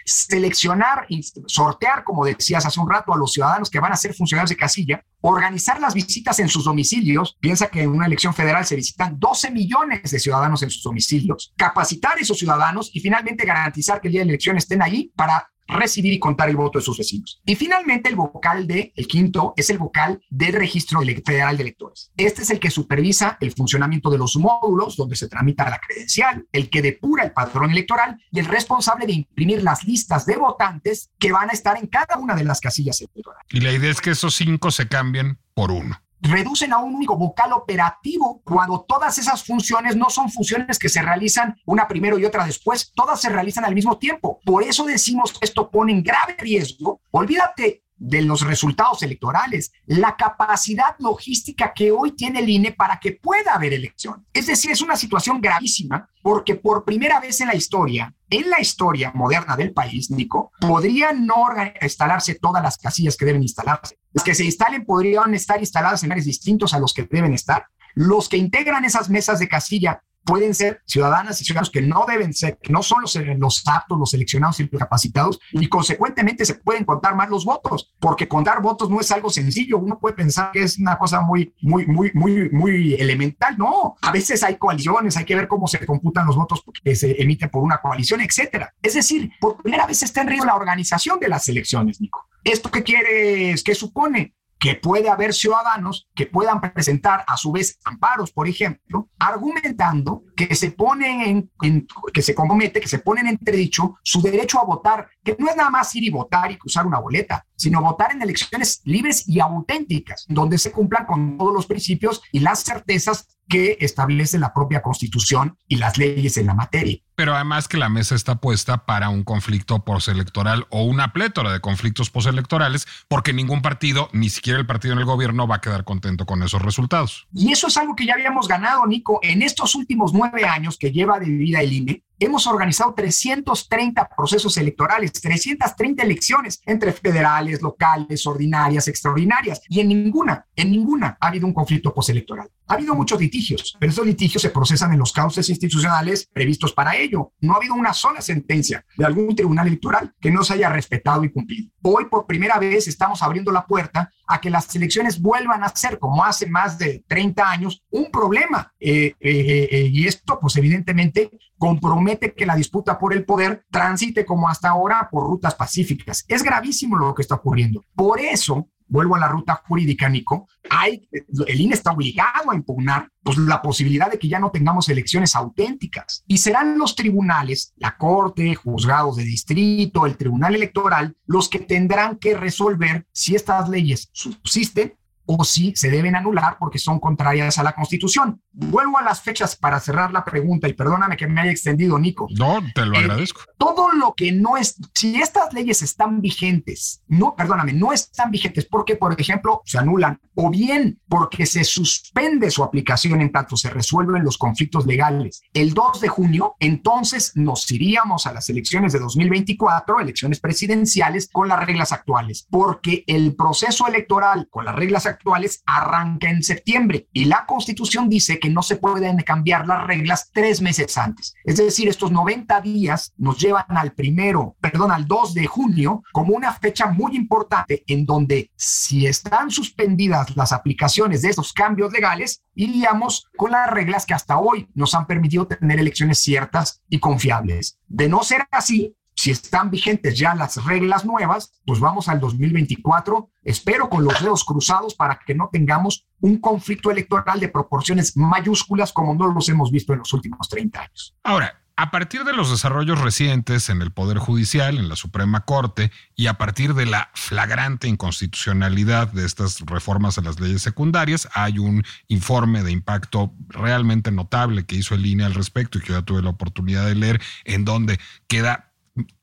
seleccionar 0.04 1.04
y 1.08 1.22
sortear, 1.46 2.04
como 2.04 2.24
decías 2.24 2.64
hace 2.66 2.80
un 2.80 2.90
rato, 2.90 3.12
a 3.12 3.18
los 3.18 3.32
ciudadanos 3.32 3.70
que 3.70 3.80
van 3.80 3.92
a 3.92 3.96
ser 3.96 4.14
funcionarios 4.14 4.50
de 4.50 4.56
casilla, 4.56 5.04
organizar 5.20 5.78
las 5.78 5.94
visitas 5.94 6.38
en 6.40 6.48
sus 6.48 6.64
domicilios. 6.64 7.36
Piensa 7.38 7.68
que 7.68 7.82
en 7.82 7.90
una 7.90 8.06
elección 8.06 8.34
federal 8.34 8.64
se 8.64 8.76
visitan 8.76 9.18
12 9.18 9.50
millones 9.50 10.10
de 10.10 10.18
ciudadanos 10.18 10.62
en 10.62 10.70
sus 10.70 10.82
domicilios, 10.82 11.52
capacitar 11.56 12.16
a 12.16 12.20
esos 12.20 12.38
ciudadanos 12.38 12.90
y 12.94 13.00
finalmente 13.00 13.44
garantizar 13.44 14.00
que 14.00 14.08
el 14.08 14.12
día 14.12 14.20
de 14.22 14.26
la 14.26 14.32
elección 14.32 14.56
estén 14.56 14.82
ahí 14.82 15.12
para 15.14 15.51
recibir 15.72 16.12
y 16.12 16.18
contar 16.18 16.48
el 16.48 16.56
voto 16.56 16.78
de 16.78 16.84
sus 16.84 16.98
vecinos. 16.98 17.40
Y 17.44 17.56
finalmente 17.56 18.08
el 18.08 18.16
vocal 18.16 18.66
de, 18.66 18.92
el 18.96 19.06
quinto, 19.06 19.54
es 19.56 19.70
el 19.70 19.78
vocal 19.78 20.22
del 20.30 20.52
registro 20.52 21.00
federal 21.24 21.56
de 21.56 21.62
electores. 21.62 22.10
Este 22.16 22.42
es 22.42 22.50
el 22.50 22.60
que 22.60 22.70
supervisa 22.70 23.36
el 23.40 23.52
funcionamiento 23.52 24.10
de 24.10 24.18
los 24.18 24.36
módulos 24.36 24.96
donde 24.96 25.16
se 25.16 25.28
tramita 25.28 25.68
la 25.68 25.80
credencial, 25.80 26.46
el 26.52 26.70
que 26.70 26.82
depura 26.82 27.24
el 27.24 27.32
padrón 27.32 27.70
electoral 27.70 28.18
y 28.30 28.38
el 28.38 28.46
responsable 28.46 29.06
de 29.06 29.12
imprimir 29.12 29.62
las 29.62 29.84
listas 29.84 30.26
de 30.26 30.36
votantes 30.36 31.10
que 31.18 31.32
van 31.32 31.50
a 31.50 31.52
estar 31.52 31.76
en 31.76 31.86
cada 31.86 32.18
una 32.18 32.34
de 32.34 32.44
las 32.44 32.60
casillas 32.60 33.00
electorales. 33.00 33.46
Y 33.50 33.60
la 33.60 33.72
idea 33.72 33.90
es 33.90 34.00
que 34.00 34.10
esos 34.10 34.34
cinco 34.34 34.70
se 34.70 34.88
cambien 34.88 35.38
por 35.54 35.70
uno 35.70 36.02
reducen 36.22 36.72
a 36.72 36.78
un 36.78 36.94
único 36.94 37.16
vocal 37.16 37.52
operativo 37.52 38.40
cuando 38.44 38.84
todas 38.88 39.18
esas 39.18 39.44
funciones 39.44 39.96
no 39.96 40.08
son 40.08 40.30
funciones 40.30 40.78
que 40.78 40.88
se 40.88 41.02
realizan 41.02 41.56
una 41.66 41.88
primero 41.88 42.18
y 42.18 42.24
otra 42.24 42.46
después, 42.46 42.92
todas 42.94 43.20
se 43.20 43.28
realizan 43.28 43.64
al 43.64 43.74
mismo 43.74 43.98
tiempo. 43.98 44.40
Por 44.44 44.62
eso 44.62 44.84
decimos 44.84 45.32
que 45.32 45.44
esto 45.44 45.70
pone 45.70 45.92
en 45.92 46.02
grave 46.02 46.36
riesgo, 46.38 47.00
olvídate 47.10 47.82
de 48.02 48.22
los 48.22 48.40
resultados 48.40 49.02
electorales, 49.04 49.72
la 49.86 50.16
capacidad 50.16 50.96
logística 50.98 51.72
que 51.72 51.92
hoy 51.92 52.12
tiene 52.12 52.40
el 52.40 52.48
INE 52.48 52.72
para 52.72 52.98
que 52.98 53.12
pueda 53.12 53.54
haber 53.54 53.72
elección. 53.72 54.26
Es 54.32 54.48
decir, 54.48 54.72
es 54.72 54.82
una 54.82 54.96
situación 54.96 55.40
gravísima 55.40 56.08
porque 56.20 56.56
por 56.56 56.84
primera 56.84 57.20
vez 57.20 57.40
en 57.40 57.48
la 57.48 57.54
historia 57.54 58.12
en 58.32 58.48
la 58.48 58.60
historia 58.60 59.12
moderna 59.14 59.56
del 59.56 59.72
país, 59.72 60.10
Nico, 60.10 60.52
podrían 60.58 61.26
no 61.26 61.44
instalarse 61.82 62.36
todas 62.36 62.62
las 62.62 62.78
casillas 62.78 63.16
que 63.16 63.26
deben 63.26 63.42
instalarse. 63.42 63.98
Las 64.12 64.24
que 64.24 64.34
se 64.34 64.44
instalen 64.44 64.86
podrían 64.86 65.34
estar 65.34 65.60
instaladas 65.60 66.02
en 66.02 66.12
áreas 66.12 66.24
distintos 66.24 66.72
a 66.72 66.78
los 66.78 66.94
que 66.94 67.06
deben 67.10 67.34
estar. 67.34 67.66
Los 67.94 68.30
que 68.30 68.38
integran 68.38 68.86
esas 68.86 69.10
mesas 69.10 69.38
de 69.38 69.48
casilla 69.48 70.02
pueden 70.24 70.54
ser 70.54 70.82
ciudadanas 70.86 71.40
y 71.40 71.44
ciudadanos 71.44 71.70
que 71.70 71.82
no 71.82 72.04
deben 72.06 72.32
ser, 72.32 72.58
que 72.62 72.72
no 72.72 72.82
son 72.82 73.02
los, 73.02 73.14
los 73.14 73.62
aptos, 73.66 73.98
los 73.98 74.10
seleccionados 74.10 74.60
y 74.60 74.68
los 74.70 74.78
capacitados, 74.78 75.40
y 75.52 75.68
consecuentemente 75.68 76.44
se 76.44 76.54
pueden 76.54 76.84
contar 76.84 77.14
más 77.14 77.28
los 77.28 77.44
votos, 77.44 77.92
porque 78.00 78.28
contar 78.28 78.62
votos 78.62 78.90
no 78.90 79.00
es 79.00 79.10
algo 79.10 79.30
sencillo. 79.30 79.78
Uno 79.78 79.98
puede 79.98 80.14
pensar 80.14 80.50
que 80.52 80.62
es 80.62 80.78
una 80.78 80.98
cosa 80.98 81.20
muy, 81.20 81.54
muy, 81.60 81.86
muy, 81.86 82.10
muy, 82.14 82.50
muy 82.50 82.94
elemental. 82.94 83.56
No, 83.58 83.96
a 84.00 84.12
veces 84.12 84.42
hay 84.42 84.56
coaliciones, 84.56 85.16
hay 85.16 85.24
que 85.24 85.36
ver 85.36 85.48
cómo 85.48 85.66
se 85.66 85.84
computan 85.84 86.26
los 86.26 86.36
votos 86.36 86.62
que 86.82 86.94
se 86.94 87.20
emiten 87.20 87.50
por 87.50 87.62
una 87.62 87.78
coalición, 87.78 88.20
etcétera. 88.20 88.74
Es 88.82 88.94
decir, 88.94 89.30
por 89.40 89.56
primera 89.62 89.86
vez 89.86 90.02
está 90.02 90.22
en 90.22 90.28
riesgo 90.28 90.46
la 90.46 90.54
organización 90.54 91.18
de 91.20 91.28
las 91.28 91.48
elecciones, 91.48 92.00
Nico. 92.00 92.28
¿Esto 92.44 92.70
qué 92.70 92.82
quiere, 92.82 93.54
qué 93.64 93.74
supone? 93.74 94.34
Que 94.62 94.76
puede 94.76 95.10
haber 95.10 95.34
ciudadanos 95.34 96.08
que 96.14 96.26
puedan 96.26 96.60
presentar 96.60 97.24
a 97.26 97.36
su 97.36 97.50
vez 97.50 97.80
amparos, 97.84 98.30
por 98.30 98.46
ejemplo, 98.46 99.08
argumentando 99.18 100.22
que 100.36 100.54
se 100.54 100.70
ponen 100.70 101.50
en, 101.60 101.88
que 102.14 102.22
se 102.22 102.32
compromete, 102.32 102.80
que 102.80 102.86
se 102.86 103.00
ponen 103.00 103.26
en 103.26 103.32
entredicho 103.32 103.96
su 104.04 104.22
derecho 104.22 104.60
a 104.60 104.64
votar, 104.64 105.08
que 105.24 105.34
no 105.36 105.50
es 105.50 105.56
nada 105.56 105.68
más 105.68 105.92
ir 105.96 106.04
y 106.04 106.10
votar 106.10 106.52
y 106.52 106.58
usar 106.64 106.86
una 106.86 107.00
boleta, 107.00 107.44
sino 107.56 107.82
votar 107.82 108.12
en 108.12 108.22
elecciones 108.22 108.80
libres 108.84 109.28
y 109.28 109.40
auténticas, 109.40 110.26
donde 110.28 110.58
se 110.58 110.70
cumplan 110.70 111.06
con 111.06 111.36
todos 111.36 111.52
los 111.52 111.66
principios 111.66 112.22
y 112.30 112.38
las 112.38 112.62
certezas 112.62 113.36
que 113.48 113.76
establece 113.80 114.38
la 114.38 114.54
propia 114.54 114.82
constitución 114.82 115.56
y 115.68 115.76
las 115.76 115.98
leyes 115.98 116.36
en 116.36 116.46
la 116.46 116.54
materia. 116.54 116.98
Pero 117.14 117.34
además 117.34 117.68
que 117.68 117.76
la 117.76 117.88
mesa 117.88 118.14
está 118.14 118.36
puesta 118.36 118.86
para 118.86 119.10
un 119.10 119.22
conflicto 119.24 119.84
postelectoral 119.84 120.66
o 120.70 120.84
una 120.84 121.12
plétora 121.12 121.52
de 121.52 121.60
conflictos 121.60 122.10
postelectorales, 122.10 122.86
porque 123.08 123.32
ningún 123.32 123.62
partido, 123.62 124.08
ni 124.12 124.30
siquiera 124.30 124.58
el 124.58 124.66
partido 124.66 124.94
en 124.94 125.00
el 125.00 125.04
gobierno, 125.04 125.46
va 125.46 125.56
a 125.56 125.60
quedar 125.60 125.84
contento 125.84 126.26
con 126.26 126.42
esos 126.42 126.62
resultados. 126.62 127.28
Y 127.34 127.52
eso 127.52 127.66
es 127.66 127.76
algo 127.76 127.94
que 127.94 128.06
ya 128.06 128.14
habíamos 128.14 128.48
ganado, 128.48 128.86
Nico, 128.86 129.20
en 129.22 129.42
estos 129.42 129.74
últimos 129.74 130.12
nueve 130.14 130.46
años 130.46 130.78
que 130.78 130.90
lleva 130.90 131.18
de 131.18 131.26
vida 131.26 131.60
el 131.60 131.72
INE 131.72 132.02
hemos 132.24 132.46
organizado 132.46 132.94
330 132.94 134.08
procesos 134.16 134.56
electorales, 134.56 135.12
330 135.12 136.02
elecciones 136.02 136.60
entre 136.66 136.92
federales, 136.92 137.62
locales, 137.62 138.26
ordinarias, 138.26 138.88
extraordinarias, 138.88 139.60
y 139.68 139.80
en 139.80 139.88
ninguna, 139.88 140.46
en 140.54 140.70
ninguna 140.70 141.16
ha 141.20 141.28
habido 141.28 141.46
un 141.46 141.54
conflicto 141.54 141.92
postelectoral. 141.94 142.50
Ha 142.68 142.74
habido 142.74 142.94
muchos 142.94 143.20
litigios, 143.20 143.76
pero 143.78 143.92
esos 143.92 144.06
litigios 144.06 144.40
se 144.40 144.50
procesan 144.50 144.92
en 144.92 144.98
los 144.98 145.12
cauces 145.12 145.48
institucionales 145.50 146.28
previstos 146.32 146.72
para 146.72 146.96
ello. 146.96 147.32
No 147.40 147.52
ha 147.52 147.56
habido 147.56 147.74
una 147.74 147.92
sola 147.92 148.20
sentencia 148.20 148.84
de 148.96 149.04
algún 149.04 149.34
tribunal 149.34 149.66
electoral 149.66 150.14
que 150.20 150.30
no 150.30 150.42
se 150.42 150.54
haya 150.54 150.70
respetado 150.70 151.24
y 151.24 151.30
cumplido. 151.30 151.70
Hoy, 151.82 152.06
por 152.06 152.26
primera 152.26 152.58
vez, 152.58 152.88
estamos 152.88 153.22
abriendo 153.22 153.52
la 153.52 153.66
puerta 153.66 154.10
a 154.26 154.40
que 154.40 154.48
las 154.48 154.74
elecciones 154.74 155.20
vuelvan 155.20 155.62
a 155.62 155.68
ser, 155.74 155.98
como 155.98 156.24
hace 156.24 156.46
más 156.46 156.78
de 156.78 157.04
30 157.06 157.50
años, 157.50 157.82
un 157.90 158.10
problema. 158.10 158.72
Eh, 158.80 159.14
eh, 159.20 159.68
eh, 159.70 159.90
y 159.92 160.06
esto, 160.06 160.38
pues 160.40 160.56
evidentemente, 160.56 161.30
compromete 161.62 162.34
que 162.34 162.44
la 162.44 162.56
disputa 162.56 162.98
por 162.98 163.14
el 163.14 163.24
poder 163.24 163.64
transite 163.70 164.26
como 164.26 164.48
hasta 164.48 164.70
ahora 164.70 165.08
por 165.08 165.22
rutas 165.22 165.54
pacíficas. 165.54 166.24
Es 166.26 166.42
gravísimo 166.42 166.96
lo 166.96 167.14
que 167.14 167.22
está 167.22 167.36
ocurriendo. 167.36 167.84
Por 167.94 168.18
eso, 168.18 168.66
vuelvo 168.88 169.14
a 169.14 169.20
la 169.20 169.28
ruta 169.28 169.62
jurídica, 169.64 170.08
Nico, 170.08 170.48
hay, 170.68 171.08
el 171.12 171.60
INE 171.60 171.74
está 171.74 171.92
obligado 171.92 172.50
a 172.50 172.56
impugnar 172.56 173.10
pues, 173.22 173.38
la 173.38 173.62
posibilidad 173.62 174.10
de 174.10 174.18
que 174.18 174.26
ya 174.26 174.40
no 174.40 174.50
tengamos 174.50 174.88
elecciones 174.88 175.36
auténticas. 175.36 176.24
Y 176.26 176.38
serán 176.38 176.76
los 176.78 176.96
tribunales, 176.96 177.74
la 177.76 177.96
Corte, 177.96 178.56
juzgados 178.56 179.14
de 179.14 179.22
distrito, 179.22 180.04
el 180.04 180.16
Tribunal 180.16 180.56
Electoral, 180.56 181.16
los 181.26 181.48
que 181.48 181.60
tendrán 181.60 182.16
que 182.16 182.36
resolver 182.36 183.06
si 183.12 183.36
estas 183.36 183.68
leyes 183.68 184.08
subsisten 184.10 184.94
o 185.38 185.44
si 185.44 185.74
se 185.76 185.90
deben 185.90 186.16
anular 186.16 186.56
porque 186.58 186.78
son 186.78 187.00
contrarias 187.00 187.58
a 187.58 187.62
la 187.62 187.72
Constitución. 187.72 188.42
Vuelvo 188.52 188.98
a 188.98 189.02
las 189.02 189.22
fechas 189.22 189.56
para 189.56 189.80
cerrar 189.80 190.12
la 190.12 190.24
pregunta 190.24 190.68
y 190.68 190.74
perdóname 190.74 191.16
que 191.16 191.26
me 191.26 191.40
haya 191.40 191.50
extendido, 191.50 191.98
Nico. 191.98 192.28
No, 192.38 192.60
te 192.74 192.84
lo 192.84 192.94
eh, 192.94 192.98
agradezco. 192.98 193.42
Todo 193.56 193.92
lo 193.92 194.14
que 194.14 194.32
no 194.32 194.56
es, 194.56 194.76
si 194.94 195.20
estas 195.20 195.52
leyes 195.52 195.82
están 195.82 196.20
vigentes, 196.20 197.02
no, 197.08 197.34
perdóname, 197.34 197.72
no 197.72 197.92
están 197.92 198.30
vigentes 198.30 198.66
porque, 198.66 198.96
por 198.96 199.18
ejemplo, 199.18 199.62
se 199.64 199.78
anulan 199.78 200.20
o 200.34 200.50
bien 200.50 201.00
porque 201.08 201.46
se 201.46 201.64
suspende 201.64 202.50
su 202.50 202.62
aplicación 202.62 203.20
en 203.20 203.32
tanto 203.32 203.56
se 203.56 203.70
resuelven 203.70 204.24
los 204.24 204.38
conflictos 204.38 204.86
legales. 204.86 205.42
El 205.52 205.74
2 205.74 206.00
de 206.00 206.08
junio, 206.08 206.56
entonces 206.58 207.32
nos 207.34 207.70
iríamos 207.70 208.26
a 208.26 208.32
las 208.32 208.48
elecciones 208.48 208.92
de 208.92 208.98
2024, 208.98 210.00
elecciones 210.00 210.40
presidenciales, 210.40 211.28
con 211.32 211.48
las 211.48 211.64
reglas 211.64 211.92
actuales, 211.92 212.46
porque 212.50 213.04
el 213.06 213.34
proceso 213.34 213.86
electoral 213.86 214.48
con 214.50 214.64
las 214.64 214.74
reglas 214.74 215.06
actuales 215.06 215.21
arranca 215.66 216.30
en 216.30 216.42
septiembre 216.42 217.08
y 217.12 217.26
la 217.26 217.46
Constitución 217.46 218.08
dice 218.08 218.38
que 218.38 218.50
no 218.50 218.62
se 218.62 218.76
pueden 218.76 219.18
cambiar 219.18 219.66
las 219.66 219.86
reglas 219.86 220.30
tres 220.32 220.60
meses 220.60 220.96
antes. 220.98 221.34
Es 221.44 221.56
decir, 221.56 221.88
estos 221.88 222.10
90 222.10 222.60
días 222.60 223.12
nos 223.16 223.38
llevan 223.38 223.64
al 223.68 223.92
primero, 223.92 224.56
perdón, 224.60 224.90
al 224.90 225.06
2 225.06 225.34
de 225.34 225.46
junio 225.46 226.02
como 226.12 226.34
una 226.34 226.52
fecha 226.52 226.86
muy 226.86 227.16
importante 227.16 227.84
en 227.86 228.04
donde 228.04 228.50
si 228.56 229.06
están 229.06 229.50
suspendidas 229.50 230.36
las 230.36 230.52
aplicaciones 230.52 231.22
de 231.22 231.30
estos 231.30 231.52
cambios 231.52 231.92
legales, 231.92 232.42
iríamos 232.54 233.28
con 233.36 233.52
las 233.52 233.70
reglas 233.70 234.06
que 234.06 234.14
hasta 234.14 234.38
hoy 234.38 234.68
nos 234.74 234.94
han 234.94 235.06
permitido 235.06 235.46
tener 235.46 235.78
elecciones 235.78 236.18
ciertas 236.18 236.82
y 236.88 236.98
confiables. 236.98 237.78
De 237.88 238.08
no 238.08 238.22
ser 238.22 238.46
así, 238.50 238.96
si 239.22 239.30
están 239.30 239.70
vigentes 239.70 240.18
ya 240.18 240.34
las 240.34 240.64
reglas 240.64 241.04
nuevas, 241.04 241.52
pues 241.64 241.78
vamos 241.78 242.08
al 242.08 242.18
2024, 242.18 243.30
espero 243.44 243.88
con 243.88 244.02
los 244.02 244.20
dedos 244.20 244.42
cruzados 244.44 244.96
para 244.96 245.20
que 245.24 245.32
no 245.32 245.48
tengamos 245.52 246.08
un 246.18 246.40
conflicto 246.40 246.90
electoral 246.90 247.38
de 247.38 247.46
proporciones 247.46 248.16
mayúsculas 248.16 248.92
como 248.92 249.14
no 249.14 249.32
los 249.32 249.48
hemos 249.48 249.70
visto 249.70 249.92
en 249.92 250.00
los 250.00 250.12
últimos 250.12 250.48
30 250.48 250.80
años. 250.80 251.14
Ahora, 251.22 251.62
a 251.76 251.92
partir 251.92 252.24
de 252.24 252.32
los 252.32 252.50
desarrollos 252.50 253.00
recientes 253.00 253.68
en 253.68 253.80
el 253.80 253.92
Poder 253.92 254.18
Judicial, 254.18 254.76
en 254.76 254.88
la 254.88 254.96
Suprema 254.96 255.44
Corte, 255.44 255.92
y 256.16 256.26
a 256.26 256.34
partir 256.34 256.74
de 256.74 256.86
la 256.86 257.12
flagrante 257.14 257.86
inconstitucionalidad 257.86 259.12
de 259.12 259.24
estas 259.24 259.60
reformas 259.60 260.18
a 260.18 260.22
las 260.22 260.40
leyes 260.40 260.62
secundarias, 260.62 261.28
hay 261.32 261.60
un 261.60 261.84
informe 262.08 262.64
de 262.64 262.72
impacto 262.72 263.32
realmente 263.48 264.10
notable 264.10 264.66
que 264.66 264.74
hizo 264.74 264.96
el 264.96 265.06
INE 265.06 265.24
al 265.24 265.34
respecto 265.34 265.78
y 265.78 265.82
que 265.82 265.92
yo 265.92 266.02
tuve 266.02 266.22
la 266.22 266.30
oportunidad 266.30 266.86
de 266.86 266.96
leer, 266.96 267.22
en 267.44 267.64
donde 267.64 268.00
queda 268.26 268.71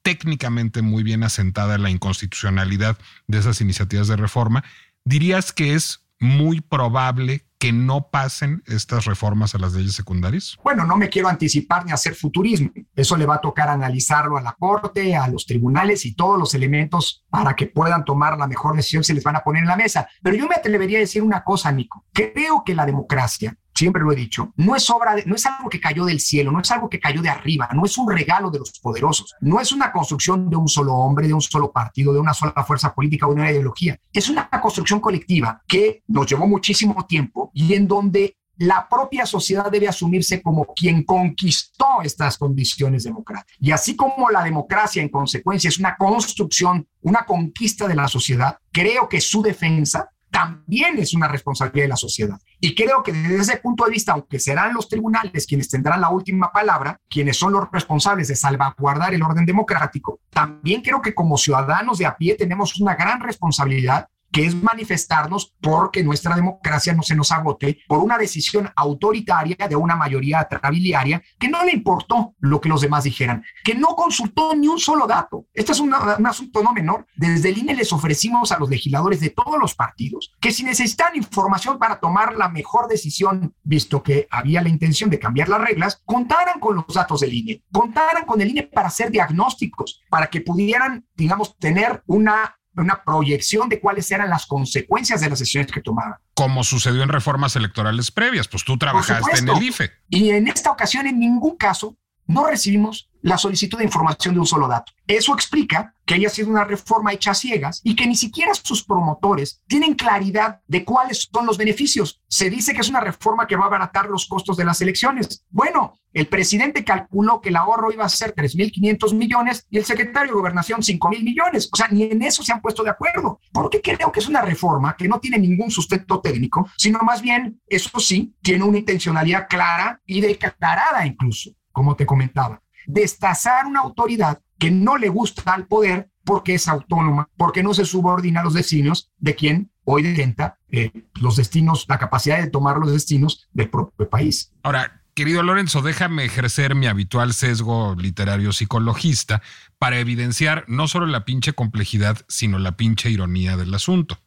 técnicamente 0.01 0.81
muy 0.81 1.03
bien 1.03 1.23
asentada 1.23 1.77
la 1.77 1.89
inconstitucionalidad 1.89 2.97
de 3.27 3.39
esas 3.39 3.61
iniciativas 3.61 4.07
de 4.07 4.15
reforma, 4.15 4.63
dirías 5.05 5.53
que 5.53 5.73
es 5.73 6.05
muy 6.19 6.61
probable 6.61 7.45
que 7.59 7.73
no 7.73 8.09
pasen 8.09 8.63
estas 8.67 9.05
reformas 9.05 9.53
a 9.53 9.57
las 9.57 9.73
leyes 9.73 9.93
secundarias? 9.93 10.57
Bueno, 10.63 10.85
no 10.85 10.95
me 10.95 11.09
quiero 11.09 11.27
anticipar 11.27 11.85
ni 11.85 11.91
hacer 11.91 12.15
futurismo. 12.15 12.71
Eso 12.95 13.17
le 13.17 13.25
va 13.25 13.35
a 13.35 13.41
tocar 13.41 13.67
analizarlo 13.67 14.37
a 14.37 14.41
la 14.41 14.55
Corte, 14.57 15.15
a 15.15 15.27
los 15.27 15.45
tribunales 15.45 16.05
y 16.05 16.15
todos 16.15 16.39
los 16.39 16.53
elementos 16.53 17.25
para 17.29 17.55
que 17.55 17.67
puedan 17.67 18.05
tomar 18.05 18.37
la 18.37 18.47
mejor 18.47 18.77
decisión 18.77 19.03
se 19.03 19.13
les 19.13 19.23
van 19.23 19.35
a 19.35 19.43
poner 19.43 19.63
en 19.63 19.69
la 19.69 19.75
mesa. 19.75 20.07
Pero 20.23 20.37
yo 20.37 20.47
me 20.47 20.55
atrevería 20.55 20.99
a 20.99 21.01
decir 21.01 21.21
una 21.21 21.43
cosa, 21.43 21.69
Nico. 21.71 22.05
Creo 22.13 22.63
que 22.65 22.75
la 22.75 22.85
democracia 22.85 23.57
siempre 23.79 24.03
lo 24.03 24.11
he 24.11 24.15
dicho, 24.15 24.51
no 24.57 24.75
es 24.75 24.89
obra, 24.89 25.15
no 25.25 25.35
es 25.35 25.45
algo 25.45 25.69
que 25.69 25.79
cayó 25.79 26.03
del 26.03 26.19
cielo, 26.19 26.51
no 26.51 26.59
es 26.59 26.69
algo 26.69 26.89
que 26.89 26.99
cayó 26.99 27.21
de 27.21 27.29
arriba, 27.29 27.69
no 27.73 27.85
es 27.85 27.97
un 27.97 28.11
regalo 28.11 28.51
de 28.51 28.59
los 28.59 28.77
poderosos, 28.79 29.33
no 29.39 29.61
es 29.61 29.71
una 29.71 29.91
construcción 29.93 30.49
de 30.49 30.57
un 30.57 30.67
solo 30.67 30.93
hombre, 30.95 31.27
de 31.27 31.33
un 31.33 31.41
solo 31.41 31.71
partido, 31.71 32.11
de 32.11 32.19
una 32.19 32.33
sola 32.33 32.63
fuerza 32.67 32.93
política 32.93 33.25
o 33.25 33.33
de 33.33 33.41
una 33.41 33.51
ideología. 33.51 33.97
Es 34.11 34.29
una 34.29 34.49
construcción 34.49 34.99
colectiva 34.99 35.61
que 35.65 36.03
nos 36.07 36.27
llevó 36.27 36.45
muchísimo 36.45 37.05
tiempo 37.05 37.51
y 37.53 37.73
en 37.73 37.87
donde 37.87 38.35
la 38.57 38.89
propia 38.89 39.25
sociedad 39.25 39.71
debe 39.71 39.87
asumirse 39.87 40.41
como 40.41 40.65
quien 40.75 41.03
conquistó 41.03 42.01
estas 42.03 42.37
condiciones 42.37 43.05
democráticas. 43.05 43.55
Y 43.61 43.71
así 43.71 43.95
como 43.95 44.29
la 44.29 44.43
democracia 44.43 45.01
en 45.01 45.07
consecuencia 45.07 45.69
es 45.69 45.79
una 45.79 45.95
construcción, 45.95 46.85
una 47.01 47.25
conquista 47.25 47.87
de 47.87 47.95
la 47.95 48.09
sociedad, 48.09 48.57
creo 48.73 49.07
que 49.07 49.21
su 49.21 49.41
defensa 49.41 50.09
también 50.39 50.97
es 50.97 51.13
una 51.13 51.27
responsabilidad 51.27 51.83
de 51.83 51.89
la 51.89 51.95
sociedad. 51.97 52.39
Y 52.61 52.73
creo 52.73 53.03
que 53.03 53.11
desde 53.11 53.41
ese 53.41 53.57
punto 53.57 53.83
de 53.83 53.91
vista, 53.91 54.13
aunque 54.13 54.39
serán 54.39 54.73
los 54.73 54.87
tribunales 54.87 55.45
quienes 55.45 55.67
tendrán 55.67 55.99
la 55.99 56.09
última 56.09 56.49
palabra, 56.53 56.97
quienes 57.09 57.35
son 57.35 57.51
los 57.51 57.69
responsables 57.69 58.29
de 58.29 58.37
salvaguardar 58.37 59.13
el 59.13 59.21
orden 59.21 59.45
democrático, 59.45 60.21
también 60.29 60.81
creo 60.81 61.01
que 61.01 61.13
como 61.13 61.37
ciudadanos 61.37 61.97
de 61.97 62.05
a 62.05 62.15
pie 62.15 62.35
tenemos 62.35 62.79
una 62.79 62.95
gran 62.95 63.19
responsabilidad 63.19 64.07
que 64.31 64.45
es 64.45 64.55
manifestarnos 64.55 65.55
porque 65.61 66.03
nuestra 66.03 66.35
democracia 66.35 66.93
no 66.93 67.03
se 67.03 67.15
nos 67.15 67.31
agote 67.31 67.79
por 67.87 67.99
una 67.99 68.17
decisión 68.17 68.69
autoritaria 68.75 69.67
de 69.67 69.75
una 69.75 69.95
mayoría 69.95 70.47
trabiliaria 70.49 71.21
que 71.39 71.49
no 71.49 71.63
le 71.63 71.71
importó 71.71 72.35
lo 72.39 72.61
que 72.61 72.69
los 72.69 72.81
demás 72.81 73.03
dijeran, 73.03 73.43
que 73.63 73.75
no 73.75 73.89
consultó 73.95 74.55
ni 74.55 74.67
un 74.67 74.79
solo 74.79 75.07
dato. 75.07 75.45
Este 75.53 75.71
es 75.71 75.79
un 75.79 75.93
asunto 75.93 76.63
no 76.63 76.73
menor. 76.73 77.05
Desde 77.15 77.49
el 77.49 77.57
INE 77.57 77.75
les 77.75 77.91
ofrecimos 77.93 78.51
a 78.51 78.59
los 78.59 78.69
legisladores 78.69 79.19
de 79.19 79.29
todos 79.29 79.59
los 79.59 79.75
partidos 79.75 80.33
que 80.39 80.51
si 80.51 80.63
necesitan 80.63 81.15
información 81.15 81.79
para 81.79 81.99
tomar 81.99 82.35
la 82.35 82.49
mejor 82.49 82.87
decisión, 82.87 83.53
visto 83.63 84.03
que 84.03 84.27
había 84.29 84.61
la 84.61 84.69
intención 84.69 85.09
de 85.09 85.19
cambiar 85.19 85.49
las 85.49 85.61
reglas, 85.61 86.01
contaran 86.05 86.59
con 86.59 86.75
los 86.75 86.93
datos 86.93 87.21
del 87.21 87.33
INE, 87.33 87.63
contaran 87.71 88.25
con 88.25 88.41
el 88.41 88.49
INE 88.49 88.63
para 88.63 88.87
hacer 88.87 89.11
diagnósticos, 89.11 90.01
para 90.09 90.27
que 90.27 90.41
pudieran, 90.41 91.05
digamos, 91.15 91.57
tener 91.57 92.03
una 92.05 92.58
una 92.81 93.03
proyección 93.03 93.69
de 93.69 93.79
cuáles 93.79 94.09
eran 94.11 94.29
las 94.29 94.45
consecuencias 94.45 95.21
de 95.21 95.29
las 95.29 95.39
decisiones 95.39 95.71
que 95.71 95.81
tomaban. 95.81 96.15
Como 96.33 96.63
sucedió 96.63 97.03
en 97.03 97.09
reformas 97.09 97.55
electorales 97.55 98.11
previas, 98.11 98.47
pues 98.47 98.63
tú 98.63 98.77
trabajaste 98.77 99.39
en 99.39 99.49
el 99.49 99.63
IFE. 99.63 99.91
Y 100.09 100.29
en 100.29 100.47
esta 100.47 100.71
ocasión, 100.71 101.07
en 101.07 101.19
ningún 101.19 101.57
caso, 101.57 101.97
no 102.27 102.47
recibimos 102.47 103.08
la 103.21 103.37
solicitud 103.37 103.77
de 103.77 103.83
información 103.83 104.33
de 104.33 104.39
un 104.39 104.45
solo 104.45 104.67
dato. 104.67 104.93
Eso 105.07 105.33
explica 105.33 105.93
que 106.05 106.15
haya 106.15 106.29
sido 106.29 106.49
una 106.49 106.63
reforma 106.63 107.13
hecha 107.13 107.31
a 107.31 107.35
ciegas 107.35 107.81
y 107.83 107.95
que 107.95 108.07
ni 108.07 108.15
siquiera 108.15 108.53
sus 108.53 108.83
promotores 108.83 109.61
tienen 109.67 109.93
claridad 109.93 110.61
de 110.67 110.83
cuáles 110.83 111.29
son 111.31 111.45
los 111.45 111.57
beneficios. 111.57 112.21
Se 112.27 112.49
dice 112.49 112.73
que 112.73 112.81
es 112.81 112.89
una 112.89 112.99
reforma 112.99 113.47
que 113.47 113.55
va 113.55 113.63
a 113.63 113.67
abaratar 113.67 114.07
los 114.07 114.27
costos 114.27 114.57
de 114.57 114.65
las 114.65 114.81
elecciones. 114.81 115.45
Bueno, 115.49 115.93
el 116.13 116.27
presidente 116.27 116.83
calculó 116.83 117.41
que 117.41 117.49
el 117.49 117.55
ahorro 117.55 117.91
iba 117.91 118.05
a 118.05 118.09
ser 118.09 118.33
3.500 118.33 119.13
millones 119.13 119.67
y 119.69 119.77
el 119.77 119.85
secretario 119.85 120.31
de 120.31 120.39
Gobernación 120.39 120.81
5.000 120.81 121.23
millones. 121.23 121.69
O 121.71 121.75
sea, 121.75 121.87
ni 121.89 122.03
en 122.03 122.21
eso 122.23 122.41
se 122.43 122.53
han 122.53 122.61
puesto 122.61 122.83
de 122.83 122.89
acuerdo. 122.89 123.39
Porque 123.51 123.81
creo 123.81 124.11
que 124.11 124.19
es 124.19 124.27
una 124.27 124.41
reforma 124.41 124.95
que 124.95 125.07
no 125.07 125.19
tiene 125.19 125.37
ningún 125.37 125.69
sustento 125.69 126.21
técnico, 126.21 126.67
sino 126.77 126.99
más 126.99 127.21
bien, 127.21 127.61
eso 127.67 127.99
sí, 127.99 128.33
tiene 128.41 128.63
una 128.63 128.79
intencionalidad 128.79 129.47
clara 129.47 130.01
y 130.05 130.21
declarada 130.21 131.05
incluso, 131.05 131.51
como 131.71 131.95
te 131.95 132.05
comentaba 132.05 132.61
destazar 132.89 133.67
una 133.67 133.81
autoridad 133.81 134.41
que 134.57 134.71
no 134.71 134.97
le 134.97 135.09
gusta 135.09 135.53
al 135.53 135.67
poder 135.67 136.09
porque 136.23 136.55
es 136.55 136.67
autónoma, 136.67 137.29
porque 137.37 137.63
no 137.63 137.73
se 137.73 137.85
subordina 137.85 138.41
a 138.41 138.43
los 138.43 138.53
destinos 138.53 139.11
de 139.17 139.35
quien 139.35 139.71
hoy 139.83 140.03
detenta 140.03 140.57
eh, 140.69 140.91
los 141.21 141.35
destinos, 141.35 141.85
la 141.87 141.97
capacidad 141.97 142.39
de 142.39 142.49
tomar 142.49 142.77
los 142.77 142.91
destinos 142.91 143.47
del 143.53 143.69
propio 143.69 144.09
país. 144.09 144.51
Ahora, 144.63 145.03
querido 145.13 145.43
Lorenzo, 145.43 145.81
déjame 145.81 146.25
ejercer 146.25 146.75
mi 146.75 146.87
habitual 146.87 147.33
sesgo 147.33 147.95
literario 147.95 148.51
psicologista 148.53 149.41
para 149.77 149.99
evidenciar 149.99 150.65
no 150.67 150.87
solo 150.87 151.05
la 151.05 151.25
pinche 151.25 151.53
complejidad, 151.53 152.17
sino 152.27 152.59
la 152.59 152.75
pinche 152.75 153.09
ironía 153.09 153.55
del 153.55 153.73
asunto. 153.73 154.17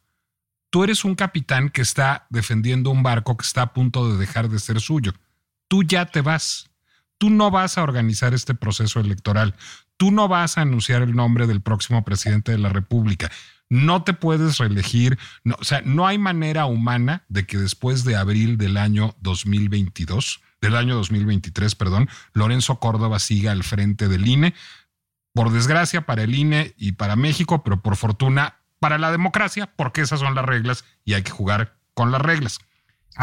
Tú 0.69 0.83
eres 0.83 1.05
un 1.05 1.15
capitán 1.15 1.69
que 1.69 1.81
está 1.81 2.27
defendiendo 2.29 2.89
un 2.89 3.03
barco 3.03 3.37
que 3.37 3.45
está 3.45 3.61
a 3.61 3.73
punto 3.73 4.09
de 4.09 4.17
dejar 4.17 4.49
de 4.49 4.59
ser 4.59 4.79
suyo. 4.79 5.13
Tú 5.67 5.83
ya 5.83 6.05
te 6.05 6.21
vas 6.21 6.72
tú 7.23 7.29
no 7.29 7.51
vas 7.51 7.77
a 7.77 7.83
organizar 7.83 8.33
este 8.33 8.53
proceso 8.53 8.99
electoral, 8.99 9.55
tú 9.95 10.11
no 10.11 10.27
vas 10.27 10.57
a 10.57 10.61
anunciar 10.63 11.01
el 11.03 11.15
nombre 11.15 11.47
del 11.47 11.61
próximo 11.61 12.03
presidente 12.03 12.51
de 12.51 12.57
la 12.57 12.67
República, 12.67 13.31
no 13.69 14.03
te 14.03 14.11
puedes 14.11 14.57
reelegir, 14.57 15.17
no, 15.45 15.55
o 15.57 15.63
sea, 15.63 15.81
no 15.85 16.05
hay 16.05 16.17
manera 16.17 16.65
humana 16.65 17.23
de 17.29 17.45
que 17.45 17.57
después 17.57 18.03
de 18.03 18.17
abril 18.17 18.57
del 18.57 18.75
año 18.75 19.15
2022, 19.21 20.41
del 20.59 20.75
año 20.75 20.95
2023, 20.95 21.75
perdón, 21.75 22.09
Lorenzo 22.33 22.81
Córdoba 22.81 23.19
siga 23.19 23.53
al 23.53 23.63
frente 23.63 24.09
del 24.09 24.27
INE, 24.27 24.53
por 25.33 25.49
desgracia 25.49 26.05
para 26.05 26.23
el 26.23 26.35
INE 26.35 26.73
y 26.77 26.91
para 26.91 27.15
México, 27.15 27.63
pero 27.63 27.81
por 27.81 27.95
fortuna 27.95 28.57
para 28.79 28.97
la 28.97 29.13
democracia, 29.13 29.71
porque 29.77 30.01
esas 30.01 30.19
son 30.19 30.35
las 30.35 30.43
reglas 30.43 30.83
y 31.05 31.13
hay 31.13 31.23
que 31.23 31.31
jugar 31.31 31.77
con 31.93 32.11
las 32.11 32.19
reglas. 32.19 32.59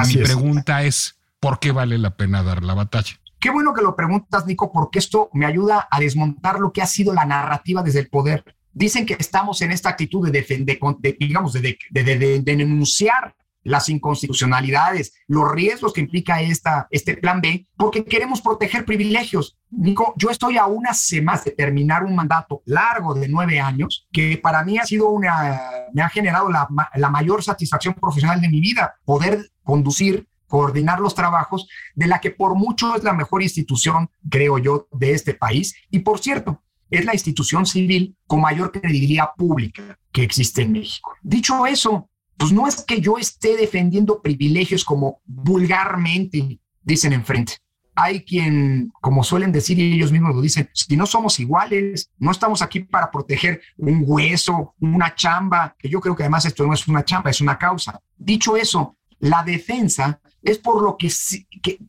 Mi 0.06 0.16
pregunta 0.16 0.84
es, 0.84 1.16
¿por 1.38 1.60
qué 1.60 1.70
vale 1.70 1.98
la 1.98 2.16
pena 2.16 2.42
dar 2.42 2.62
la 2.62 2.72
batalla? 2.72 3.19
Qué 3.40 3.48
bueno 3.48 3.72
que 3.72 3.80
lo 3.80 3.96
preguntas, 3.96 4.46
Nico, 4.46 4.70
porque 4.70 4.98
esto 4.98 5.30
me 5.32 5.46
ayuda 5.46 5.88
a 5.90 5.98
desmontar 5.98 6.60
lo 6.60 6.72
que 6.72 6.82
ha 6.82 6.86
sido 6.86 7.14
la 7.14 7.24
narrativa 7.24 7.82
desde 7.82 8.00
el 8.00 8.10
poder. 8.10 8.44
Dicen 8.72 9.06
que 9.06 9.16
estamos 9.18 9.62
en 9.62 9.72
esta 9.72 9.88
actitud 9.88 10.26
de 10.26 10.30
defender, 10.30 10.78
digamos, 11.18 11.54
de, 11.54 11.78
denunciar 12.44 13.34
las 13.62 13.88
inconstitucionalidades, 13.88 15.14
los 15.26 15.50
riesgos 15.52 15.94
que 15.94 16.02
implica 16.02 16.42
esta, 16.42 16.86
este 16.90 17.16
plan 17.16 17.40
B, 17.40 17.66
porque 17.76 18.04
queremos 18.04 18.42
proteger 18.42 18.84
privilegios. 18.84 19.58
Nico, 19.70 20.12
yo 20.16 20.28
estoy 20.28 20.58
a 20.58 20.66
unas 20.66 21.00
semanas 21.00 21.44
de 21.44 21.52
terminar 21.52 22.04
un 22.04 22.14
mandato 22.14 22.62
largo 22.66 23.14
de 23.14 23.28
nueve 23.28 23.58
años, 23.58 24.06
que 24.12 24.36
para 24.36 24.62
mí 24.64 24.78
ha 24.78 24.84
sido 24.84 25.08
una, 25.08 25.60
me 25.94 26.02
ha 26.02 26.10
generado 26.10 26.50
la, 26.50 26.68
la 26.94 27.10
mayor 27.10 27.42
satisfacción 27.42 27.94
profesional 27.94 28.40
de 28.40 28.48
mi 28.50 28.60
vida, 28.60 28.96
poder 29.04 29.50
conducir 29.62 30.26
coordinar 30.50 31.00
los 31.00 31.14
trabajos 31.14 31.68
de 31.94 32.08
la 32.08 32.20
que 32.20 32.32
por 32.32 32.56
mucho 32.56 32.96
es 32.96 33.04
la 33.04 33.14
mejor 33.14 33.42
institución, 33.42 34.10
creo 34.28 34.58
yo, 34.58 34.88
de 34.92 35.12
este 35.12 35.32
país. 35.32 35.74
Y 35.90 36.00
por 36.00 36.18
cierto, 36.18 36.60
es 36.90 37.04
la 37.04 37.14
institución 37.14 37.64
civil 37.64 38.16
con 38.26 38.40
mayor 38.40 38.72
credibilidad 38.72 39.28
pública 39.36 39.96
que 40.10 40.24
existe 40.24 40.62
en 40.62 40.72
México. 40.72 41.14
Dicho 41.22 41.64
eso, 41.66 42.10
pues 42.36 42.52
no 42.52 42.66
es 42.66 42.82
que 42.82 43.00
yo 43.00 43.16
esté 43.16 43.56
defendiendo 43.56 44.20
privilegios 44.20 44.84
como 44.84 45.20
vulgarmente 45.24 46.58
dicen 46.82 47.12
enfrente. 47.12 47.54
Hay 47.94 48.24
quien, 48.24 48.90
como 49.00 49.22
suelen 49.22 49.52
decir 49.52 49.78
y 49.78 49.92
ellos 49.92 50.10
mismos 50.10 50.34
lo 50.34 50.40
dicen, 50.40 50.68
si 50.72 50.96
no 50.96 51.06
somos 51.06 51.38
iguales, 51.38 52.10
no 52.18 52.32
estamos 52.32 52.60
aquí 52.60 52.80
para 52.80 53.10
proteger 53.10 53.60
un 53.76 54.02
hueso, 54.04 54.74
una 54.80 55.14
chamba, 55.14 55.76
que 55.78 55.88
yo 55.88 56.00
creo 56.00 56.16
que 56.16 56.24
además 56.24 56.44
esto 56.44 56.66
no 56.66 56.72
es 56.72 56.88
una 56.88 57.04
chamba, 57.04 57.30
es 57.30 57.40
una 57.40 57.56
causa. 57.56 58.00
Dicho 58.16 58.56
eso, 58.56 58.96
la 59.20 59.44
defensa 59.44 60.20
es 60.42 60.58
por 60.58 60.82
lo 60.82 60.96
que, 60.96 61.10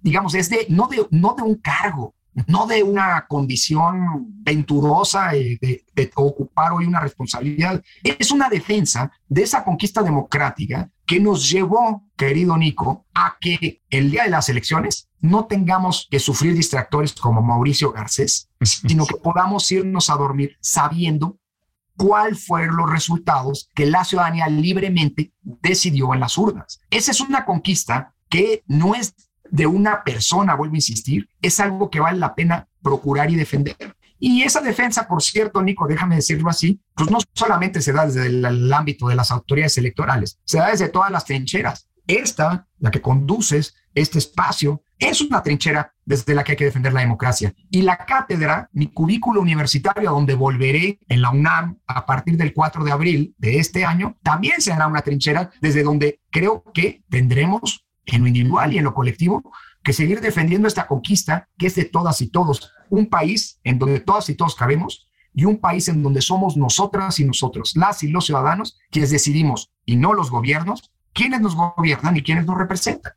digamos, 0.01 0.35
es 0.35 0.49
de 0.49 0.65
no, 0.69 0.87
de, 0.87 1.07
no 1.11 1.35
de 1.35 1.43
un 1.43 1.55
cargo, 1.55 2.15
no 2.47 2.65
de 2.65 2.81
una 2.81 3.25
condición 3.27 4.25
venturosa 4.43 5.31
de, 5.31 5.83
de, 5.93 6.11
ocupar 6.15 6.71
hoy 6.71 6.85
una 6.85 6.99
responsabilidad. 6.99 7.83
Es 8.03 8.31
una 8.31 8.49
defensa 8.49 9.11
de 9.27 9.43
esa 9.43 9.63
conquista 9.63 10.01
democrática 10.01 10.89
que 11.05 11.19
nos 11.19 11.49
llevó, 11.49 12.07
querido 12.15 12.57
Nico, 12.57 13.05
a 13.13 13.35
que 13.39 13.81
el 13.89 14.11
día 14.11 14.23
de 14.23 14.29
las 14.29 14.47
elecciones 14.49 15.09
no 15.19 15.45
tengamos 15.45 16.07
que 16.09 16.19
sufrir 16.19 16.55
distractores 16.55 17.13
como 17.13 17.41
Mauricio 17.41 17.91
Garcés, 17.91 18.49
sino 18.61 19.05
que 19.05 19.17
podamos 19.17 19.69
irnos 19.71 20.09
a 20.09 20.15
dormir 20.15 20.57
sabiendo 20.61 21.37
cuáles 21.97 22.45
fueron 22.45 22.77
los 22.77 22.89
resultados 22.89 23.69
que 23.75 23.85
la 23.85 24.03
ciudadanía 24.03 24.47
libremente 24.47 25.33
decidió 25.41 26.13
en 26.13 26.21
las 26.21 26.37
urnas. 26.37 26.81
Esa 26.89 27.11
es 27.11 27.21
una 27.21 27.45
conquista 27.45 28.15
que 28.31 28.63
no 28.65 28.95
es 28.95 29.13
de 29.51 29.67
una 29.67 30.03
persona, 30.03 30.55
vuelvo 30.55 30.73
a 30.73 30.77
insistir, 30.77 31.29
es 31.41 31.59
algo 31.59 31.91
que 31.91 31.99
vale 31.99 32.17
la 32.17 32.33
pena 32.33 32.67
procurar 32.81 33.29
y 33.29 33.35
defender. 33.35 33.75
Y 34.17 34.43
esa 34.43 34.61
defensa, 34.61 35.07
por 35.07 35.21
cierto, 35.21 35.61
Nico, 35.61 35.85
déjame 35.85 36.15
decirlo 36.15 36.49
así, 36.49 36.79
pues 36.95 37.11
no 37.11 37.17
solamente 37.33 37.81
se 37.81 37.91
da 37.91 38.05
desde 38.05 38.27
el, 38.27 38.73
ámbito 38.73 39.07
de 39.07 39.15
las 39.15 39.31
autoridades 39.31 39.77
electorales, 39.77 40.39
se 40.45 40.59
da 40.59 40.69
desde 40.69 40.89
todas 40.89 41.11
las 41.11 41.25
trincheras. 41.25 41.89
Esta, 42.07 42.67
la 42.79 42.89
que 42.89 43.01
conduces, 43.01 43.75
este 43.93 44.19
espacio, 44.19 44.83
es 44.97 45.21
una 45.21 45.43
trinchera 45.43 45.93
desde 46.05 46.33
la 46.33 46.43
que 46.43 46.53
hay 46.53 46.57
que 46.57 46.65
defender 46.65 46.93
la 46.93 47.01
democracia. 47.01 47.53
Y 47.69 47.81
la 47.81 47.97
cátedra, 47.97 48.69
mi 48.71 48.87
cubículo 48.87 49.41
universitario, 49.41 50.11
donde 50.11 50.35
volveré 50.35 50.99
en 51.09 51.21
la 51.21 51.31
UNAM 51.31 51.79
a 51.87 52.05
partir 52.05 52.37
del 52.37 52.53
4 52.53 52.83
de 52.83 52.91
abril 52.91 53.35
de 53.37 53.59
este 53.59 53.83
año, 53.83 54.17
también 54.23 54.61
será 54.61 54.87
una 54.87 55.01
trinchera 55.01 55.51
desde 55.61 55.83
donde 55.83 56.21
creo 56.29 56.63
que 56.73 57.03
tendremos 57.09 57.85
en 58.05 58.21
lo 58.21 58.27
individual 58.27 58.73
y 58.73 58.77
en 58.77 58.83
lo 58.83 58.93
colectivo, 58.93 59.51
que 59.83 59.93
seguir 59.93 60.21
defendiendo 60.21 60.67
esta 60.67 60.87
conquista 60.87 61.47
que 61.57 61.67
es 61.67 61.75
de 61.75 61.85
todas 61.85 62.21
y 62.21 62.27
todos. 62.27 62.71
Un 62.89 63.07
país 63.07 63.59
en 63.63 63.79
donde 63.79 63.99
todas 63.99 64.29
y 64.29 64.35
todos 64.35 64.55
cabemos 64.55 65.07
y 65.33 65.45
un 65.45 65.59
país 65.59 65.87
en 65.87 66.03
donde 66.03 66.21
somos 66.21 66.57
nosotras 66.57 67.19
y 67.19 67.25
nosotros, 67.25 67.73
las 67.75 68.03
y 68.03 68.09
los 68.09 68.25
ciudadanos, 68.25 68.77
quienes 68.89 69.11
decidimos 69.11 69.71
y 69.85 69.95
no 69.95 70.13
los 70.13 70.29
gobiernos, 70.29 70.91
quiénes 71.13 71.41
nos 71.41 71.55
gobiernan 71.55 72.17
y 72.17 72.23
quiénes 72.23 72.45
nos 72.45 72.57
representan. 72.57 73.13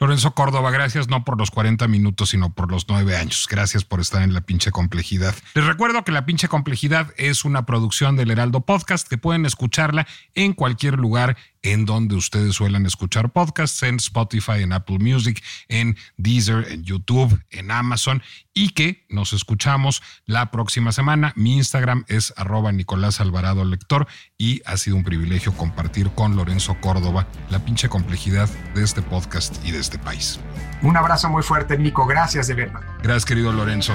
Lorenzo 0.00 0.32
Córdoba, 0.32 0.70
gracias 0.70 1.08
no 1.08 1.24
por 1.24 1.36
los 1.36 1.50
40 1.50 1.88
minutos, 1.88 2.30
sino 2.30 2.54
por 2.54 2.70
los 2.70 2.88
nueve 2.88 3.16
años. 3.16 3.48
Gracias 3.50 3.82
por 3.82 4.00
estar 4.00 4.22
en 4.22 4.32
la 4.32 4.42
pinche 4.42 4.70
complejidad. 4.70 5.34
Les 5.54 5.66
recuerdo 5.66 6.04
que 6.04 6.12
la 6.12 6.24
pinche 6.24 6.46
complejidad 6.46 7.12
es 7.16 7.44
una 7.44 7.66
producción 7.66 8.14
del 8.14 8.30
Heraldo 8.30 8.60
Podcast 8.60 9.08
que 9.08 9.18
pueden 9.18 9.44
escucharla 9.44 10.06
en 10.34 10.52
cualquier 10.52 11.00
lugar 11.00 11.36
en 11.62 11.84
donde 11.84 12.14
ustedes 12.14 12.54
suelen 12.54 12.86
escuchar 12.86 13.30
podcasts, 13.30 13.82
en 13.82 13.96
Spotify, 13.96 14.62
en 14.62 14.72
Apple 14.72 14.98
Music, 14.98 15.42
en 15.68 15.96
Deezer, 16.16 16.66
en 16.70 16.84
YouTube, 16.84 17.40
en 17.50 17.70
Amazon, 17.70 18.22
y 18.54 18.70
que 18.70 19.06
nos 19.08 19.32
escuchamos 19.32 20.02
la 20.26 20.50
próxima 20.50 20.92
semana. 20.92 21.32
Mi 21.36 21.56
Instagram 21.56 22.04
es 22.08 22.34
arroba 22.36 22.72
Nicolás 22.72 23.20
Alvarado 23.20 23.64
Lector 23.64 24.06
y 24.36 24.62
ha 24.66 24.76
sido 24.76 24.96
un 24.96 25.04
privilegio 25.04 25.52
compartir 25.52 26.10
con 26.10 26.36
Lorenzo 26.36 26.76
Córdoba 26.80 27.28
la 27.50 27.64
pinche 27.64 27.88
complejidad 27.88 28.48
de 28.74 28.82
este 28.82 29.02
podcast 29.02 29.64
y 29.64 29.70
de 29.70 29.78
este 29.78 29.98
país. 29.98 30.40
Un 30.82 30.96
abrazo 30.96 31.28
muy 31.28 31.42
fuerte, 31.42 31.78
Nico. 31.78 32.06
Gracias 32.06 32.46
de 32.48 32.54
verdad. 32.54 32.80
Gracias, 33.02 33.24
querido 33.24 33.52
Lorenzo. 33.52 33.94